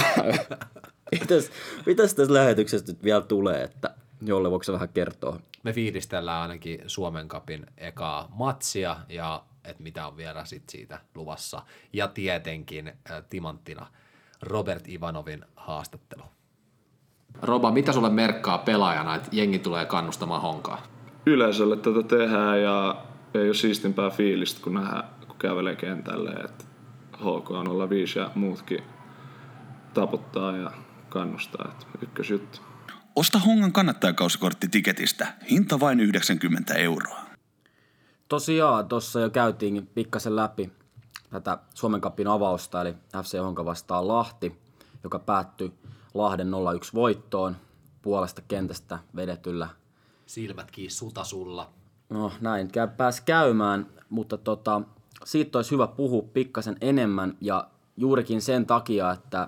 mitäs, 1.11 1.49
mitäs 1.86 2.14
tässä 2.14 2.34
lähetyksessä 2.34 2.91
nyt 2.91 3.03
vielä 3.03 3.22
tulee, 3.22 3.64
että 3.64 3.95
jolle 4.22 4.51
voiko 4.51 4.74
vähän 4.74 4.89
kertoa? 4.89 5.39
Me 5.64 5.74
fiilistellään 5.74 6.41
ainakin 6.41 6.80
Suomen 6.88 7.28
kapin 7.28 7.66
ekaa 7.78 8.28
matsia 8.36 8.97
ja 9.09 9.43
että 9.64 9.84
mitä 9.84 10.07
on 10.07 10.18
vielä 10.18 10.45
sit 10.45 10.70
siitä 10.70 10.99
luvassa. 11.16 11.61
Ja 11.93 12.07
tietenkin 12.07 12.88
äh, 12.88 13.24
timanttina 13.30 13.88
Robert 14.41 14.88
Ivanovin 14.88 15.45
haastattelu. 15.55 16.24
Roba, 17.41 17.72
mitä 17.72 17.91
sulle 17.91 18.09
merkkaa 18.09 18.57
pelaajana, 18.57 19.16
että 19.16 19.30
jengi 19.32 19.59
tulee 19.59 19.86
kannustamaan 19.86 20.41
honkaa? 20.41 20.93
yleisölle 21.26 21.78
tätä 21.78 22.03
tehdään 22.03 22.61
ja 22.61 22.95
ei 23.34 23.45
ole 23.45 23.53
siistimpää 23.53 24.09
fiilistä, 24.09 24.61
kun 24.64 24.74
nähdään, 24.74 25.03
kun 25.28 25.36
kävelee 25.39 25.76
kentälle, 25.76 26.32
että 26.32 26.66
HK 27.18 27.51
on 27.51 27.89
05 27.89 28.20
ja 28.20 28.32
muutkin 28.36 28.84
taputtaa 29.93 30.57
ja 30.57 30.72
kannustaa, 31.09 31.72
että 31.72 31.86
ykkösjuttu. 32.01 32.61
Osta 33.16 33.39
Hongan 33.39 33.72
kannattajakausikortti 33.72 34.68
tiketistä. 34.68 35.34
Hinta 35.49 35.80
vain 35.80 35.99
90 35.99 36.74
euroa. 36.74 37.20
Tosiaan, 38.30 38.88
tuossa 38.88 39.20
jo 39.20 39.30
käytiin 39.30 39.88
pikkasen 39.88 40.36
läpi 40.36 40.72
tätä 41.30 41.57
Suomen 41.74 42.01
Cupin 42.01 42.28
avausta, 42.28 42.82
eli 42.82 42.93
FC 43.24 43.38
Honka 43.38 43.66
vastaan 43.66 44.07
Lahti, 44.07 44.59
joka 45.03 45.20
päättyi 45.20 45.74
Lahden 46.14 46.47
0-1 46.47 46.51
voittoon 46.93 47.55
puolesta 48.01 48.41
kentästä 48.47 48.99
vedetyllä 49.16 49.70
Silmät 50.26 50.72
kiinni 50.72 50.89
sutasulla. 50.89 51.70
No 52.09 52.32
näin 52.41 52.72
käy, 52.72 52.88
pääsi 52.88 53.24
käymään, 53.26 53.88
mutta 54.09 54.38
tota, 54.38 54.82
siitä 55.26 55.57
olisi 55.57 55.72
hyvä 55.72 55.88
puhua 55.88 56.22
pikkasen 56.34 56.78
enemmän 56.82 57.38
ja 57.41 57.68
juurikin 57.97 58.41
sen 58.41 58.66
takia, 58.66 59.11
että 59.11 59.47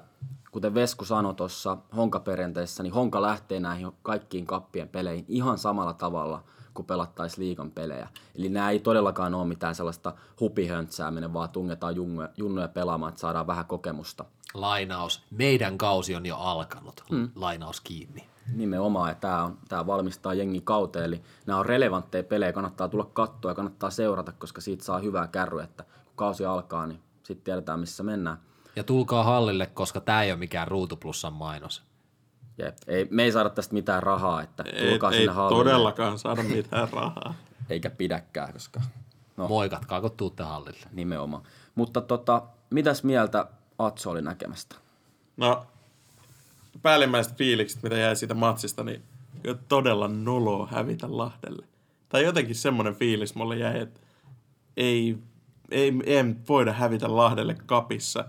kuten 0.56 0.74
Vesku 0.74 1.06
sanoi 1.06 1.34
tuossa 1.34 1.78
Honka-perinteessä, 1.96 2.84
niin 2.84 2.94
Honka 2.94 3.22
lähtee 3.22 3.60
näihin 3.60 3.92
kaikkiin 4.04 4.46
kappien 4.46 4.90
peleihin 4.90 5.26
ihan 5.28 5.58
samalla 5.58 5.94
tavalla 5.94 6.44
kuin 6.74 6.86
pelattaisiin 6.86 7.46
liigan 7.46 7.72
pelejä. 7.72 8.08
Eli 8.36 8.50
nämä 8.50 8.70
ei 8.70 8.80
todellakaan 8.80 9.34
ole 9.34 9.48
mitään 9.48 9.76
sellaista 9.76 10.14
hupihöntsääminen, 10.40 11.34
vaan 11.34 11.50
tungetaan 11.50 11.96
junnuja, 12.38 12.68
pelaamaan, 12.68 13.10
että 13.10 13.22
saadaan 13.22 13.48
vähän 13.48 13.66
kokemusta. 13.66 14.26
Lainaus. 14.54 15.24
Meidän 15.32 15.78
kausi 15.78 16.16
on 16.16 16.26
jo 16.26 16.38
alkanut. 16.38 17.04
Mm. 17.12 17.30
Lainaus 17.36 17.82
kiinni. 17.82 18.30
Nimenomaan, 18.56 19.10
ja 19.10 19.16
tämä, 19.16 19.44
on, 19.44 19.58
tämä 19.70 19.88
valmistaa 19.88 20.34
jengi 20.34 20.62
kauteen, 20.62 21.06
eli 21.06 21.22
nämä 21.46 21.60
on 21.60 21.66
relevantteja 21.66 22.24
pelejä, 22.24 22.54
kannattaa 22.54 22.88
tulla 22.88 23.10
katsoa 23.14 23.52
ja 23.52 23.56
kannattaa 23.56 23.90
seurata, 23.90 24.32
koska 24.32 24.62
siitä 24.62 24.84
saa 24.84 25.00
hyvää 25.00 25.28
kärryä, 25.28 25.64
että 25.64 25.84
kun 25.84 26.14
kausi 26.16 26.46
alkaa, 26.46 26.88
niin 26.88 27.00
sitten 27.24 27.44
tiedetään, 27.44 27.80
missä 27.80 28.04
mennään. 28.04 28.38
Ja 28.76 28.84
tulkaa 28.84 29.24
hallille, 29.24 29.66
koska 29.66 30.00
tämä 30.02 30.24
ei 30.24 30.32
ole 30.32 30.40
mikään 30.40 30.68
Ruutuplussan 30.68 31.34
mainos. 31.34 31.84
Jep. 32.58 32.78
Ei, 32.88 33.08
me 33.12 33.24
ei 33.24 33.32
saada 33.32 33.50
tästä 33.50 33.74
mitään 33.74 34.04
rahaa, 34.04 34.42
että 34.42 34.64
Ei, 34.64 34.90
tulkaa 34.90 35.12
ei 35.12 35.18
sinne 35.18 35.34
hallille. 35.34 35.64
todellakaan 35.64 36.20
saada 36.20 36.44
mitään 36.44 36.90
rahaa. 36.92 37.34
Eikä 37.70 37.90
pidäkään, 37.90 38.54
koska 38.54 38.82
No. 39.38 39.48
Moikatkaa, 39.48 40.02
kun 40.02 40.12
tuutte 40.12 40.44
hallille. 40.44 40.86
nimenomaan. 40.92 41.44
Mutta 41.76 42.02
tota, 42.02 42.42
mitäs 42.70 43.04
mieltä 43.04 43.46
Atso 43.80 44.10
oli 44.10 44.22
näkemästä? 44.22 44.76
No, 45.38 45.66
päällimmäiset 46.82 47.38
fiilikset, 47.38 47.84
mitä 47.84 47.98
jäi 47.98 48.16
siitä 48.16 48.34
matsista, 48.34 48.84
niin 48.84 49.04
kyllä 49.44 49.58
todella 49.68 50.08
noloa 50.08 50.68
hävitä 50.72 51.18
Lahdelle. 51.18 51.66
Tai 52.10 52.24
jotenkin 52.24 52.56
semmoinen 52.56 52.96
fiilis 52.96 53.36
mulle 53.36 53.56
jäi, 53.58 53.80
että 53.80 54.00
ei, 54.78 55.18
ei, 55.72 55.94
ei 56.06 56.24
voida 56.50 56.74
hävitä 56.74 57.16
Lahdelle 57.16 57.56
kapissa. 57.66 58.26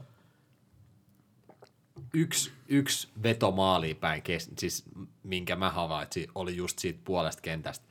Yksi, 2.14 2.52
yksi 2.68 3.08
veto 3.22 3.50
maaliin 3.50 3.96
päin, 3.96 4.22
kes- 4.22 4.50
siis 4.58 4.84
minkä 5.22 5.56
mä 5.56 5.70
havaitsin, 5.70 6.28
oli 6.34 6.56
just 6.56 6.78
siitä 6.78 7.00
puolesta 7.04 7.42
kentästä. 7.42 7.86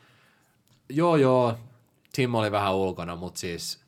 Joo, 0.90 1.16
joo, 1.16 1.58
Tim 2.14 2.36
oli 2.36 2.52
vähän 2.52 2.76
ulkona, 2.76 3.16
mutta 3.16 3.40
siis... 3.40 3.86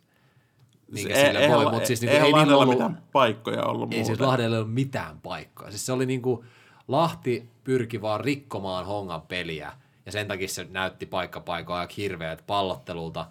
Minkä 0.92 1.14
Ei- 1.14 1.26
sille 1.26 1.40
eihän, 1.40 1.58
voi, 1.58 1.72
mutta 1.72 1.88
siis 1.88 2.02
niinku, 2.02 2.14
eihän 2.16 2.28
ei 2.28 2.32
Lahdella 2.34 2.58
ollut, 2.58 2.76
mitään 2.76 3.04
paikkoja 3.12 3.64
ollut 3.64 3.94
ei 3.94 4.06
siis. 4.06 4.20
Lahdella 4.20 4.56
ei 4.56 4.62
ollut 4.62 4.74
mitään 4.74 5.20
paikkaa. 5.22 5.70
Siis 5.70 5.86
se 5.86 5.92
oli 5.92 6.06
niinku, 6.06 6.46
Lahti 6.88 7.50
pyrki 7.64 8.02
vaan 8.02 8.20
rikkomaan 8.20 8.86
hongan 8.86 9.22
peliä, 9.22 9.74
ja 10.06 10.12
sen 10.12 10.28
takia 10.28 10.48
se 10.48 10.68
näytti 10.70 11.06
paikkapaikoin 11.06 11.80
aika 11.80 11.94
hirveät 11.98 12.44
pallottelulta. 12.48 13.28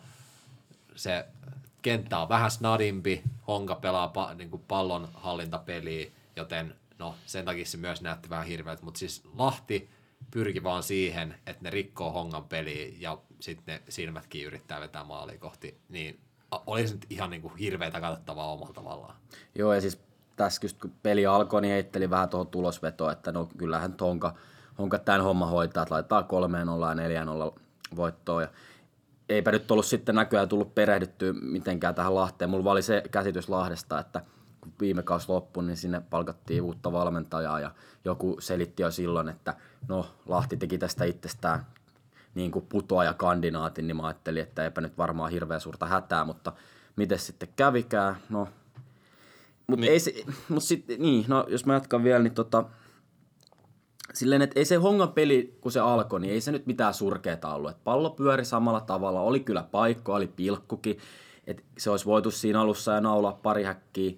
Se 0.97 1.27
kenttä 1.83 2.19
on 2.19 2.29
vähän 2.29 2.51
snadimpi, 2.51 3.23
honka 3.49 3.75
pelaa 3.75 4.09
pa, 4.09 4.35
niinku 4.35 4.59
pallon 4.59 5.09
hallintapeliä, 5.15 6.07
joten 6.37 6.75
no, 6.99 7.15
sen 7.27 7.45
takia 7.45 7.67
se 7.67 7.77
myös 7.77 8.03
näytti 8.03 8.31
vähän 8.31 8.47
hirveältä. 8.47 8.85
Mutta 8.85 8.99
siis 8.99 9.23
Lahti 9.39 9.91
pyrki 10.31 10.63
vaan 10.63 10.83
siihen, 10.83 11.35
että 11.47 11.63
ne 11.63 11.71
rikkoo 11.71 12.13
hongan 12.13 12.45
peliä, 12.45 12.93
ja 12.99 13.19
sitten 13.41 13.75
ne 13.75 13.83
silmätkin 13.89 14.47
yrittää 14.47 14.81
vetää 14.81 15.05
maalia 15.05 15.39
kohti, 15.39 15.81
niin 15.89 16.21
oli 16.67 16.89
se 16.89 16.95
nyt 16.95 17.07
ihan 17.11 17.31
niinku 17.31 17.49
hirveätä 17.49 18.01
katsottavaa 18.01 18.53
omalla 18.53 18.73
tavallaan. 18.73 19.17
Joo, 19.55 19.75
ja 19.75 19.81
siis 19.81 20.01
tässä 20.37 20.65
just 20.65 20.81
kun 20.81 20.93
peli 21.03 21.27
alkoi, 21.27 21.63
niin 21.63 21.73
heitteli 21.73 22.11
vähän 22.11 22.29
tuohon 22.29 22.47
tulosvetoon, 22.47 23.13
että 23.13 23.33
no 23.33 23.49
kyllähän 23.59 23.95
Honka, 24.01 24.35
Honka 24.79 24.99
tämän 24.99 25.23
homma 25.23 25.47
hoitaa, 25.47 25.83
että 25.83 25.95
laittaa 25.95 26.23
3 26.23 26.65
0 26.65 26.89
ja 26.89 26.95
4 26.95 27.25
0 27.25 27.55
voittoon. 27.97 28.43
Ja 28.43 28.49
eipä 29.29 29.51
nyt 29.53 29.71
ollut 29.71 29.87
sitten 29.87 30.15
näköjään 30.15 30.49
tullut 30.49 30.75
perehdyttyä 30.75 31.33
mitenkään 31.33 31.95
tähän 31.95 32.15
Lahteen. 32.15 32.51
Mulla 32.51 32.73
oli 32.73 32.83
se 32.83 33.03
käsitys 33.11 33.49
Lahdesta, 33.49 33.99
että 33.99 34.23
kun 34.67 34.75
viime 34.81 35.03
kausi 35.03 35.29
loppui, 35.29 35.65
niin 35.65 35.77
sinne 35.77 36.03
palkattiin 36.11 36.63
uutta 36.63 36.93
valmentajaa 36.93 37.61
ja 37.61 37.71
joku 38.05 38.37
selitti 38.41 38.83
jo 38.83 38.91
silloin, 38.91 39.29
että 39.29 39.55
no 39.89 40.07
Lahti 40.27 40.57
teki 40.57 40.79
tästä 40.79 41.05
itsestään 41.05 41.67
niin 42.35 42.51
kuin 42.51 42.67
putoaja 42.69 43.15
kandidaatin, 43.15 43.87
niin 43.87 43.97
mä 43.97 44.07
ajattelin, 44.07 44.43
että 44.43 44.65
eipä 44.65 44.81
nyt 44.81 44.99
varmaan 44.99 45.31
hirveän 45.31 45.61
suurta 45.61 45.87
hätää, 45.87 46.25
mutta 46.25 46.53
miten 46.97 47.19
sitten 47.19 47.49
kävikään, 47.57 48.17
no 48.29 48.49
mutta 49.67 49.81
niin. 49.81 49.93
ei 49.93 50.01
se, 50.01 50.15
mut 50.49 50.63
sit, 50.63 50.85
niin, 50.99 51.25
no 51.29 51.47
jos 51.49 51.67
mä 51.67 51.75
jatkan 51.75 52.05
vielä, 52.05 52.23
niin 52.23 52.35
tota, 52.35 52.65
silleen, 54.15 54.43
että 54.43 54.61
ei 54.61 54.65
se 54.65 54.77
hongan 54.77 55.13
peli, 55.13 55.59
kun 55.61 55.73
se 55.73 55.81
alkoi, 55.81 56.21
niin 56.21 56.33
ei 56.33 56.41
se 56.41 56.53
nyt 56.53 56.67
mitään 56.67 56.95
surkeeta 56.95 57.55
ollut. 57.55 57.71
Et 57.71 57.85
pallo 57.85 58.11
pyöri 58.11 58.45
samalla 58.45 58.81
tavalla, 58.81 59.21
oli 59.21 59.41
kyllä 59.41 59.63
paikko, 59.63 60.15
oli 60.15 60.27
pilkkukin, 60.27 60.99
että 61.47 61.63
se 61.79 61.91
olisi 61.91 62.05
voitu 62.05 62.31
siinä 62.31 62.61
alussa 62.61 62.93
ja 62.93 63.01
naulaa 63.01 63.39
pari 63.43 63.63
häkkiä. 63.63 64.13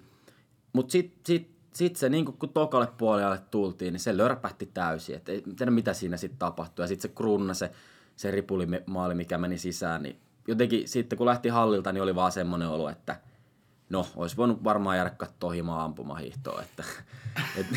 Mutta 0.79 0.91
sitten 0.91 1.19
sit, 1.25 1.49
sit 1.73 1.95
se, 1.95 2.09
niin 2.09 2.25
kun 2.25 2.49
tokalle 2.49 2.87
puolelle 2.97 3.39
tultiin, 3.51 3.93
niin 3.93 3.99
se 3.99 4.17
lörpähti 4.17 4.65
täysin. 4.73 5.15
Et 5.15 5.29
ei 5.29 5.43
tiedä, 5.57 5.71
mitä 5.71 5.93
siinä 5.93 6.17
sitten 6.17 6.39
tapahtui. 6.39 6.83
Ja 6.83 6.87
sitten 6.87 7.09
se 7.09 7.15
krunna, 7.15 7.53
se, 7.53 7.71
se 8.15 8.31
ripulimaali, 8.31 9.15
mikä 9.15 9.37
meni 9.37 9.57
sisään, 9.57 10.03
niin 10.03 10.19
jotenkin 10.47 10.87
sitten 10.87 11.17
kun 11.17 11.27
lähti 11.27 11.49
hallilta, 11.49 11.91
niin 11.91 12.03
oli 12.03 12.15
vaan 12.15 12.31
semmoinen 12.31 12.67
olo, 12.67 12.89
että 12.89 13.19
no, 13.89 14.07
olisi 14.15 14.37
voinut 14.37 14.63
varmaan 14.63 14.97
jäädä 14.97 15.09
katsoa 15.09 15.51
himaa 15.51 15.83
ampumahiihtoa, 15.83 16.61
että, 16.61 16.83
et, 17.57 17.67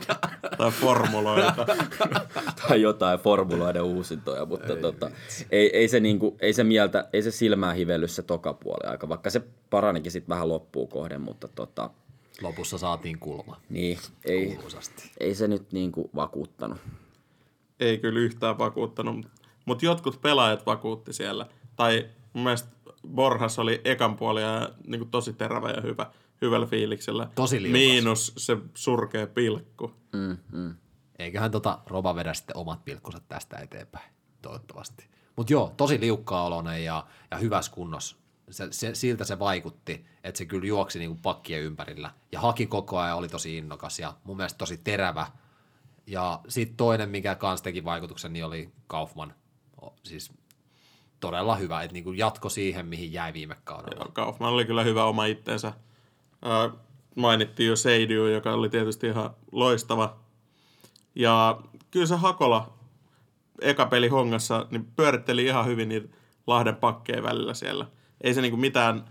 Tai 0.58 0.70
formuloita. 0.70 1.66
tai 2.68 2.82
jotain 2.82 3.18
formuloiden 3.20 3.82
uusintoja, 3.82 4.46
mutta 4.46 4.72
ei, 4.72 4.80
tota, 4.80 5.10
ei, 5.50 5.76
ei, 5.76 5.88
se 5.88 6.00
niinku, 6.00 6.36
ei 6.40 6.52
se 6.52 6.64
mieltä, 6.64 7.08
ei 7.12 7.22
se 7.22 7.30
silmää 7.30 7.72
hivellyt 7.72 8.10
se 8.10 8.22
toka 8.22 8.54
puoli 8.54 8.90
aika, 8.90 9.08
vaikka 9.08 9.30
se 9.30 9.42
paranikin 9.70 10.12
sitten 10.12 10.28
vähän 10.28 10.48
loppuun 10.48 10.88
kohden, 10.88 11.20
mutta 11.20 11.48
tota, 11.48 11.90
Lopussa 12.42 12.78
saatiin 12.78 13.18
kulma. 13.18 13.60
niin, 13.68 13.98
ei, 14.24 14.46
Kuuluisasti. 14.54 15.10
ei 15.20 15.34
se 15.34 15.48
nyt 15.48 15.72
niinku 15.72 16.10
vakuuttanut. 16.14 16.78
ei 17.80 17.98
kyllä 17.98 18.20
yhtään 18.20 18.58
vakuuttanut, 18.58 19.26
mutta 19.64 19.84
jotkut 19.84 20.20
pelaajat 20.20 20.66
vakuutti 20.66 21.12
siellä. 21.12 21.46
Tai 21.76 22.08
mun 22.32 22.44
mielestä 22.44 22.68
Borhas 23.08 23.58
oli 23.58 23.80
ekan 23.84 24.16
puolia 24.16 24.68
niin 24.86 25.10
tosi 25.10 25.32
terävä 25.32 25.70
ja 25.70 25.80
hyvä, 25.82 26.10
hyvällä 26.42 26.66
fiiliksellä. 26.66 27.28
Tosi 27.34 27.62
liukas. 27.62 27.72
Miinus 27.72 28.32
se 28.36 28.56
surkea 28.74 29.26
pilkku. 29.26 29.92
Mm, 30.12 30.36
mm. 30.52 30.74
Eiköhän 31.18 31.50
tota 31.50 31.78
Roba 31.86 32.14
vedä 32.14 32.34
sitten 32.34 32.56
omat 32.56 32.84
pilkkunsa 32.84 33.20
tästä 33.28 33.56
eteenpäin, 33.58 34.12
toivottavasti. 34.42 35.06
Mutta 35.36 35.52
joo, 35.52 35.72
tosi 35.76 36.00
liukkaa 36.00 36.44
oloinen 36.46 36.84
ja, 36.84 37.06
ja 37.30 37.36
hyvässä 37.36 37.72
kunnossa. 37.72 38.16
Se, 38.50 38.68
se, 38.70 38.94
siltä 38.94 39.24
se 39.24 39.38
vaikutti, 39.38 40.06
että 40.24 40.38
se 40.38 40.44
kyllä 40.44 40.66
juoksi 40.66 40.98
niinku 40.98 41.18
pakkien 41.22 41.62
ympärillä 41.62 42.10
ja 42.32 42.40
haki 42.40 42.66
koko 42.66 42.98
ajan, 42.98 43.16
oli 43.18 43.28
tosi 43.28 43.58
innokas 43.58 43.98
ja 43.98 44.14
mun 44.24 44.36
mielestä 44.36 44.58
tosi 44.58 44.76
terävä. 44.76 45.26
Ja 46.06 46.40
sitten 46.48 46.76
toinen, 46.76 47.08
mikä 47.08 47.34
kanssa 47.34 47.64
teki 47.64 47.84
vaikutuksen, 47.84 48.32
niin 48.32 48.44
oli 48.44 48.70
Kaufman. 48.86 49.34
Siis 50.02 50.32
todella 51.20 51.56
hyvä, 51.56 51.82
että 51.82 51.92
niinku 51.92 52.12
jatko 52.12 52.48
siihen, 52.48 52.86
mihin 52.86 53.12
jäi 53.12 53.32
viime 53.32 53.56
kaudella. 53.64 54.04
Joo, 54.04 54.12
Kaufman 54.12 54.52
oli 54.52 54.64
kyllä 54.64 54.84
hyvä 54.84 55.04
oma 55.04 55.24
itteensä. 55.24 55.68
Äh, 55.68 56.80
mainittiin 57.16 57.68
jo 57.68 57.76
Seidiu, 57.76 58.26
joka 58.26 58.52
oli 58.52 58.68
tietysti 58.68 59.06
ihan 59.06 59.30
loistava. 59.52 60.16
Ja 61.14 61.60
kyllä 61.90 62.06
se 62.06 62.16
Hakola 62.16 62.72
eka 63.60 63.86
peli 63.86 64.08
hongassa 64.08 64.66
niin 64.70 64.84
pyöritteli 64.96 65.44
ihan 65.44 65.66
hyvin 65.66 65.88
niitä 65.88 66.08
Lahden 66.46 66.76
pakkeja 66.76 67.22
välillä 67.22 67.54
siellä. 67.54 67.86
Ei 68.20 68.34
se 68.34 68.40
niinku 68.40 68.56
mitään 68.56 69.04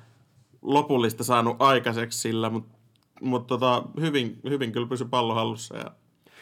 lopullista 0.62 1.24
saanut 1.24 1.62
aikaiseksi 1.62 2.20
sillä, 2.20 2.50
mutta 2.50 2.78
mut 3.22 3.48
tota, 3.48 3.84
hyvin, 4.00 4.40
hyvin 4.50 4.72
kyllä 4.72 4.88
pysyi 4.88 5.08
pallo 5.08 5.34
hallussa. 5.34 5.78
Ja 5.78 5.92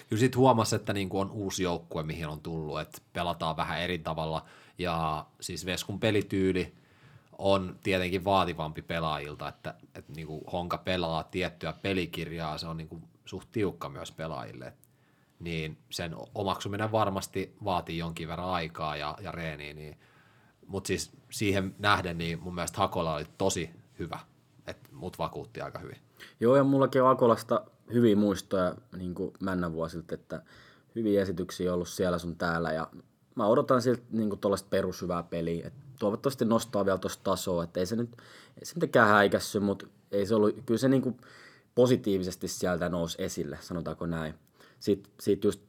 Kyllä 0.10 0.20
sitten 0.20 0.40
huomasi, 0.40 0.76
että 0.76 0.94
niinku 0.94 1.20
on 1.20 1.32
uusi 1.32 1.64
joukkue, 1.64 2.04
mihin 2.04 2.28
on 2.28 2.42
tullut, 2.42 2.80
että 2.80 3.02
pelataan 3.14 3.58
vähän 3.58 3.82
eri 3.82 4.00
tavalla. 4.00 4.46
Ja 4.78 5.26
siis 5.42 5.66
Veskun 5.66 6.00
pelityyli 6.00 6.76
on 7.38 7.80
tietenkin 7.84 8.26
vaativampi 8.26 8.82
pelaajilta, 8.82 9.48
että, 9.48 9.76
että 9.96 10.14
niinku 10.14 10.44
Honka 10.52 10.78
pelaa 10.78 11.24
tiettyä 11.24 11.74
pelikirjaa, 11.74 12.58
se 12.58 12.68
on 12.68 12.78
niinku 12.78 13.02
suht 13.26 13.52
tiukka 13.52 13.90
myös 13.90 14.12
pelaajille. 14.12 14.74
Niin 15.40 15.78
sen 15.90 16.16
omaksuminen 16.36 16.92
varmasti 16.92 17.56
vaatii 17.64 17.98
jonkin 17.98 18.28
verran 18.28 18.50
aikaa 18.50 18.96
ja, 18.96 19.18
ja 19.22 19.32
reeniä, 19.32 19.74
niin, 19.74 20.00
mutta 20.68 20.88
siis 20.88 21.17
siihen 21.30 21.76
nähden 21.80 22.18
niin 22.18 22.40
mun 22.44 22.56
mielestä 22.56 22.78
Hakola 22.78 23.16
oli 23.16 23.26
tosi 23.38 23.70
hyvä, 24.00 24.20
että 24.68 24.90
mut 24.92 25.20
vakuutti 25.20 25.62
aika 25.62 25.80
hyvin. 25.80 25.98
Joo, 26.40 26.56
ja 26.56 26.64
mullakin 26.64 27.04
on 27.04 27.10
Akolasta 27.10 27.62
hyviä 27.94 28.16
muistoja 28.16 28.76
niin 28.98 29.16
kuin 29.16 29.34
männän 29.40 29.74
vuosilta, 29.74 30.16
että 30.16 30.42
hyviä 30.96 31.22
esityksiä 31.22 31.72
on 31.72 31.74
ollut 31.74 31.90
siellä 31.90 32.18
sun 32.18 32.36
täällä, 32.36 32.72
ja 32.72 32.88
mä 33.36 33.48
odotan 33.48 33.82
siltä 33.82 34.04
niin 34.12 34.40
tuollaista 34.40 34.70
perushyvää 34.70 35.24
peliä, 35.24 35.68
että 35.68 35.80
toivottavasti 36.00 36.46
nostaa 36.46 36.86
vielä 36.86 36.98
tuosta 36.98 37.24
tasoa, 37.24 37.64
että 37.64 37.80
ei 37.80 37.86
se 37.86 37.96
nyt, 37.96 38.10
ei 38.60 38.66
se 38.66 38.76
mitenkään 38.76 39.08
häikässy, 39.08 39.60
mutta 39.60 39.88
ei 40.12 40.26
se 40.26 40.36
ollut, 40.36 40.56
kyllä 40.66 40.78
se 40.78 40.90
niin 40.90 41.02
kuin 41.02 41.18
positiivisesti 41.76 42.48
sieltä 42.48 42.90
nousi 42.90 43.24
esille, 43.24 43.58
sanotaanko 43.62 44.06
näin. 44.06 44.34
Sitten 44.80 45.14
sit 45.20 45.44
just 45.44 45.62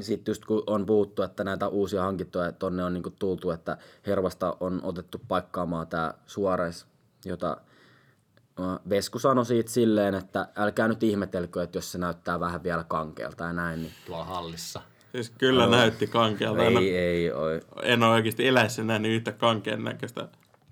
sitten 0.00 0.32
just 0.32 0.44
kun 0.44 0.62
on 0.66 0.86
puhuttu, 0.86 1.22
että 1.22 1.44
näitä 1.44 1.68
uusia 1.68 2.02
hankintoja 2.02 2.52
tonne 2.52 2.84
on 2.84 2.94
niinku 2.94 3.10
tultu, 3.10 3.50
että 3.50 3.78
Hervasta 4.06 4.56
on 4.60 4.80
otettu 4.82 5.20
paikkaamaan 5.28 5.86
tämä 5.86 6.14
Suores, 6.26 6.86
jota 7.24 7.56
Ö, 8.60 8.62
Vesku 8.88 9.18
sanoi 9.18 9.46
siitä 9.46 9.70
silleen, 9.70 10.14
että 10.14 10.48
älkää 10.56 10.88
nyt 10.88 11.02
ihmetelkö, 11.02 11.62
että 11.62 11.78
jos 11.78 11.92
se 11.92 11.98
näyttää 11.98 12.40
vähän 12.40 12.62
vielä 12.62 12.84
kankealta 12.84 13.44
ja 13.44 13.52
näin, 13.52 13.82
niin 13.82 13.92
Tuolla 14.06 14.24
hallissa. 14.24 14.80
siis 15.12 15.30
kyllä 15.30 15.64
no. 15.64 15.70
näytti 15.70 16.06
kankealta. 16.06 16.62
En, 16.62 16.76
ei, 16.76 16.96
ei, 16.96 17.32
oi. 17.32 17.60
en 17.82 18.02
ole 18.02 18.12
oikeasti 18.14 18.48
eläessä 18.48 18.84
nähnyt 18.84 19.12
yhtä 19.12 19.32
kankeen 19.32 19.84
näköistä 19.84 20.28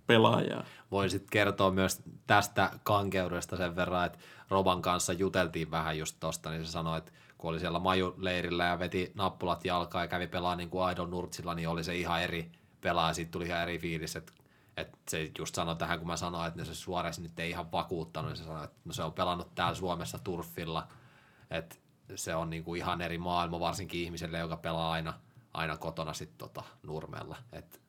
pelaajaa. 0.06 0.64
Voin 0.90 1.10
sitten 1.10 1.30
kertoa 1.30 1.70
myös 1.70 2.02
tästä 2.26 2.70
kankeudesta 2.82 3.56
sen 3.56 3.76
verran, 3.76 4.06
että 4.06 4.18
Roban 4.50 4.82
kanssa 4.82 5.12
juteltiin 5.12 5.70
vähän 5.70 5.98
just 5.98 6.16
tosta, 6.20 6.50
niin 6.50 6.64
se 6.66 6.72
sanoi, 6.72 6.98
että 6.98 7.12
kun 7.44 7.50
oli 7.50 7.60
siellä 7.60 7.78
majuleirillä 7.78 8.64
ja 8.64 8.78
veti 8.78 9.12
nappulat 9.14 9.64
jalkaa 9.64 10.02
ja 10.02 10.08
kävi 10.08 10.26
pelaamaan 10.26 10.58
niin 10.58 10.70
kuin 10.70 10.84
Aidon 10.84 11.10
Nurtsilla, 11.10 11.54
niin 11.54 11.68
oli 11.68 11.84
se 11.84 11.96
ihan 11.96 12.22
eri 12.22 12.52
pelaaja, 12.80 13.14
siitä 13.14 13.30
tuli 13.30 13.46
ihan 13.46 13.62
eri 13.62 13.78
fiilis, 13.78 14.16
että 14.16 14.32
että 14.76 14.98
se 15.08 15.30
just 15.38 15.54
sanoi 15.54 15.76
tähän, 15.76 15.98
kun 15.98 16.08
mä 16.08 16.16
sanoin, 16.16 16.48
että 16.48 16.64
se 16.64 16.74
Suores 16.74 17.20
nyt 17.20 17.38
ei 17.38 17.50
ihan 17.50 17.72
vakuuttanut, 17.72 18.30
niin 18.30 18.36
se 18.36 18.44
sanoi, 18.44 18.64
että 18.64 18.76
no 18.84 18.92
se 18.92 19.02
on 19.02 19.12
pelannut 19.12 19.54
täällä 19.54 19.74
Suomessa 19.74 20.18
turfilla, 20.18 20.88
että 21.50 21.76
se 22.14 22.34
on 22.34 22.50
niinku 22.50 22.74
ihan 22.74 23.00
eri 23.00 23.18
maailma, 23.18 23.60
varsinkin 23.60 24.00
ihmiselle, 24.00 24.38
joka 24.38 24.56
pelaa 24.56 24.92
aina, 24.92 25.14
aina 25.54 25.76
kotona 25.76 26.12
sitten 26.12 26.38
tota 26.38 26.62
Nurmella. 26.82 27.36
Et, 27.52 27.80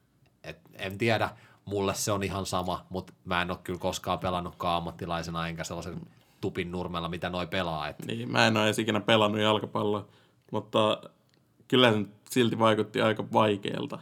et, 0.44 0.60
en 0.74 0.98
tiedä, 0.98 1.30
mulle 1.66 1.94
se 1.94 2.12
on 2.12 2.24
ihan 2.24 2.46
sama, 2.46 2.86
mutta 2.90 3.14
mä 3.26 3.42
en 3.42 3.52
ole 3.52 3.60
kyllä 3.64 3.80
koskaan 3.80 4.20
pelannutkaan 4.20 4.78
ammattilaisena, 4.78 5.48
enkä 5.48 5.64
sellaisen 5.64 6.02
tupin 6.42 6.72
Nurmella, 6.72 7.10
mitä 7.10 7.30
noi 7.30 7.48
pelaa. 7.48 7.88
Et, 7.88 8.06
Niin, 8.06 8.32
mä 8.32 8.48
en 8.48 8.58
ole 8.58 8.66
edes 8.66 8.80
ikinä 8.80 9.00
pelannut 9.02 9.42
jalkapalloa, 9.42 10.06
mutta 10.52 11.02
kyllä 11.68 11.92
se 11.92 12.06
silti 12.30 12.60
vaikutti 12.60 13.02
aika 13.02 13.24
vaikealta 13.34 14.00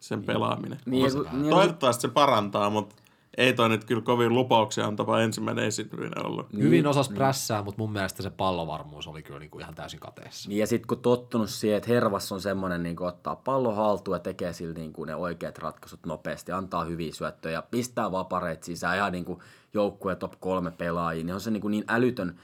sen 0.00 0.22
pelaaminen. 0.22 0.78
Niin, 0.86 1.12
kun- 1.12 1.22
niin, 1.22 1.34
ja 1.34 1.40
kun- 1.40 1.50
Toivottavasti 1.50 2.02
se 2.02 2.08
parantaa, 2.08 2.70
mutta 2.70 2.94
ei 3.36 3.52
toi 3.52 3.68
nyt 3.68 3.84
kyllä 3.84 4.02
kovin 4.02 4.34
lupauksia 4.34 4.86
antava 4.86 5.20
ensimmäinen 5.20 5.64
esiintyminen 5.64 6.26
ollut. 6.26 6.46
hyvin 6.58 6.86
osas 6.86 7.08
prässää, 7.08 7.62
mutta 7.62 7.82
mun 7.82 7.92
mielestä 7.92 8.22
se 8.22 8.30
pallovarmuus 8.30 9.06
oli 9.06 9.22
kyllä 9.22 9.38
niinku 9.38 9.58
ihan 9.58 9.74
täysin 9.74 10.00
kateessa. 10.00 10.48
Niin 10.48 10.58
ja 10.58 10.66
sitten 10.66 10.86
kun 10.86 10.98
tottunut 10.98 11.50
siihen, 11.50 11.76
että 11.76 11.88
Hervas 11.90 12.32
on 12.32 12.40
semmoinen, 12.40 12.82
niin 12.82 13.02
ottaa 13.02 13.36
pallo 13.36 13.74
haltuun 13.74 14.14
ja 14.14 14.18
tekee 14.18 14.52
sillä 14.52 14.74
niin 14.74 14.92
kuin 14.92 15.06
ne 15.06 15.14
oikeat 15.14 15.58
ratkaisut 15.58 16.06
nopeasti, 16.06 16.52
antaa 16.52 16.84
hyviä 16.84 17.12
syöttöjä 17.12 17.52
ja 17.52 17.62
pistää 17.70 18.12
vapareet 18.12 18.62
sisään 18.62 18.96
ihan 18.96 19.12
niin 19.12 19.24
kuin 19.24 19.38
joukkue 19.76 20.16
top 20.16 20.32
kolme 20.40 20.70
pelaajia, 20.70 21.24
niin 21.24 21.34
on 21.34 21.40
se 21.40 21.50
niin, 21.50 21.60
kuin 21.60 21.70
niin 21.70 21.84
älytön 21.88 22.36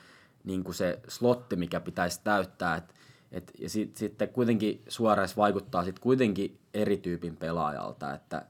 niin 0.45 0.65
kuin 0.65 0.75
se 0.75 1.01
slotti, 1.09 1.57
mikä 1.57 1.81
pitäisi 1.81 2.21
täyttää, 2.25 2.77
et, 2.77 2.95
et, 3.33 3.53
ja 3.59 3.69
sit, 3.69 3.97
sitten 3.97 4.29
kuitenkin 4.29 4.83
Suores 4.89 5.37
vaikuttaa 5.37 5.85
sit 5.85 5.99
kuitenkin 5.99 6.59
eri 6.75 6.97
tyypin 6.97 7.37
pelaajalta, 7.37 8.15
että 8.15 8.47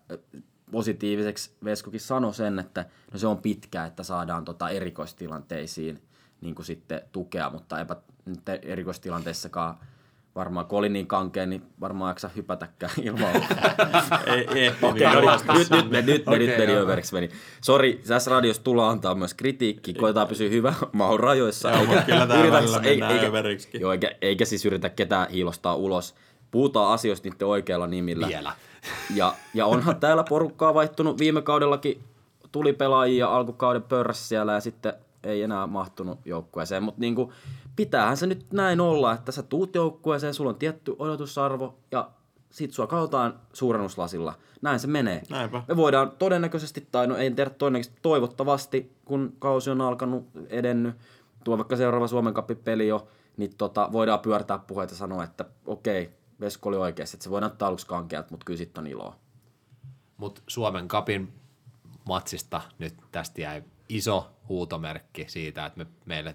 positiiviseksi 0.70 1.50
Veskokin 1.64 2.00
sanoi 2.00 2.34
sen, 2.34 2.58
että 2.58 2.86
no 3.12 3.18
se 3.18 3.26
on 3.26 3.38
pitkä, 3.38 3.84
että 3.84 4.02
saadaan 4.02 4.44
tota 4.44 4.70
erikoistilanteisiin 4.70 6.02
niin 6.40 6.54
kuin 6.54 6.66
sitten 6.66 7.02
tukea, 7.12 7.50
mutta 7.50 7.78
eipä 7.78 7.96
erikoistilanteissakaan 8.62 9.78
varmaan 10.34 10.66
kun 10.66 10.78
oli 10.78 10.88
niin 10.88 11.06
kankea, 11.06 11.46
niin 11.46 11.62
varmaan 11.80 12.10
jaksa 12.10 12.30
hypätäkään 12.36 12.92
ilman. 13.02 13.30
ei, 14.26 14.46
ei, 14.54 14.72
Okei, 14.82 15.08
niin 15.08 15.24
no 15.24 15.36
niin, 15.52 15.58
nyt, 15.58 15.70
nyt, 15.70 15.90
me- 15.90 16.02
nyt, 16.02 16.26
me- 16.26 16.38
nyt 16.38 16.58
meni 16.58 16.72
överiksi 16.76 17.14
meni. 17.14 17.30
Sori, 17.60 18.00
tässä 18.08 18.30
radiossa 18.30 18.62
tullaan 18.62 18.90
antaa 18.92 19.14
myös 19.14 19.34
kritiikki, 19.34 19.94
koetaan 19.94 20.28
pysyä 20.28 20.48
hyvä 20.50 20.74
maun 20.92 21.20
rajoissa. 21.20 21.70
Joo, 21.70 21.84
mutta 21.84 22.02
kyllä 22.02 22.24
yritä- 22.24 22.52
välillä 22.52 22.80
mennään 22.80 23.24
överiksi. 23.24 23.68
Joo, 23.80 23.92
eikä, 23.92 24.10
eikä 24.22 24.44
siis 24.44 24.66
yritä 24.66 24.88
ketään 24.88 25.28
hiilostaa 25.30 25.74
ulos. 25.74 26.14
Puhutaan 26.50 26.92
asioista 26.92 27.28
niiden 27.28 27.48
oikealla 27.48 27.86
nimillä. 27.86 28.28
Vielä. 28.28 28.52
Ja, 29.14 29.34
ja 29.54 29.66
onhan 29.66 29.96
täällä 30.00 30.24
porukkaa 30.28 30.74
vaihtunut 30.74 31.18
viime 31.18 31.42
kaudellakin 31.42 32.02
tuli 32.52 32.72
pelaajia 32.72 33.28
alkukauden 33.36 33.82
pörrässä 33.82 34.28
siellä 34.28 34.52
ja 34.52 34.60
sitten 34.60 34.92
ei 35.24 35.42
enää 35.42 35.66
mahtunut 35.66 36.18
joukkueeseen. 36.24 36.82
Mutta 36.82 37.00
niinku, 37.00 37.32
pitäähän 37.76 38.16
se 38.16 38.26
nyt 38.26 38.52
näin 38.52 38.80
olla, 38.80 39.12
että 39.12 39.32
sä 39.32 39.42
tuut 39.42 39.74
joukkueeseen, 39.74 40.34
sulla 40.34 40.50
on 40.50 40.56
tietty 40.56 40.96
odotusarvo 40.98 41.78
ja 41.90 42.10
sit 42.50 42.72
sua 42.72 42.86
katsotaan 42.86 43.40
suurennuslasilla. 43.52 44.34
Näin 44.62 44.80
se 44.80 44.86
menee. 44.86 45.22
Näinpä. 45.30 45.62
Me 45.68 45.76
voidaan 45.76 46.10
todennäköisesti, 46.18 46.88
tai 46.92 47.06
no 47.06 47.16
ei 47.16 47.30
tiedä 47.30 47.50
todennäköisesti, 47.50 47.98
toivottavasti, 48.02 48.96
kun 49.04 49.36
kausi 49.38 49.70
on 49.70 49.80
alkanut, 49.80 50.28
edennyt, 50.48 50.94
tuo 51.44 51.58
vaikka 51.58 51.76
seuraava 51.76 52.06
Suomen 52.06 52.34
peli 52.64 52.88
jo, 52.88 53.08
niin 53.36 53.56
tota, 53.58 53.88
voidaan 53.92 54.20
pyörtää 54.20 54.58
puheita 54.58 54.92
ja 54.92 54.98
sanoa, 54.98 55.24
että 55.24 55.44
okei, 55.66 56.10
Vesko 56.40 56.68
oli 56.68 56.76
oikeassa, 56.76 57.16
että 57.16 57.24
se 57.24 57.30
voi 57.30 57.40
näyttää 57.40 57.68
aluksi 57.68 57.86
kankealta, 57.86 58.28
mutta 58.30 58.44
kyllä 58.44 58.58
sitten 58.58 58.82
on 58.82 58.86
iloa. 58.86 59.16
Mutta 60.16 60.42
Suomen 60.46 60.88
kapin 60.88 61.32
matsista 62.04 62.60
nyt 62.78 62.94
tästä 63.12 63.40
jäi 63.40 63.62
iso 63.88 64.30
huutomerkki 64.48 65.24
siitä, 65.28 65.66
että 65.66 65.78
me, 65.78 65.86
meille 66.04 66.34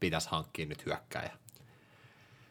pitäisi 0.00 0.28
hankkia 0.30 0.66
nyt 0.66 0.86
hyökkäjä. 0.86 1.30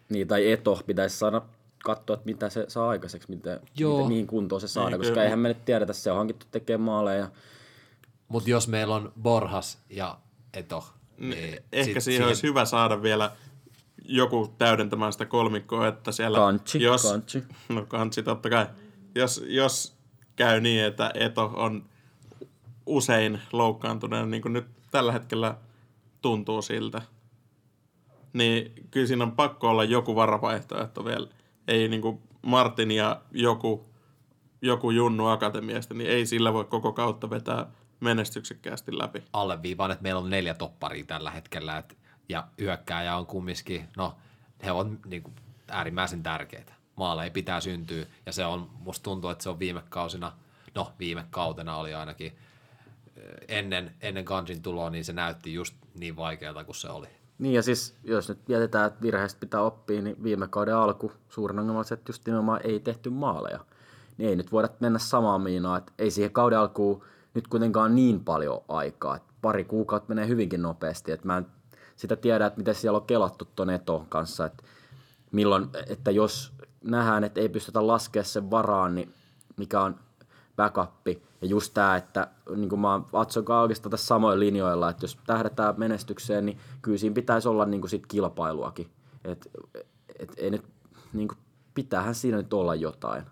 Niin, 0.09 0.27
tai 0.27 0.51
Eto 0.51 0.81
pitäisi 0.85 1.17
saada 1.17 1.41
katsoa, 1.83 2.13
että 2.13 2.25
mitä 2.25 2.49
se 2.49 2.65
saa 2.67 2.89
aikaiseksi, 2.89 3.29
miten, 3.29 3.59
Joo. 3.77 3.97
miten, 3.97 4.07
mihin 4.07 4.27
kuntoon 4.27 4.61
se 4.61 4.67
saada, 4.67 4.89
Niin, 4.89 4.97
koska 4.99 5.11
kyllä. 5.11 5.23
eihän 5.23 5.39
me 5.39 5.47
nyt 5.47 5.65
tiedetä, 5.65 5.93
se 5.93 6.11
on 6.11 6.17
hankittu 6.17 6.45
tekemään 6.51 6.81
maaleja. 6.85 7.29
Mutta 8.27 8.49
jos 8.49 8.67
meillä 8.67 8.95
on 8.95 9.13
Borhas 9.21 9.77
ja 9.89 10.17
Eto, 10.53 10.85
niin 11.17 11.63
Ehkä 11.71 11.99
sit 11.99 12.03
siihen 12.03 12.27
olisi 12.27 12.43
hyvä 12.47 12.65
saada 12.65 13.01
vielä 13.01 13.31
joku 14.05 14.53
täydentämään 14.57 15.13
sitä 15.13 15.25
kolmikkoa, 15.25 15.87
että 15.87 16.11
siellä... 16.11 16.37
Kantsi, 16.37 16.81
jos, 16.81 17.03
kantsi. 17.03 17.43
No 17.69 17.85
kantsi 17.85 18.23
totta 18.23 18.49
kai. 18.49 18.67
Jos, 19.15 19.43
jos 19.47 19.93
käy 20.35 20.61
niin, 20.61 20.83
että 20.83 21.11
Eto 21.13 21.51
on 21.55 21.85
usein 22.85 23.39
loukkaantuneena, 23.51 24.25
niin 24.25 24.41
kuin 24.41 24.53
nyt 24.53 24.65
tällä 24.91 25.11
hetkellä 25.11 25.55
tuntuu 26.21 26.61
siltä, 26.61 27.01
niin 28.33 28.73
kyllä 28.91 29.07
siinä 29.07 29.23
on 29.23 29.31
pakko 29.31 29.69
olla 29.69 29.83
joku 29.83 30.15
varavaihtoehto 30.15 31.05
vielä. 31.05 31.27
Ei 31.67 31.87
niin 31.87 32.01
kuin 32.01 32.21
Martin 32.41 32.91
ja 32.91 33.21
joku, 33.31 33.85
joku 34.61 34.91
Junnu 34.91 35.27
Akatemiasta, 35.27 35.93
niin 35.93 36.09
ei 36.09 36.25
sillä 36.25 36.53
voi 36.53 36.65
koko 36.65 36.93
kautta 36.93 37.29
vetää 37.29 37.67
menestyksekkäästi 37.99 38.97
läpi. 38.97 39.23
alleviivaan, 39.33 39.91
että 39.91 40.03
meillä 40.03 40.19
on 40.19 40.29
neljä 40.29 40.53
topparia 40.53 41.05
tällä 41.05 41.31
hetkellä, 41.31 41.77
et, 41.77 41.97
ja 42.29 42.47
hyökkääjä 42.59 43.17
on 43.17 43.25
kumminkin, 43.25 43.89
no 43.97 44.17
he 44.63 44.71
on 44.71 44.99
niin 45.05 45.23
kuin, 45.23 45.35
äärimmäisen 45.67 46.23
tärkeitä. 46.23 46.73
Maaleja 46.95 47.31
pitää 47.31 47.61
syntyä, 47.61 48.05
ja 48.25 48.31
se 48.31 48.45
on, 48.45 48.69
musta 48.79 49.03
tuntuu, 49.03 49.29
että 49.29 49.43
se 49.43 49.49
on 49.49 49.59
viime 49.59 49.83
kausina, 49.89 50.31
no 50.75 50.91
viime 50.99 51.25
kautena 51.29 51.77
oli 51.77 51.93
ainakin, 51.93 52.37
ennen, 53.47 53.95
ennen 54.01 54.25
Kansin 54.25 54.61
tuloa, 54.61 54.89
niin 54.89 55.05
se 55.05 55.13
näytti 55.13 55.53
just 55.53 55.75
niin 55.95 56.15
vaikealta 56.15 56.63
kuin 56.63 56.75
se 56.75 56.89
oli. 56.89 57.07
Niin 57.39 57.53
ja 57.53 57.63
siis, 57.63 57.95
jos 58.03 58.29
nyt 58.29 58.49
jätetään, 58.49 58.87
että 58.87 59.01
virheistä 59.01 59.39
pitää 59.39 59.61
oppia, 59.61 60.01
niin 60.01 60.23
viime 60.23 60.47
kauden 60.47 60.75
alku 60.75 61.11
suurin 61.29 61.59
ongelma 61.59 61.79
on 61.79 61.85
se, 61.85 61.93
että 61.93 62.09
just 62.09 62.25
nimenomaan 62.25 62.61
ei 62.63 62.79
tehty 62.79 63.09
maaleja. 63.09 63.59
Niin 64.17 64.29
ei 64.29 64.35
nyt 64.35 64.51
voida 64.51 64.69
mennä 64.79 64.99
samaan 64.99 65.41
miinaan, 65.41 65.77
että 65.77 65.93
ei 65.99 66.11
siihen 66.11 66.31
kauden 66.31 66.59
alkuun 66.59 67.03
nyt 67.33 67.47
kuitenkaan 67.47 67.95
niin 67.95 68.23
paljon 68.23 68.61
aikaa. 68.67 69.15
Että 69.15 69.33
pari 69.41 69.63
kuukautta 69.63 70.09
menee 70.09 70.27
hyvinkin 70.27 70.61
nopeasti, 70.61 71.11
että 71.11 71.27
mä 71.27 71.37
en 71.37 71.47
sitä 71.95 72.15
tiedä, 72.15 72.45
että 72.45 72.57
miten 72.59 72.75
siellä 72.75 72.97
on 72.97 73.05
kelattu 73.05 73.47
ton 73.55 73.69
Eton 73.69 74.05
kanssa, 74.05 74.45
että 74.45 74.63
milloin, 75.31 75.69
että 75.87 76.11
jos 76.11 76.53
nähdään, 76.83 77.23
että 77.23 77.41
ei 77.41 77.49
pystytä 77.49 77.87
laskemaan 77.87 78.25
sen 78.25 78.51
varaan, 78.51 78.95
niin 78.95 79.13
mikä 79.57 79.81
on 79.81 79.95
backup. 80.55 80.89
Ja 81.43 81.49
just 81.49 81.73
tämä, 81.73 81.95
että 81.95 82.27
niin 82.55 82.69
kuin 82.69 82.79
mä 82.79 82.91
oon 82.91 83.05
Atson 83.13 83.45
oikeastaan 83.49 83.91
tässä 83.91 84.07
samoin 84.07 84.39
linjoilla, 84.39 84.89
että 84.89 85.03
jos 85.03 85.17
tähdätään 85.27 85.75
menestykseen, 85.77 86.45
niin 86.45 86.57
kyllä 86.81 86.97
siinä 86.97 87.13
pitäisi 87.13 87.47
olla 87.47 87.65
niin 87.65 87.81
kuin 87.81 87.89
sit 87.89 88.07
kilpailuakin. 88.07 88.87
Et, 89.23 89.49
et 90.19 90.33
ei 90.37 90.51
nyt, 90.51 90.63
niin 91.13 91.27
kuin, 91.27 91.37
pitäähän 91.73 92.15
siinä 92.15 92.37
nyt 92.37 92.53
olla 92.53 92.75
jotain. 92.75 93.23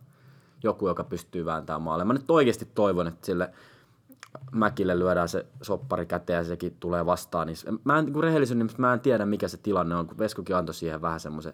Joku, 0.63 0.87
joka 0.87 1.03
pystyy 1.03 1.45
vääntämään 1.45 1.81
maalle. 1.81 2.03
Mä 2.03 2.13
nyt 2.13 2.31
oikeasti 2.31 2.67
toivon, 2.75 3.07
että 3.07 3.25
sille 3.25 3.51
Mäkille 4.51 4.99
lyödään 4.99 5.29
se 5.29 5.45
soppari 5.61 6.05
käteen 6.05 6.37
ja 6.37 6.43
sekin 6.43 6.77
tulee 6.79 7.05
vastaan. 7.05 7.47
Niin 7.47 7.79
mä 7.83 7.99
en, 7.99 8.05
niin 8.05 8.23
rehellisen 8.23 8.57
nimessä 8.57 8.81
mä 8.81 8.93
en 8.93 8.99
tiedä, 8.99 9.25
mikä 9.25 9.47
se 9.47 9.57
tilanne 9.57 9.95
on, 9.95 10.07
kun 10.07 10.17
Veskokin 10.17 10.55
antoi 10.55 10.75
siihen 10.75 11.01
vähän 11.01 11.19
semmoisen 11.19 11.53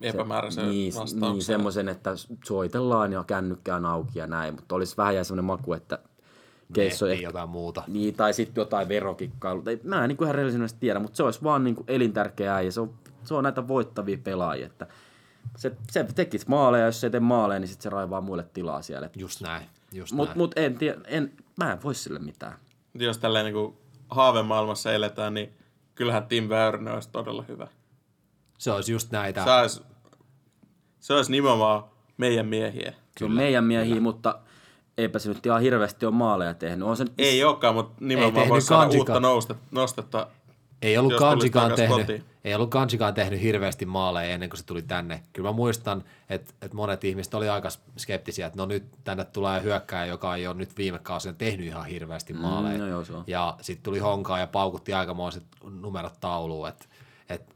Epämääräisen 0.00 0.70
niin, 0.70 0.94
vastauksen. 0.94 1.32
niin, 1.32 1.42
semmoisen, 1.42 1.88
että 1.88 2.10
soitellaan 2.44 3.12
ja 3.12 3.24
kännykkään 3.24 3.86
auki 3.86 4.18
ja 4.18 4.26
näin, 4.26 4.54
mutta 4.54 4.74
olisi 4.74 4.96
vähän 4.96 5.14
jää 5.14 5.24
semmoinen 5.24 5.44
maku, 5.44 5.72
että 5.72 5.98
Keisso 6.72 7.06
Miettii 7.06 7.24
ehkä, 7.24 7.28
jotain 7.28 7.48
muuta. 7.48 7.82
niin, 7.86 8.14
tai 8.14 8.32
sitten 8.32 8.62
jotain 8.62 8.88
verokikkailu. 8.88 9.62
Tai, 9.62 9.80
mä 9.84 10.04
en 10.04 10.08
niin 10.08 10.16
kuin 10.16 10.26
ihan 10.26 10.34
rehellisesti 10.34 10.80
tiedä, 10.80 10.98
mutta 10.98 11.16
se 11.16 11.22
olisi 11.22 11.42
vaan 11.42 11.64
niin 11.64 11.74
kuin 11.74 11.84
elintärkeää 11.88 12.60
ja 12.60 12.72
se 12.72 12.80
on, 12.80 12.94
se 13.24 13.34
on 13.34 13.42
näitä 13.42 13.68
voittavia 13.68 14.18
pelaajia. 14.24 14.66
Että 14.66 14.86
se, 15.56 15.72
se 15.90 16.06
tekisi 16.14 16.48
maaleja, 16.48 16.86
jos 16.86 17.00
se 17.00 17.06
ei 17.06 17.10
tee 17.10 17.20
maaleja, 17.20 17.60
niin 17.60 17.68
sitten 17.68 17.82
se 17.82 17.90
raivaa 17.90 18.20
muille 18.20 18.46
tilaa 18.52 18.82
siellä. 18.82 19.10
Just 19.16 19.40
näin, 19.40 19.66
just 19.92 20.12
Mutta 20.12 20.30
näin. 20.30 20.38
mut 20.38 20.52
en 20.56 20.78
tiedä, 20.78 21.00
en, 21.04 21.32
mä 21.56 21.72
en 21.72 21.82
voi 21.82 21.94
sille 21.94 22.18
mitään. 22.18 22.54
Jos 22.94 23.18
tälleen 23.18 23.44
niin 23.44 23.54
kuin 23.54 23.76
haavemaailmassa 24.10 24.92
eletään, 24.92 25.34
niin 25.34 25.52
kyllähän 25.94 26.26
Tim 26.26 26.48
Väyrynen 26.48 26.94
olisi 26.94 27.08
todella 27.12 27.44
hyvä. 27.48 27.68
Se 28.58 28.72
olisi 28.72 28.92
just 28.92 29.10
näitä, 29.10 29.44
Se 29.44 29.50
olisi, 29.50 29.82
se 31.00 31.14
olisi 31.14 31.30
nimenomaan 31.30 31.84
meidän 32.16 32.46
miehiä. 32.46 32.92
Se 33.18 33.24
on 33.24 33.32
meidän 33.32 33.64
miehiä, 33.64 34.00
mutta 34.00 34.38
eipä 34.98 35.18
se 35.18 35.28
nyt 35.28 35.46
ihan 35.46 35.60
hirveästi 35.60 36.06
ole 36.06 36.14
maaleja 36.14 36.54
tehnyt. 36.54 36.88
On 36.88 36.96
se 36.96 37.04
nyt 37.04 37.12
Ei 37.18 37.44
olekaan, 37.44 37.74
mutta 37.74 37.94
nimenomaan 38.00 38.48
voisi 38.48 38.66
saada 38.66 38.90
uutta 38.98 39.20
nousta, 39.20 39.54
nostetta. 39.70 40.26
Ei 40.82 40.98
ollut 40.98 41.16
Kansikaan 41.16 41.72
tehnyt, 41.74 41.98
kotiin. 41.98 42.24
ei 42.44 42.54
ollut 42.54 42.70
Kansikaan 42.70 43.14
tehnyt 43.14 43.42
hirveästi 43.42 43.86
maaleja 43.86 44.34
ennen 44.34 44.50
kuin 44.50 44.58
se 44.58 44.66
tuli 44.66 44.82
tänne. 44.82 45.22
Kyllä 45.32 45.48
mä 45.48 45.52
muistan, 45.52 46.04
että, 46.30 46.54
että 46.62 46.76
monet 46.76 47.04
ihmiset 47.04 47.34
oli 47.34 47.48
aika 47.48 47.68
skeptisiä, 47.96 48.46
että 48.46 48.56
no 48.56 48.66
nyt 48.66 48.84
tänne 49.04 49.24
tulee 49.24 49.62
hyökkääjä, 49.62 50.06
joka 50.06 50.36
ei 50.36 50.46
ole 50.46 50.56
nyt 50.56 50.76
viime 50.76 50.98
kausina 50.98 51.34
tehnyt 51.38 51.66
ihan 51.66 51.86
hirveästi 51.86 52.32
maaleja. 52.32 52.78
no 52.78 52.86
joo. 52.86 53.04
Ja 53.26 53.56
sitten 53.60 53.82
tuli 53.82 53.98
honkaa 53.98 54.38
ja 54.38 54.46
paukutti 54.46 54.92
aikamoiset 54.94 55.44
numerot 55.80 56.20
tauluun. 56.20 56.68
Että, 56.68 56.84
että 57.28 57.54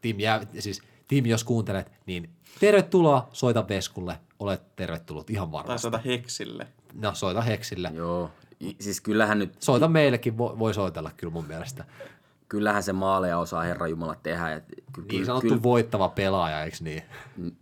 Tim, 0.00 0.20
jää, 0.20 0.40
siis, 0.58 0.82
Tim, 1.08 1.26
jos 1.26 1.44
kuuntelet, 1.44 1.92
niin 2.06 2.30
tervetuloa, 2.60 3.28
soita 3.32 3.68
Veskulle, 3.68 4.18
olet 4.38 4.76
tervetullut 4.76 5.30
ihan 5.30 5.48
Tai 5.48 5.52
varmasti. 5.52 5.82
saada 5.82 5.98
heksille. 5.98 6.66
No, 6.94 7.14
soita 7.14 7.40
Heksille. 7.40 7.90
Joo, 7.94 8.30
I- 8.60 8.76
siis 8.80 9.00
kyllähän 9.00 9.38
nyt, 9.38 9.62
Soita 9.62 9.88
meillekin, 9.88 10.38
voi, 10.38 10.58
voi 10.58 10.74
soitella 10.74 11.10
kyllä 11.16 11.32
mun 11.32 11.46
mielestä. 11.46 11.84
kyllähän 12.48 12.82
se 12.82 12.92
maaleja 12.92 13.38
osaa 13.38 13.62
Herra 13.62 13.86
Jumala 13.86 14.14
tehdä. 14.14 14.52
Et 14.52 14.64
ky- 14.92 15.00
Niin 15.00 15.08
ky- 15.20 15.24
sanottu 15.24 15.62
voittava 15.62 16.08
pelaaja, 16.08 16.64
eikö 16.64 16.76
niin? 16.80 17.02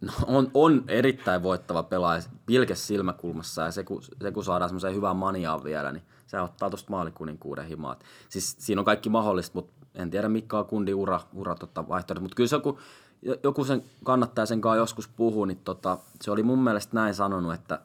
No, 0.00 0.12
on, 0.26 0.50
on 0.54 0.84
erittäin 0.88 1.42
voittava 1.42 1.82
pelaaja 1.82 2.22
pilkes 2.46 2.86
silmäkulmassa 2.86 3.62
ja 3.62 3.70
se 3.70 3.84
kun, 3.84 4.02
se, 4.22 4.30
kun 4.32 4.44
saadaan 4.44 4.68
semmoiseen 4.68 4.94
hyvään 4.94 5.16
maniaan 5.16 5.64
vielä, 5.64 5.92
niin 5.92 6.02
se 6.26 6.40
ottaa 6.40 6.70
tuosta 6.70 6.90
maalikuninkuuden 6.90 7.66
himaat. 7.66 8.04
Siis 8.28 8.56
siinä 8.58 8.80
on 8.80 8.84
kaikki 8.84 9.08
mahdollista, 9.08 9.54
mutta 9.58 9.83
en 9.94 10.10
tiedä 10.10 10.28
mikä 10.28 10.58
on 10.58 10.66
kundi 10.66 10.94
ura, 10.94 11.20
ura 11.34 11.54
tota 11.54 11.88
vaihtoehto. 11.88 12.20
Mutta 12.20 12.34
kyllä 12.34 12.48
se 12.48 12.60
kun 12.60 12.78
joku 13.42 13.64
sen 13.64 13.84
kannattaa 14.04 14.46
sen 14.46 14.60
kanssa 14.60 14.76
joskus 14.76 15.08
puhua, 15.08 15.46
niin 15.46 15.60
tota, 15.64 15.98
se 16.22 16.30
oli 16.30 16.42
mun 16.42 16.58
mielestä 16.58 16.94
näin 16.94 17.14
sanonut, 17.14 17.54
että, 17.54 17.80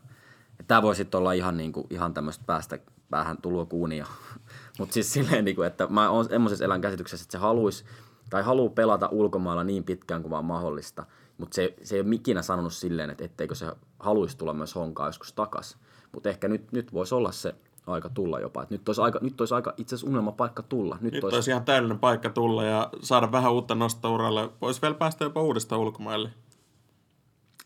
tämä 0.67 0.81
voi 0.81 0.95
sitten 0.95 1.17
olla 1.17 1.33
ihan, 1.33 1.57
niin 1.57 1.71
kuin, 1.71 1.87
ihan 1.89 2.13
tämmöistä 2.13 2.43
päästä 2.47 2.79
päähän 3.09 3.37
tuloa 3.41 3.65
kuunia. 3.65 4.05
Mutta 4.79 4.93
siis 4.93 5.13
silleen, 5.13 5.45
niin 5.45 5.55
kuin, 5.55 5.67
että 5.67 5.87
mä 5.87 6.09
oon 6.09 6.25
semmoisessa 6.25 6.65
elän 6.65 6.81
käsityksessä, 6.81 7.23
että 7.23 7.31
se 7.31 7.37
haluaisi 7.37 7.85
tai 8.29 8.43
haluaa 8.43 8.69
pelata 8.69 9.09
ulkomailla 9.11 9.63
niin 9.63 9.83
pitkään 9.83 10.21
kuin 10.21 10.31
vaan 10.31 10.45
mahdollista. 10.45 11.05
Mutta 11.37 11.55
se, 11.55 11.73
se 11.83 11.95
ei 11.95 12.01
ole 12.01 12.15
ikinä 12.15 12.41
sanonut 12.41 12.73
silleen, 12.73 13.09
että 13.09 13.23
etteikö 13.23 13.55
se 13.55 13.71
haluaisi 13.99 14.37
tulla 14.37 14.53
myös 14.53 14.75
honkaa 14.75 15.07
joskus 15.07 15.33
takas. 15.33 15.77
Mutta 16.11 16.29
ehkä 16.29 16.47
nyt, 16.47 16.71
nyt 16.71 16.93
voisi 16.93 17.15
olla 17.15 17.31
se 17.31 17.55
aika 17.89 18.09
tulla 18.09 18.39
jopa. 18.39 18.63
Et 18.63 18.69
nyt 18.69 18.89
olisi 18.89 19.01
aika, 19.01 19.19
nyt 19.21 19.41
olisi 19.41 19.53
aika 19.53 19.73
itse 19.77 19.95
asiassa 19.95 20.09
unelmapaikka 20.11 20.63
tulla. 20.63 20.97
Nyt, 21.01 21.13
Nyt 21.13 21.23
olisi, 21.23 21.35
olisi 21.35 21.51
ihan 21.51 21.65
täydellinen 21.65 21.99
paikka 21.99 22.29
tulla 22.29 22.63
ja 22.63 22.89
saada 23.01 23.31
vähän 23.31 23.51
uutta 23.51 23.75
nosta 23.75 24.09
uralle. 24.09 24.49
Voisi 24.61 24.81
vielä 24.81 24.95
päästä 24.95 25.23
jopa 25.23 25.41
uudestaan 25.41 25.81
ulkomaille. 25.81 26.29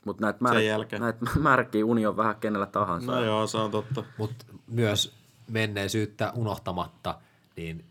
mutta 0.06 0.22
näitä, 0.26 0.40
mär, 0.42 0.56
näitä 1.00 1.26
märkiä 1.40 1.86
uni 1.86 2.06
on 2.06 2.18
vähän 2.18 2.36
kenellä 2.36 2.66
tahansa. 2.66 3.12
No 3.12 3.24
joo, 3.24 3.48
se 3.48 3.58
on 3.58 3.72
totta. 3.72 4.04
Mutta 4.18 4.46
myös 4.68 5.14
menneisyyttä 5.48 6.32
unohtamatta, 6.36 7.18
niin 7.58 7.86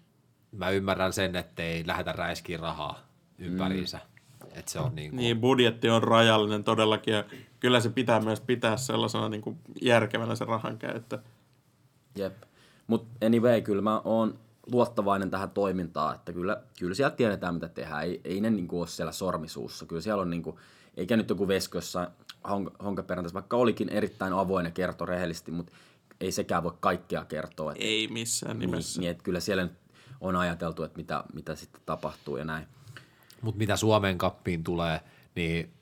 mä 0.53 0.71
ymmärrän 0.71 1.13
sen, 1.13 1.37
ettei 1.37 1.87
lähetä 1.87 2.13
räiskiin 2.13 2.61
rahaa 2.61 2.99
ympäriinsä. 3.39 3.97
Mm. 3.97 4.49
Että 4.55 4.73
se 4.73 4.79
on 4.79 4.95
niin 4.95 5.11
kuin, 5.11 5.17
Niin, 5.17 5.41
budjetti 5.41 5.91
on 5.91 6.03
rajallinen 6.03 6.65
todellakin 6.65 7.15
ja 7.15 7.25
kyllä 7.61 7.81
se 7.81 7.89
pitää 7.89 8.21
myös 8.21 8.41
pitää 8.41 8.77
sellaisena 8.77 9.29
niin 9.29 9.43
kuin 9.43 9.59
järkevänä 9.83 10.35
se 10.35 10.45
rahan 10.45 10.79
käyttö. 10.79 11.19
Jep. 12.17 12.43
Mutta 12.87 13.27
anyway, 13.27 13.61
kyllä 13.61 13.83
mä 13.83 14.01
oon 14.05 14.39
luottavainen 14.73 15.31
tähän 15.31 15.51
toimintaan, 15.51 16.15
että 16.15 16.33
kyllä, 16.33 16.63
kyllä 16.79 16.95
siellä 16.95 17.17
tiedetään, 17.17 17.55
mitä 17.55 17.69
tehdään. 17.69 18.03
Ei, 18.03 18.21
ei 18.25 18.41
ne 18.41 18.51
niinku 18.51 18.81
ole 18.81 18.89
siellä 18.89 19.13
sormisuussa. 19.13 19.87
Kyllä 19.87 20.03
siellä 20.03 20.23
on, 20.23 20.31
niinku, 20.31 20.59
eikä 20.97 21.17
nyt 21.17 21.29
joku 21.29 21.47
honk- 22.49 22.85
honkaperjantaisessa, 22.85 23.35
vaikka 23.35 23.57
olikin 23.57 23.89
erittäin 23.89 24.33
avoin 24.33 24.65
ja 24.65 24.71
kertoi 24.71 25.07
rehellisesti, 25.07 25.51
mutta 25.51 25.73
ei 26.21 26.33
sekään 26.33 26.63
voi 26.63 26.73
kaikkea 26.81 27.25
kertoa. 27.25 27.73
Että, 27.73 27.85
Ei 27.85 28.09
missään 28.09 28.59
niin, 28.59 28.71
nimessä. 28.71 29.01
niin, 29.01 29.11
että 29.11 29.23
kyllä 29.23 29.41
siellä 29.41 29.63
nyt 29.63 29.73
on 30.21 30.37
ajateltu, 30.37 30.83
että 30.83 30.97
mitä, 30.97 31.25
mitä 31.35 31.55
sitten 31.55 31.83
tapahtuu 31.87 32.37
ja 32.37 32.45
näin. 32.45 32.67
Mutta 33.43 33.59
mitä 33.59 33.77
Suomen 33.77 34.19
kappiin 34.19 34.65
tulee, 34.65 35.01
niin 35.35 35.73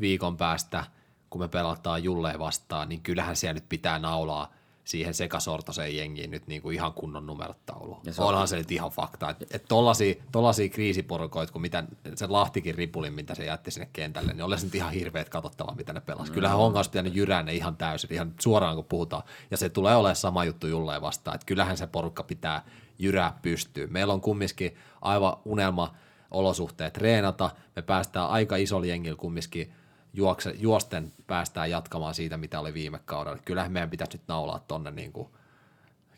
viikon 0.00 0.36
päästä, 0.36 0.84
kun 1.30 1.40
me 1.40 1.48
pelataan 1.48 2.04
Julleen 2.04 2.38
vastaan, 2.38 2.88
niin 2.88 3.00
kyllähän 3.00 3.36
siellä 3.36 3.54
nyt 3.54 3.68
pitää 3.68 3.98
naulaa 3.98 4.52
siihen 4.84 5.14
sekasortoiseen 5.14 5.96
jengiin 5.96 6.30
nyt 6.30 6.46
niinku 6.46 6.70
ihan 6.70 6.92
kunnon 6.92 7.26
numerot 7.26 7.66
tauluun. 7.66 8.00
Ja 8.04 8.12
se 8.12 8.22
on- 8.22 8.28
Onhan 8.28 8.48
se 8.48 8.56
nyt 8.56 8.72
ihan 8.72 8.90
fakta. 8.90 9.30
Että 9.30 9.46
et 9.50 9.64
tollasia, 9.68 10.14
tollasia 10.32 10.68
kriisiporukoita, 10.68 11.52
kun 11.52 11.62
mitä 11.62 11.84
se 12.14 12.26
Lahtikin 12.26 12.74
ripulin, 12.74 13.12
mitä 13.12 13.34
se 13.34 13.44
jätti 13.44 13.70
sinne 13.70 13.88
kentälle, 13.92 14.32
niin 14.32 14.42
olisi 14.42 14.66
nyt 14.66 14.74
ihan 14.74 14.92
hirveet 14.92 15.28
katsottavaa, 15.28 15.74
mitä 15.74 15.92
ne 15.92 16.00
pelas. 16.00 16.28
Mm. 16.28 16.34
Kyllähän 16.34 16.58
Honka 16.58 16.78
olisi 16.78 16.90
pitänyt 16.90 17.14
jyrää 17.16 17.42
ne 17.42 17.54
ihan 17.54 17.76
täysin, 17.76 18.12
ihan 18.12 18.34
suoraan 18.40 18.76
kun 18.76 18.84
puhutaan. 18.84 19.22
Ja 19.50 19.56
se 19.56 19.68
tulee 19.68 19.96
olemaan 19.96 20.16
sama 20.16 20.44
juttu 20.44 20.66
Julleen 20.66 21.02
vastaan. 21.02 21.34
Että 21.34 21.46
kyllähän 21.46 21.76
se 21.76 21.86
porukka 21.86 22.22
pitää 22.22 22.64
jyrää 22.98 23.38
pystyyn. 23.42 23.92
Meillä 23.92 24.12
on 24.12 24.20
kumminkin 24.20 24.76
aivan 25.00 25.36
unelma 25.44 25.94
olosuhteet 26.30 26.92
treenata. 26.92 27.50
Me 27.76 27.82
päästään 27.82 28.28
aika 28.28 28.56
isolla 28.56 28.86
jengillä 28.86 29.16
kumminkin 29.16 29.72
juokse, 30.12 30.54
juosten 30.58 31.12
päästään 31.26 31.70
jatkamaan 31.70 32.14
siitä, 32.14 32.36
mitä 32.36 32.60
oli 32.60 32.74
viime 32.74 33.00
kaudella. 33.04 33.38
Kyllähän 33.44 33.72
meidän 33.72 33.90
pitäisi 33.90 34.12
nyt 34.12 34.28
naulaa 34.28 34.64
tonne 34.68 34.90
niin 34.90 35.12
kuin, 35.12 35.28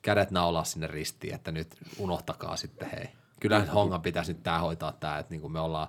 kädet 0.02 0.30
naulaa 0.30 0.64
sinne 0.64 0.86
ristiin, 0.86 1.34
että 1.34 1.52
nyt 1.52 1.76
unohtakaa 1.98 2.56
sitten 2.56 2.90
hei. 2.90 3.08
Kyllähän 3.40 3.68
Hongan 3.68 4.02
pitäisi 4.02 4.32
nyt 4.32 4.42
tämä 4.42 4.58
hoitaa 4.58 4.92
tämä, 4.92 5.18
että 5.18 5.30
niin 5.30 5.40
kuin 5.40 5.52
me 5.52 5.60
ollaan 5.60 5.88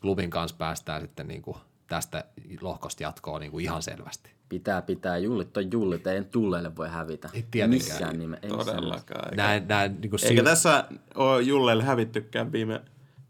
klubin 0.00 0.30
kanssa 0.30 0.56
päästään 0.56 1.00
sitten 1.00 1.28
niin 1.28 1.42
kuin 1.42 1.56
tästä 1.86 2.24
lohkosta 2.60 3.02
jatkoon 3.02 3.40
niin 3.40 3.50
kuin 3.50 3.64
ihan 3.64 3.82
selvästi. 3.82 4.30
Pitää, 4.48 4.82
pitää. 4.82 5.18
Jullit 5.18 5.56
on 5.56 5.72
jullit. 5.72 6.06
Ei 6.06 6.24
tulleille 6.24 6.76
voi 6.76 6.88
hävitä. 6.88 7.28
Ei 7.32 7.46
tietenkään. 7.50 7.70
Missään 7.70 8.18
nime, 8.18 8.38
ei. 8.42 8.50
Todellakaan. 8.50 9.24
Eikä, 9.24 9.36
Näin, 9.36 9.68
näin, 9.68 10.00
niin 10.00 10.10
kuin 10.10 10.24
eikä 10.24 10.42
tässä 10.42 10.84
ole 11.14 11.42
Julleille 11.42 11.84
hävittykään 11.84 12.52
viime, 12.52 12.80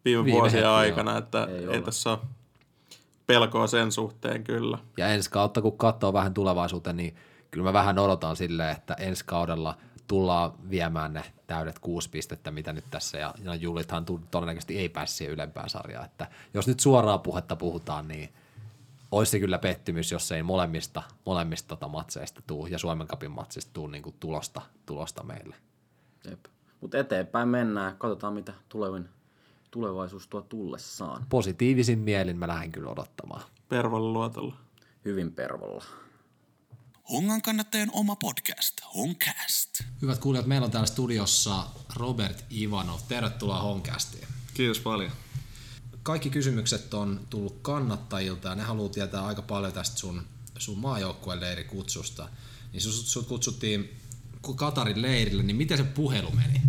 viime, 0.04 0.24
Viime 0.24 0.38
vuosien 0.38 0.64
hetki, 0.64 0.66
aikana, 0.66 1.10
joo. 1.10 1.18
että 1.18 1.44
Ei 1.44 1.66
ei, 1.66 1.82
tässä 1.82 2.10
ole 2.10 2.18
pelkoa 3.26 3.66
sen 3.66 3.92
suhteen 3.92 4.44
kyllä. 4.44 4.78
Ja 4.96 5.08
ensi 5.08 5.30
kautta, 5.30 5.62
kun 5.62 5.78
katsoo 5.78 6.12
vähän 6.12 6.34
tulevaisuuteen, 6.34 6.96
niin 6.96 7.16
kyllä 7.50 7.64
mä 7.64 7.72
vähän 7.72 7.98
odotan 7.98 8.36
silleen, 8.36 8.76
että 8.76 8.94
ensi 8.94 9.24
kaudella 9.24 9.76
tullaan 10.08 10.52
viemään 10.70 11.12
ne 11.12 11.22
täydet 11.46 11.78
kuusi 11.78 12.10
pistettä, 12.10 12.50
mitä 12.50 12.72
nyt 12.72 12.84
tässä, 12.90 13.18
ja, 13.18 13.34
ja 13.42 13.54
Julithan 13.54 14.04
todennäköisesti 14.30 14.78
ei 14.78 14.88
pääse 14.88 15.14
siihen 15.14 15.34
ylempään 15.34 15.70
sarjaan, 15.70 16.04
että 16.04 16.26
jos 16.54 16.68
nyt 16.68 16.80
suoraa 16.80 17.18
puhetta 17.18 17.56
puhutaan, 17.56 18.08
niin 18.08 18.32
olisi 19.10 19.30
se 19.30 19.40
kyllä 19.40 19.58
pettymys, 19.58 20.12
jos 20.12 20.32
ei 20.32 20.42
molemmista, 20.42 21.02
molemmista 21.26 21.68
tota 21.68 21.88
matseista 21.88 22.42
tuu, 22.46 22.66
ja 22.66 22.78
Suomen 22.78 23.06
Cupin 23.06 23.30
matsista 23.30 23.70
tuu 23.72 23.86
niin 23.86 24.02
kuin 24.02 24.16
tulosta, 24.20 24.62
tulosta 24.86 25.22
meille. 25.22 25.56
Mutta 26.80 26.98
eteenpäin 26.98 27.48
mennään. 27.48 27.96
Katsotaan, 27.98 28.34
mitä 28.34 28.52
tulevin, 28.68 29.08
tulevaisuus 29.72 30.28
tuo 30.28 30.42
tullessaan. 30.42 31.26
Positiivisin 31.28 31.98
mielin 31.98 32.36
mä 32.36 32.48
lähden 32.48 32.72
kyllä 32.72 32.90
odottamaan. 32.90 33.42
Pervolle 33.68 34.12
luotolla. 34.12 34.56
Hyvin 35.04 35.32
pervolla. 35.32 35.84
Hongan 37.12 37.42
kannattajien 37.42 37.90
oma 37.92 38.16
podcast, 38.16 38.80
Honcast. 38.94 39.82
Hyvät 40.02 40.18
kuulijat, 40.18 40.46
meillä 40.46 40.64
on 40.64 40.70
täällä 40.70 40.86
studiossa 40.86 41.66
Robert 41.96 42.44
Ivanov. 42.52 43.00
Tervetuloa 43.08 43.60
Honkastiin. 43.60 44.28
Kiitos 44.54 44.80
paljon. 44.80 45.12
Kaikki 46.02 46.30
kysymykset 46.30 46.94
on 46.94 47.20
tullut 47.30 47.58
kannattajilta 47.62 48.48
ja 48.48 48.54
ne 48.54 48.62
haluaa 48.62 48.88
tietää 48.88 49.26
aika 49.26 49.42
paljon 49.42 49.72
tästä 49.72 49.96
sun, 49.96 50.22
sun 50.58 50.78
maajoukkueen 50.78 51.40
leirikutsusta. 51.40 52.28
Niin 52.72 52.80
sut, 52.80 53.06
sut 53.06 53.26
kutsuttiin 53.26 53.96
Katarin 54.56 55.02
leirille, 55.02 55.42
niin 55.42 55.56
miten 55.56 55.78
se 55.78 55.84
puhelu 55.84 56.30
meni? 56.30 56.62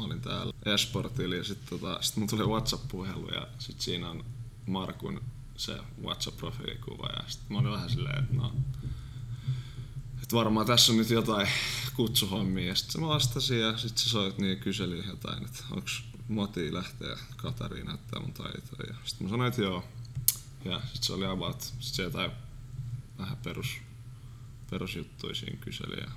Mä 0.00 0.06
olin 0.06 0.20
täällä 0.20 0.52
Esportilla 0.74 1.34
ja 1.34 1.44
sitten 1.44 1.78
tota, 1.78 2.02
sit 2.02 2.16
mun 2.16 2.28
tuli 2.28 2.44
WhatsApp-puhelu 2.44 3.28
ja 3.28 3.46
sit 3.58 3.80
siinä 3.80 4.10
on 4.10 4.24
Markun 4.66 5.20
se 5.56 5.78
WhatsApp-profiilikuva 6.02 7.08
ja 7.16 7.24
sit 7.28 7.40
mä 7.48 7.58
olin 7.58 7.72
vähän 7.72 7.90
silleen, 7.90 8.22
että 8.24 8.36
no, 8.36 8.52
että 10.22 10.36
varmaan 10.36 10.66
tässä 10.66 10.92
on 10.92 10.98
nyt 10.98 11.10
jotain 11.10 11.48
kutsuhommia 11.96 12.66
ja 12.66 12.74
sitten 12.74 12.92
se 12.92 13.06
vastasin 13.06 13.60
ja 13.60 13.78
sitten 13.78 14.02
se 14.02 14.08
soit 14.08 14.38
niin 14.38 14.58
kyseli 14.58 15.06
jotain, 15.06 15.44
että 15.44 15.64
onks 15.70 16.04
moti 16.28 16.74
lähteä 16.74 17.18
Katariin 17.36 17.86
näyttää 17.86 18.20
mun 18.20 18.32
taitoja 18.32 18.88
ja 18.88 18.94
sitten 19.04 19.26
mä 19.26 19.30
sanoin, 19.30 19.48
että 19.48 19.62
joo. 19.62 19.84
Ja 20.64 20.80
sitten 20.80 21.02
se 21.02 21.12
oli 21.12 21.26
about, 21.26 21.62
sit 21.62 21.94
se 21.94 22.02
jotain 22.02 22.30
vähän 23.18 23.36
perus, 23.36 23.78
perusjuttuja 24.70 25.34
siinä 25.34 25.56
kyseli 25.60 26.00
ja 26.00 26.10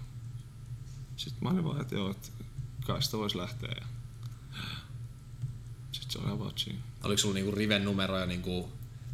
sitten 1.17 1.43
mä 1.43 1.49
olin 1.49 1.63
vaan, 1.63 1.81
että 1.81 1.95
joo, 1.95 2.11
että 2.11 2.42
kai 2.88 3.01
sitä 3.01 3.17
voisi 3.17 3.38
lähteä 3.38 3.69
ja 3.79 3.86
sitten 5.91 6.11
se 6.11 6.19
oli 6.19 6.31
about 6.31 6.59
siinä. 6.59 6.79
Oliko 7.03 7.17
sulla 7.17 7.34
niinku 7.34 7.51
riven 7.51 7.86
numeroja 7.86 8.25
niinku 8.25 8.69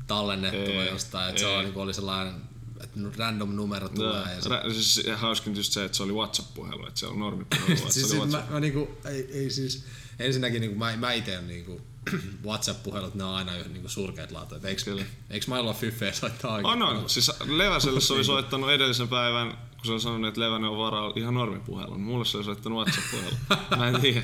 tallennettuna 0.08 0.84
Ei, 0.84 0.90
jostain, 0.90 1.30
että 1.30 1.42
se 1.42 1.48
oli, 1.48 1.64
niinku 1.64 1.80
oli 1.80 1.94
sellainen, 1.94 2.36
että 2.84 3.00
random 3.18 3.56
numero 3.56 3.90
tulee 3.90 4.36
ja 4.36 4.42
se... 4.42 4.50
Ra- 4.50 4.74
siis 4.74 5.02
hauskin 5.16 5.56
just 5.56 5.74
se, 5.74 5.86
että 5.86 5.98
se 5.98 6.04
oli 6.04 6.14
WhatsApp-puhelu, 6.14 6.88
että 6.88 7.00
se 7.00 7.08
on 7.08 7.20
normipuhelu. 7.20 7.68
siis, 7.78 7.94
siis 7.94 8.12
mä, 8.14 8.18
WhatsApp. 8.18 8.50
mä 8.50 8.60
niinku, 8.60 8.98
ei, 9.06 9.30
ei 9.34 9.50
siis, 9.50 9.86
ensinnäkin 10.20 10.62
niinku, 10.62 10.78
mä, 10.80 10.98
mä 10.98 11.14
ite 11.14 11.42
niinku, 11.42 11.82
WhatsApp-puhelut, 12.46 13.16
ne 13.16 13.24
on 13.24 13.36
aina 13.36 13.52
niinku 13.52 13.90
surkeat 13.90 14.32
laatuja. 14.32 14.62
Eikö, 14.64 14.82
Kyllä. 14.84 15.06
eikö 15.30 15.46
mailla 15.50 15.74
fyffeä 15.74 16.14
soittaa 16.14 16.54
oikein? 16.54 16.84
On, 16.84 16.84
on. 16.84 17.10
Siis 17.10 17.32
Leväselle 17.46 18.02
se 18.02 18.14
oli 18.14 18.24
soittanut 18.34 18.72
edellisen 18.72 19.08
päivän, 19.08 19.58
kun 19.80 19.86
se 19.86 19.92
oli 19.92 20.02
sanonut, 20.02 20.28
että 20.28 20.42
Levänen 20.42 20.70
on 20.70 20.78
varaa 20.78 21.14
ihan 21.16 21.34
normipuhelun. 21.34 22.02
Mulle 22.02 22.26
se 22.26 22.38
oli 22.38 22.44
soittanut 22.46 22.78
WhatsApp-puhelun. 22.78 23.38
Mä 23.78 23.88
en 23.88 24.02
tiedä. 24.02 24.22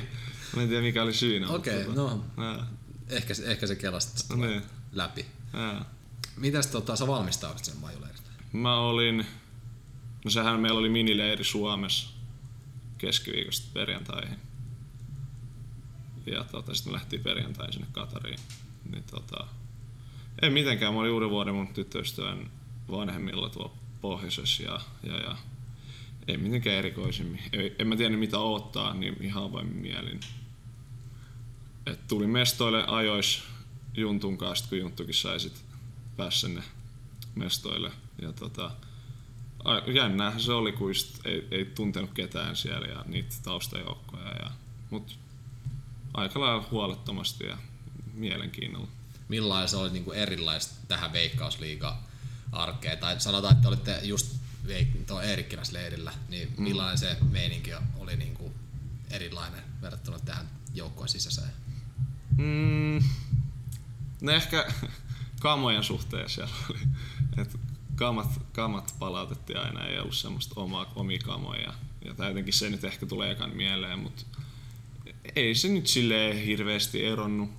Mä 0.56 0.62
en 0.62 0.68
tiedä 0.68 0.82
mikä 0.82 1.02
oli 1.02 1.14
syynä. 1.14 1.48
Okei, 1.48 1.84
tota, 1.84 1.96
no 2.00 2.24
jaa, 2.36 2.66
ehkä, 3.08 3.34
se- 3.34 3.46
ehkä 3.46 3.66
se 3.66 3.76
kelasta 3.76 4.18
sitten 4.18 4.40
No 4.40 4.46
niin. 4.46 4.62
läpi. 4.92 5.26
jaa. 5.52 5.84
Mitäs 6.36 6.66
tota, 6.66 6.96
sä 6.96 7.06
valmistaudut 7.06 7.64
sen 7.64 7.76
majuleirin? 7.76 8.16
Mä 8.52 8.76
olin, 8.76 9.26
no 10.24 10.30
sehän 10.30 10.60
meillä 10.60 10.78
oli 10.80 10.88
minileiri 10.88 11.44
Suomessa 11.44 12.08
keskiviikosta 12.98 13.68
perjantaihin. 13.72 14.38
Ja 16.26 16.44
tota, 16.44 16.74
sitten 16.74 16.92
me 16.92 16.96
lähtiin 16.96 17.22
perjantaihin 17.22 17.72
sinne 17.72 17.86
Katariin. 17.92 18.38
Niin 18.90 19.04
tota, 19.10 19.46
Ei 20.42 20.50
mitenkään, 20.50 20.94
mä 20.94 21.00
olin 21.00 21.12
uuden 21.12 21.30
vuoden 21.30 21.54
mun 21.54 21.68
tyttöystävän 21.74 22.50
vanhemmilla 22.90 23.48
tuolla 23.48 23.72
pohjoisessa 24.00 24.62
ja, 24.62 24.80
ja, 25.02 25.16
ja 25.16 25.36
ei 26.28 26.36
mitenkään 26.36 26.76
erikoisemmin. 26.76 27.42
En 27.78 27.88
mä 27.88 27.96
tiedä 27.96 28.16
mitä 28.16 28.38
odottaa, 28.38 28.94
niin 28.94 29.16
ihan 29.20 29.42
avoimin 29.42 29.76
mielin. 29.76 30.20
Et 31.86 32.08
tuli 32.08 32.26
mestoille 32.26 32.84
ajois 32.86 33.42
Juntun 33.96 34.38
kanssa, 34.38 34.68
kun 34.68 34.78
Junttukin 34.78 35.14
sai 35.14 35.40
sit 35.40 35.64
sinne 36.30 36.62
mestoille. 37.34 37.90
Ja 38.22 38.32
tota, 38.32 38.70
jännäähän 39.94 40.40
se 40.40 40.52
oli, 40.52 40.72
kun 40.72 40.92
ei, 41.24 41.48
ei 41.50 41.64
tuntenut 41.64 42.10
ketään 42.14 42.56
siellä 42.56 42.86
ja 42.86 43.04
niitä 43.06 43.34
taustajoukkoja. 43.42 44.28
Ja, 44.42 44.50
mut 44.90 45.18
aika 46.14 46.40
lailla 46.40 46.68
huolettomasti 46.70 47.44
ja 47.44 47.58
mielenkiinnolla. 48.14 48.88
Millainen 49.28 49.68
se 49.68 49.76
oli 49.76 49.90
niin 49.90 50.04
kuin 50.04 50.18
erilaista 50.18 50.74
tähän 50.88 51.12
Veikkausliiga 51.12 51.98
arkeen? 52.56 52.98
Tai 52.98 53.20
sanotaan, 53.20 53.56
että 53.56 53.68
olitte 53.68 54.00
just 54.02 54.36
tuo 55.06 55.22
Eerikkiläsleirillä, 55.22 56.12
niin 56.28 56.54
millainen 56.58 56.98
se 56.98 57.16
meininki 57.30 57.70
oli 57.96 58.16
niin 58.16 58.34
kuin 58.34 58.52
erilainen 59.10 59.62
verrattuna 59.82 60.18
tähän 60.18 60.50
joukkojen 60.74 61.08
sisäiseen? 61.08 61.50
Mm, 62.36 63.02
no 64.20 64.32
ehkä 64.32 64.66
kamojen 65.40 65.84
suhteen 65.84 66.30
siellä 66.30 66.52
oli. 66.70 66.78
Et 67.36 67.58
kamat, 67.94 68.40
kamat 68.52 68.94
palautettiin 68.98 69.58
aina, 69.58 69.84
ei 69.84 69.98
ollut 69.98 70.14
semmoista 70.14 70.60
omaa, 70.60 70.92
omia 70.94 71.18
kamoja. 71.18 71.74
Ja 72.04 72.14
tää 72.14 72.28
jotenkin 72.28 72.54
se 72.54 72.70
nyt 72.70 72.84
ehkä 72.84 73.06
tulee 73.06 73.30
ekan 73.30 73.56
mieleen, 73.56 73.98
mutta 73.98 74.24
ei 75.36 75.54
se 75.54 75.68
nyt 75.68 75.86
silleen 75.86 76.36
hirveästi 76.36 77.06
eronnut. 77.06 77.50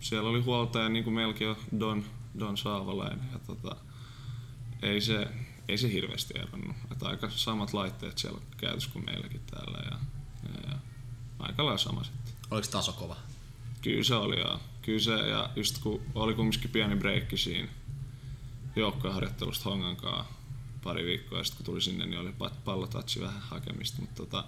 Siellä 0.00 0.30
oli 0.30 0.40
huoltaja 0.40 0.88
niin 0.88 1.04
kuin 1.04 1.26
on 1.26 1.56
Don, 1.80 2.04
Don 2.38 2.56
Saavalainen. 2.56 3.28
Ja 3.32 3.38
tota, 3.38 3.76
ei, 4.82 5.00
se, 5.00 5.28
ei 5.68 5.78
se 5.78 5.92
hirveästi 5.92 6.34
eronnut. 6.38 6.76
Aika 7.02 7.30
samat 7.30 7.72
laitteet 7.72 8.18
siellä 8.18 8.36
on 8.38 8.46
käytössä 8.56 8.90
kuin 8.92 9.04
meilläkin 9.04 9.40
täällä. 9.50 9.78
Ja, 9.90 9.98
ja, 10.48 10.70
ja 10.70 10.78
aika 11.38 11.64
lailla 11.64 11.78
sama 11.78 12.04
sitten. 12.04 12.32
Oliko 12.50 12.68
taso 12.70 12.92
kova? 12.92 13.16
Kyllä 13.82 14.04
se 14.04 14.14
oli 14.14 14.40
joo. 14.40 14.60
Kyllä 14.82 15.00
se, 15.00 15.12
ja 15.12 15.50
just 15.56 15.78
kun 15.78 16.02
oli 16.14 16.34
kumminkin 16.34 16.70
pieni 16.70 16.96
breikki 16.96 17.36
siinä 17.36 17.68
joukkoharjoittelusta 18.76 19.70
Hongan 19.70 19.96
kanssa 19.96 20.24
pari 20.84 21.04
viikkoa, 21.04 21.38
ja 21.38 21.44
sitten 21.44 21.56
kun 21.56 21.66
tuli 21.66 21.80
sinne, 21.82 22.06
niin 22.06 22.20
oli 22.20 22.30
pa- 22.30 22.54
pallotatsi 22.64 23.20
vähän 23.20 23.40
hakemista, 23.40 24.00
mutta 24.00 24.14
tota, 24.14 24.44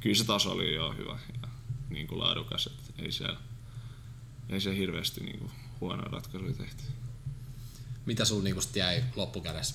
kyllä 0.00 0.16
se 0.16 0.26
taso 0.26 0.52
oli 0.52 0.74
jo 0.74 0.92
hyvä 0.92 1.18
ja 1.42 1.48
niin 1.90 2.06
kuin 2.06 2.18
laadukas, 2.20 2.66
että 2.66 3.02
ei 3.02 3.12
siellä 3.12 3.38
ei 4.48 4.60
se 4.60 4.76
hirveästi 4.76 5.24
niin 5.24 5.38
kuin 5.38 5.50
huonoja 5.80 6.08
ratkaisuja 6.08 6.54
tehty. 6.54 6.82
Mitä 8.08 8.24
sulla 8.24 8.44
niin 8.44 8.62
sit 8.62 8.76
jäi 8.76 9.04
loppukädessä 9.16 9.74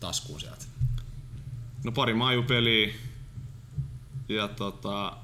taskuun 0.00 0.40
sieltä? 0.40 0.64
No 1.84 1.92
pari 1.92 2.14
majupeliä 2.14 2.94
ja 4.28 4.48
tota, 4.48 5.16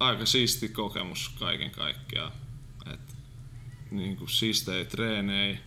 aika 0.00 0.26
siisti 0.26 0.68
kokemus 0.68 1.28
kaiken 1.28 1.70
kaikkiaan. 1.70 2.32
Et, 2.92 3.00
niin 3.90 4.16
kuin 4.16 4.28
siistejä 4.30 4.84
treenejä, 4.84 5.58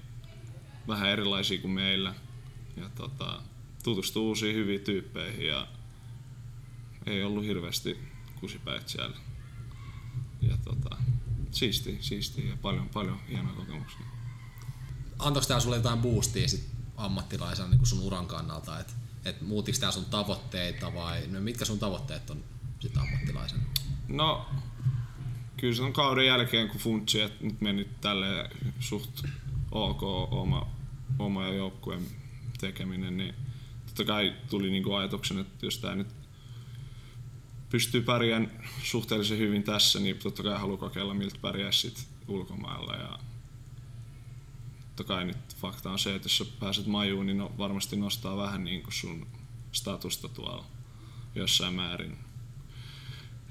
vähän 0.87 1.09
erilaisia 1.09 1.61
kuin 1.61 1.71
meillä. 1.71 2.15
Ja 2.77 2.89
tota, 2.95 3.41
tutustuu 3.83 4.27
uusiin 4.27 4.55
hyviin 4.55 4.81
tyyppeihin 4.81 5.47
ja 5.47 5.67
ei 7.05 7.23
ollut 7.23 7.45
hirveästi 7.45 7.97
kusipäät 8.39 8.89
siellä. 8.89 9.17
Ja 10.41 10.57
tota, 10.63 10.97
siisti, 11.51 11.97
siisti 12.01 12.49
ja 12.49 12.57
paljon, 12.61 12.89
paljon 12.89 13.19
hienoja 13.29 13.55
kokemuksia. 13.55 14.14
Antoiko 15.19 15.47
tää 15.47 15.59
sulle 15.59 15.75
jotain 15.75 15.99
boostia 15.99 16.47
sit 16.47 16.67
ammattilaisena 16.97 17.69
niin 17.69 17.85
sun 17.85 17.99
uran 17.99 18.27
kannalta? 18.27 18.79
Et, 18.79 18.95
et 19.25 19.41
muutiko 19.41 19.77
tää 19.79 19.91
sun 19.91 20.05
tavoitteita 20.05 20.93
vai 20.93 21.27
no 21.27 21.41
mitkä 21.41 21.65
sun 21.65 21.79
tavoitteet 21.79 22.29
on 22.29 22.43
sit 22.79 22.97
ammattilaisena? 22.97 23.63
No, 24.07 24.45
kyllä 25.57 25.75
se 25.75 25.81
on 25.81 25.93
kauden 25.93 26.25
jälkeen, 26.25 26.67
kun 26.67 26.79
funtsi, 26.79 27.21
että 27.21 27.45
nyt 27.45 27.61
meni 27.61 27.89
tälle 28.01 28.49
suht 28.79 29.23
ok 29.71 30.03
oma, 30.31 30.67
oma 31.19 31.47
joukkueen 31.47 32.07
tekeminen, 32.59 33.17
niin 33.17 33.35
totta 33.85 34.03
kai 34.03 34.35
tuli 34.49 34.69
niinku 34.69 34.93
ajatuksen, 34.93 35.39
että 35.39 35.65
jos 35.65 35.77
tämä 35.77 35.95
nyt 35.95 36.07
pystyy 37.69 38.01
pärjään 38.01 38.51
suhteellisen 38.83 39.37
hyvin 39.37 39.63
tässä, 39.63 39.99
niin 39.99 40.17
totta 40.17 40.43
kai 40.43 40.59
haluaa 40.59 40.77
kokeilla, 40.77 41.13
miltä 41.13 41.35
pärjää 41.41 41.71
sit 41.71 42.07
ulkomailla. 42.27 42.95
Ja 42.95 43.19
totta 44.95 45.13
kai 45.13 45.25
nyt 45.25 45.55
fakta 45.55 45.91
on 45.91 45.99
se, 45.99 46.15
että 46.15 46.25
jos 46.25 46.37
sä 46.37 46.45
pääset 46.59 46.85
majuun, 46.87 47.25
niin 47.25 47.37
no, 47.37 47.51
varmasti 47.57 47.95
nostaa 47.95 48.37
vähän 48.37 48.63
niin 48.63 48.83
kuin 48.83 48.93
sun 48.93 49.27
statusta 49.71 50.29
tuolla 50.29 50.65
jossain 51.35 51.73
määrin. 51.73 52.17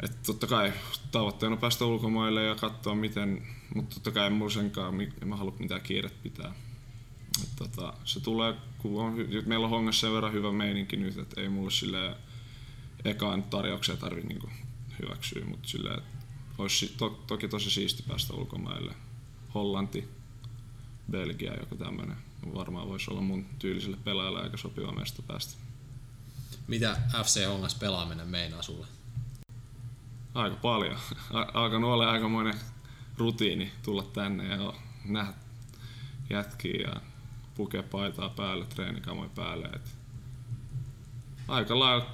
Et 0.02 0.22
totta 0.22 0.46
kai 0.46 0.72
tavoitteena 1.10 1.52
on 1.52 1.60
päästä 1.60 1.84
ulkomaille 1.84 2.44
ja 2.44 2.54
katsoa 2.54 2.94
miten, 2.94 3.46
mutta 3.74 3.94
totta 3.94 4.10
kai 4.10 4.26
en 4.26 4.32
mulla 4.32 4.50
senkaan, 4.50 4.94
mi- 4.94 5.12
en 5.22 5.28
mä 5.28 5.36
halua 5.36 5.56
mitään 5.58 5.80
kiiret 5.80 6.22
pitää. 6.22 6.54
Et 7.42 7.50
tota, 7.56 7.94
se 8.04 8.20
tulee, 8.20 8.54
kun 8.78 9.04
on, 9.04 9.14
meillä 9.46 9.64
on 9.64 9.70
hongassa 9.70 10.00
sen 10.00 10.12
verran 10.12 10.32
hyvä 10.32 10.52
meininki 10.52 10.96
nyt, 10.96 11.18
että 11.18 11.40
ei 11.40 11.48
mulle 11.48 11.70
sille 11.70 12.16
ekaan 13.04 13.42
tarjouksia 13.42 13.96
tarvi 13.96 14.20
niinku 14.20 14.48
hyväksyä, 15.02 15.44
mutta 15.44 15.68
silleen, 15.68 15.98
että 15.98 16.26
olisi 16.58 16.94
to, 16.98 17.24
toki 17.26 17.48
tosi 17.48 17.70
siisti 17.70 18.02
päästä 18.08 18.34
ulkomaille. 18.34 18.94
Hollanti, 19.54 20.08
Belgia, 21.10 21.54
joku 21.54 21.76
tämmönen. 21.76 22.16
Varmaan 22.54 22.88
voisi 22.88 23.10
olla 23.10 23.20
mun 23.20 23.46
tyyliselle 23.58 23.96
pelaajalle 24.04 24.42
aika 24.42 24.56
sopiva 24.56 24.92
mesto 24.92 25.22
päästä. 25.22 25.54
Mitä 26.66 26.96
FC 27.24 27.46
Hongas 27.46 27.74
pelaaminen 27.74 28.28
meinaa 28.28 28.62
sulle? 28.62 28.86
Aika 30.34 30.56
paljon. 30.56 30.96
A- 31.32 31.60
alkanut 31.60 31.90
olla 31.90 32.10
aikamoinen 32.10 32.54
rutiini 33.18 33.72
tulla 33.82 34.02
tänne 34.02 34.48
ja 34.48 34.72
nähdä 35.04 35.32
jätkiä 36.30 36.80
ja 36.80 37.00
pukea 37.54 37.82
paitaa 37.82 38.28
päälle, 38.28 38.66
treenikamoja 38.66 39.30
päälle. 39.34 39.66
Et 39.66 39.94
aika 41.48 41.78
lailla 41.78 42.06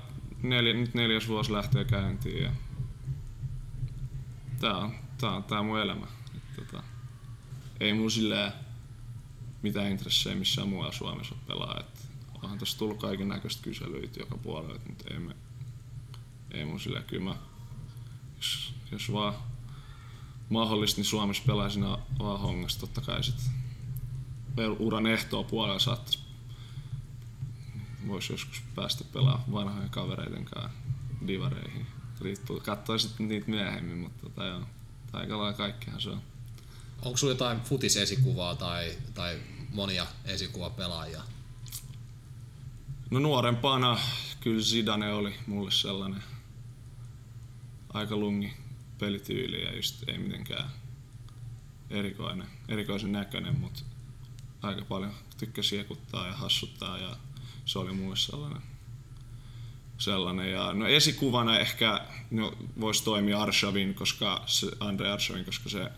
neljä, 0.43 0.75
nyt 0.75 0.95
neljäs 0.95 1.29
vuosi 1.29 1.53
lähtee 1.53 1.85
käyntiin 1.85 2.43
ja 2.43 2.53
tää 4.61 4.77
on, 4.77 4.95
tää 5.21 5.31
on 5.31 5.45
tää 5.45 5.63
mun 5.63 5.81
elämä. 5.81 6.07
Et 6.37 6.57
tota, 6.57 6.83
ei 7.81 7.93
mun 7.95 8.11
silleen 8.11 8.53
mitään 9.63 9.91
intressejä 9.91 10.37
missään 10.37 10.69
muualla 10.69 10.93
Suomessa 10.93 11.35
pelaa. 11.47 11.81
Et 11.81 12.09
onhan 12.43 12.59
tossa 12.59 12.79
tullut 12.79 13.01
kaiken 13.01 13.29
näköistä 13.29 13.63
kyselyitä 13.63 14.21
joka 14.21 14.39
puolelta, 14.39 14.89
mutta 14.89 15.05
ei, 15.15 15.19
me, 15.19 15.37
ei 16.51 16.65
mun 16.65 16.81
silleen 16.81 17.05
kyllä 17.05 17.37
jos, 18.37 18.75
jos 18.93 19.13
vaan 19.13 19.35
mahdollista, 20.49 20.99
niin 20.99 21.07
Suomessa 21.07 21.43
pelaisin 21.47 21.85
vaan 22.19 22.41
hongasta 22.41 22.81
totta 22.81 23.01
kai 23.01 23.25
sit 23.25 23.51
uran 24.79 25.07
ehtoa 25.07 25.45
puolella 25.45 25.79
saattaisi 25.79 26.19
voisi 28.07 28.33
joskus 28.33 28.63
päästä 28.75 29.05
pelaamaan 29.13 29.53
vanhojen 29.53 29.91
kavereiden 29.91 30.45
kanssa 30.45 30.71
divareihin. 31.27 31.87
Riippuu, 32.21 32.61
katsoisit 32.61 33.19
niitä 33.19 33.51
myöhemmin, 33.51 33.99
mutta 33.99 34.23
tota 34.23 34.45
joo, 34.45 34.63
aika 35.13 35.39
lailla 35.39 35.57
kaikkihan 35.57 36.01
se 36.01 36.11
on. 36.11 36.23
Onko 37.03 37.17
sulla 37.17 37.33
jotain 37.33 37.61
futisesikuvaa 37.61 38.55
tai, 38.55 38.93
tai 39.15 39.39
monia 39.71 40.07
esikuvapelaajia? 40.25 41.23
No 43.11 43.19
nuorempana 43.19 43.99
kyllä 44.41 44.63
Zidane 44.63 45.13
oli 45.13 45.35
mulle 45.47 45.71
sellainen 45.71 46.23
aika 47.95 48.17
lungi 48.17 48.53
pelityyli 48.99 49.65
ja 49.65 49.77
just 49.77 50.09
ei 50.09 50.19
mitenkään 50.19 50.71
erikoinen, 51.91 52.47
erikoisen 52.69 53.13
näköinen, 53.13 53.59
mutta 53.59 53.83
aika 54.63 54.85
paljon 54.85 55.15
tykkäsi 55.39 55.79
ekuttaa 55.79 56.27
ja 56.27 56.33
hassuttaa 56.33 56.99
ja 56.99 57.17
se 57.65 57.79
oli 57.79 57.93
mulle 57.93 58.17
sellainen. 58.17 58.63
sellainen. 59.99 60.53
Ja, 60.53 60.73
no 60.73 60.87
esikuvana 60.87 61.59
ehkä 61.59 62.07
no, 62.31 62.53
voisi 62.81 63.05
toimia 63.05 63.43
Arshavin, 63.43 63.95
koska 63.95 64.43
se, 64.47 64.67
Andre 64.81 65.11
Arshavin, 65.11 65.45
koska 65.45 65.69
se 65.69 65.91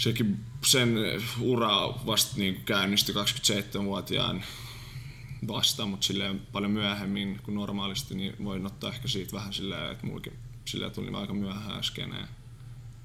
sekin 0.00 0.44
sen 0.64 0.94
ura 1.40 1.88
vasta 2.06 2.36
niin 2.36 2.62
käynnistyi 2.64 3.14
27-vuotiaan 3.14 4.44
vasta, 5.48 5.86
mutta 5.86 6.06
silleen 6.06 6.40
paljon 6.52 6.70
myöhemmin 6.70 7.40
kuin 7.42 7.54
normaalisti, 7.54 8.14
niin 8.14 8.44
voin 8.44 8.66
ottaa 8.66 8.92
ehkä 8.92 9.08
siitä 9.08 9.32
vähän 9.32 9.52
silleen, 9.52 9.92
että 9.92 10.06
mullakin 10.06 10.32
silleen 10.64 10.92
tuli 10.92 11.14
aika 11.14 11.34
myöhään 11.34 11.84
skeneen, 11.84 12.28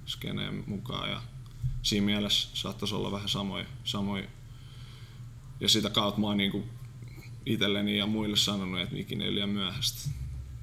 skeneen 0.06 0.64
mukaan 0.68 1.10
ja 1.10 1.22
siinä 1.82 2.06
mielessä 2.06 2.50
saattaisi 2.54 2.96
olla 2.96 3.12
vähän 3.12 3.30
samoja, 3.30 3.66
samoja. 3.84 4.28
ja 5.60 5.70
sitä 5.70 5.90
kautta 5.90 6.22
mä 6.22 6.28
oon 6.28 6.38
niin 6.38 6.70
itselleni 7.46 7.98
ja 7.98 8.08
muille 8.08 8.38
sanonut, 8.38 8.82
että 8.82 8.98
ikinä 8.98 9.26
ei 9.26 9.36
liian 9.36 9.50
myöhäistä 9.50 10.10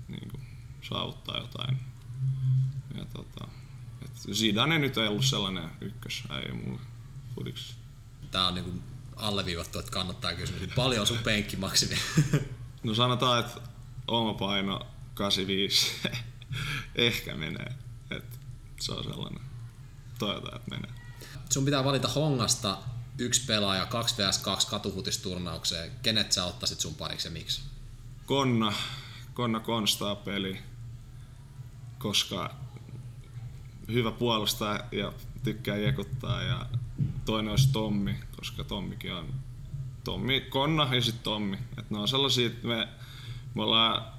niin 0.08 0.28
kuin 0.30 0.42
saavuttaa 0.82 1.38
jotain. 1.38 1.78
Ja 2.94 3.04
tota, 3.04 3.48
Zidane 4.32 4.78
nyt 4.78 4.98
ei 4.98 5.08
ollut 5.08 5.24
sellainen 5.24 5.70
ykkös, 5.80 6.22
ei 6.44 6.52
mulle 6.52 6.80
fudiksi. 7.34 7.74
tää 8.30 8.46
on 8.48 8.54
niinku 8.54 8.72
alleviivattu, 9.16 9.78
että 9.78 9.90
kannattaa 9.90 10.34
kysyä. 10.34 10.58
Niin 10.58 10.72
paljon 10.76 11.00
on 11.00 11.06
sun 11.06 11.18
penkkimaksimi? 11.18 11.94
No 12.82 12.94
sanotaan, 12.94 13.40
että 13.40 13.60
oma 14.08 14.34
paino 14.34 14.86
85 15.14 15.92
ehkä 16.94 17.34
menee. 17.34 17.74
Et 18.10 18.24
se 18.80 18.92
on 18.92 19.04
sellainen. 19.04 19.40
Toivotaan, 20.18 20.56
että 20.56 20.70
menee. 20.70 20.90
sun 21.50 21.64
pitää 21.64 21.84
valita 21.84 22.08
Hongasta 22.08 22.78
yksi 23.18 23.44
pelaaja 23.46 23.86
2 23.86 24.14
vs 24.18 24.38
2 24.38 24.68
katuhutisturnaukseen. 24.68 25.92
Kenet 26.02 26.32
sä 26.32 26.44
ottaisit 26.44 26.80
sun 26.80 26.94
pariksi 26.94 27.28
ja 27.28 27.32
miksi? 27.32 27.62
Konna, 28.26 28.72
Konna 29.34 29.60
konstaa 29.60 30.14
peli, 30.14 30.58
koska 31.98 32.54
hyvä 33.92 34.10
puolustaa 34.10 34.80
ja 34.92 35.12
tykkää 35.44 35.76
jekuttaa 35.76 36.42
ja 36.42 36.66
toinen 37.24 37.50
olisi 37.50 37.72
Tommi, 37.72 38.14
koska 38.36 38.64
Tommikin 38.64 39.14
on 39.14 39.34
Tommi, 40.04 40.40
Konna 40.40 40.94
ja 40.94 41.00
sitten 41.00 41.22
Tommi. 41.22 41.58
Et 41.78 41.90
ne 41.90 41.98
on 41.98 42.08
sellaisia, 42.08 42.46
että 42.46 42.66
me, 42.66 42.88
me 43.54 43.62
ollaan 43.62 44.12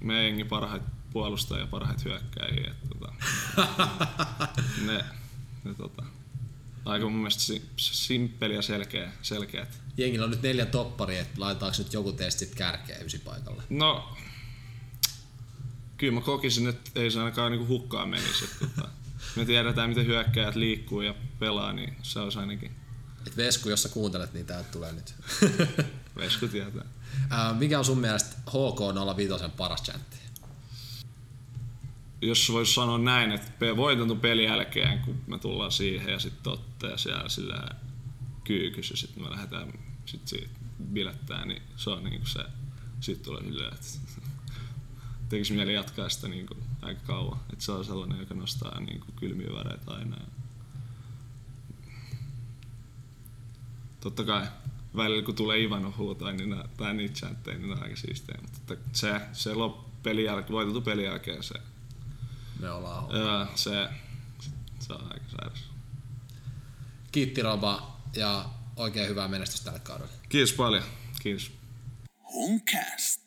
meidän 0.00 0.24
jengi 0.24 0.44
parhaita 0.44 0.86
puolustajia 1.12 1.62
ja 1.62 1.66
parhaita 1.66 2.02
hyökkäjiä. 2.04 2.70
Et, 2.70 2.88
tota, 2.88 3.12
ne, 4.86 5.04
ne 5.64 5.74
tota, 5.74 6.02
aika 6.84 7.04
mun 7.08 7.18
mielestä 7.18 7.42
si- 7.42 7.70
simppeli 7.76 8.54
ja 8.54 8.62
selkeä, 8.62 9.12
selkeät. 9.22 9.80
Jengillä 9.96 10.24
on 10.24 10.30
nyt 10.30 10.42
neljä 10.42 10.66
topparia, 10.66 11.20
että 11.20 11.40
laitetaanko 11.40 11.78
nyt 11.78 11.92
joku 11.92 12.12
testit 12.12 12.54
kärkeä 12.54 12.98
ysi 12.98 13.18
paikalle? 13.18 13.62
No, 13.70 14.16
kyllä 15.96 16.14
mä 16.14 16.20
kokisin, 16.20 16.68
että 16.68 16.90
ei 16.94 17.10
se 17.10 17.18
ainakaan 17.18 17.52
niinku 17.52 17.66
hukkaan 17.66 18.08
menisi. 18.08 18.44
Että, 18.44 18.66
tota, 18.66 18.88
me 19.36 19.44
tiedetään, 19.44 19.88
miten 19.88 20.06
hyökkäjät 20.06 20.54
liikkuu 20.54 21.00
ja 21.00 21.14
pelaa, 21.38 21.72
niin 21.72 21.96
se 22.02 22.18
olisi 22.18 22.38
ainakin 22.38 22.70
Et 23.26 23.36
Vesku, 23.36 23.68
jos 23.68 23.82
sä 23.82 23.88
kuuntelet, 23.88 24.32
niin 24.32 24.46
täältä 24.46 24.68
tulee 24.72 24.92
nyt. 24.92 25.14
Vesku 26.16 26.48
tietää. 26.48 26.84
Ää, 27.30 27.54
Mikä 27.54 27.78
on 27.78 27.84
sun 27.84 27.98
mielestä 27.98 28.36
HK05 28.50 29.50
paras 29.56 29.82
chantti? 29.82 30.16
Jos 32.22 32.52
voisi 32.52 32.74
sanoa 32.74 32.98
näin, 32.98 33.32
että 33.32 33.52
pe- 33.58 33.76
voitetun 33.76 34.20
pelin 34.20 34.44
jälkeen, 34.44 34.98
kun 34.98 35.20
me 35.26 35.38
tullaan 35.38 35.72
siihen 35.72 36.12
ja 36.12 36.18
sitten 36.18 36.52
ottaa 36.52 36.96
siellä 36.96 37.28
sillä 37.28 37.68
kyykys 38.44 38.90
ja 38.90 38.96
sitten 38.96 39.22
me 39.22 39.30
lähdetään 39.30 39.72
sit 40.06 40.28
siitä 40.28 40.50
bilettää, 40.92 41.44
niin 41.44 41.62
se 41.76 41.90
on 41.90 42.04
niinku 42.04 42.26
se, 42.26 42.40
sitten 43.00 43.24
tulee 43.24 43.42
silleen, 43.42 43.74
että 43.74 43.86
tekisi 45.28 45.52
mieli 45.52 45.74
jatkaa 45.74 46.08
sitä 46.08 46.28
niinku 46.28 46.56
aika 46.82 47.00
kauan. 47.06 47.40
Et 47.52 47.60
se 47.60 47.72
on 47.72 47.84
sellainen, 47.84 48.20
joka 48.20 48.34
nostaa 48.34 48.80
niinku 48.80 49.06
kylmiä 49.16 49.52
väreitä 49.54 49.90
aina. 49.90 50.16
Totta 54.00 54.24
kai 54.24 54.46
välillä 54.96 55.22
kun 55.22 55.34
tulee 55.34 55.62
Ivanov 55.62 55.92
huutaa, 55.96 56.32
niin 56.32 56.50
nää, 56.50 56.68
tai 56.76 56.94
niitä 56.94 57.14
chantteja, 57.14 57.58
niin 57.58 57.68
ne 57.68 57.74
on 57.74 57.82
aika 57.82 57.96
siistejä. 57.96 58.38
Mutta 58.42 58.74
se, 58.92 59.20
se 59.32 59.54
lop, 59.54 60.02
pelin 60.02 60.24
jälkeen, 60.24 60.52
voitettu 60.52 60.80
pelin 60.80 61.04
jälkeen 61.04 61.42
se, 61.42 61.54
Me 62.60 62.70
ollaan. 62.70 63.16
Joo, 63.16 63.46
se, 63.54 63.88
se 64.78 64.92
on 64.92 65.12
aika 65.12 65.24
sairas. 65.30 65.64
Kiitti 67.12 67.42
Roba 67.42 67.96
ja 68.16 68.48
oikein 68.76 69.08
hyvää 69.08 69.28
menestystä 69.28 69.64
tälle 69.64 69.80
kaudelle. 69.80 70.12
Kiitos 70.28 70.52
paljon. 70.52 70.82
Kiitos. 71.22 71.52
Homecast. 72.34 73.25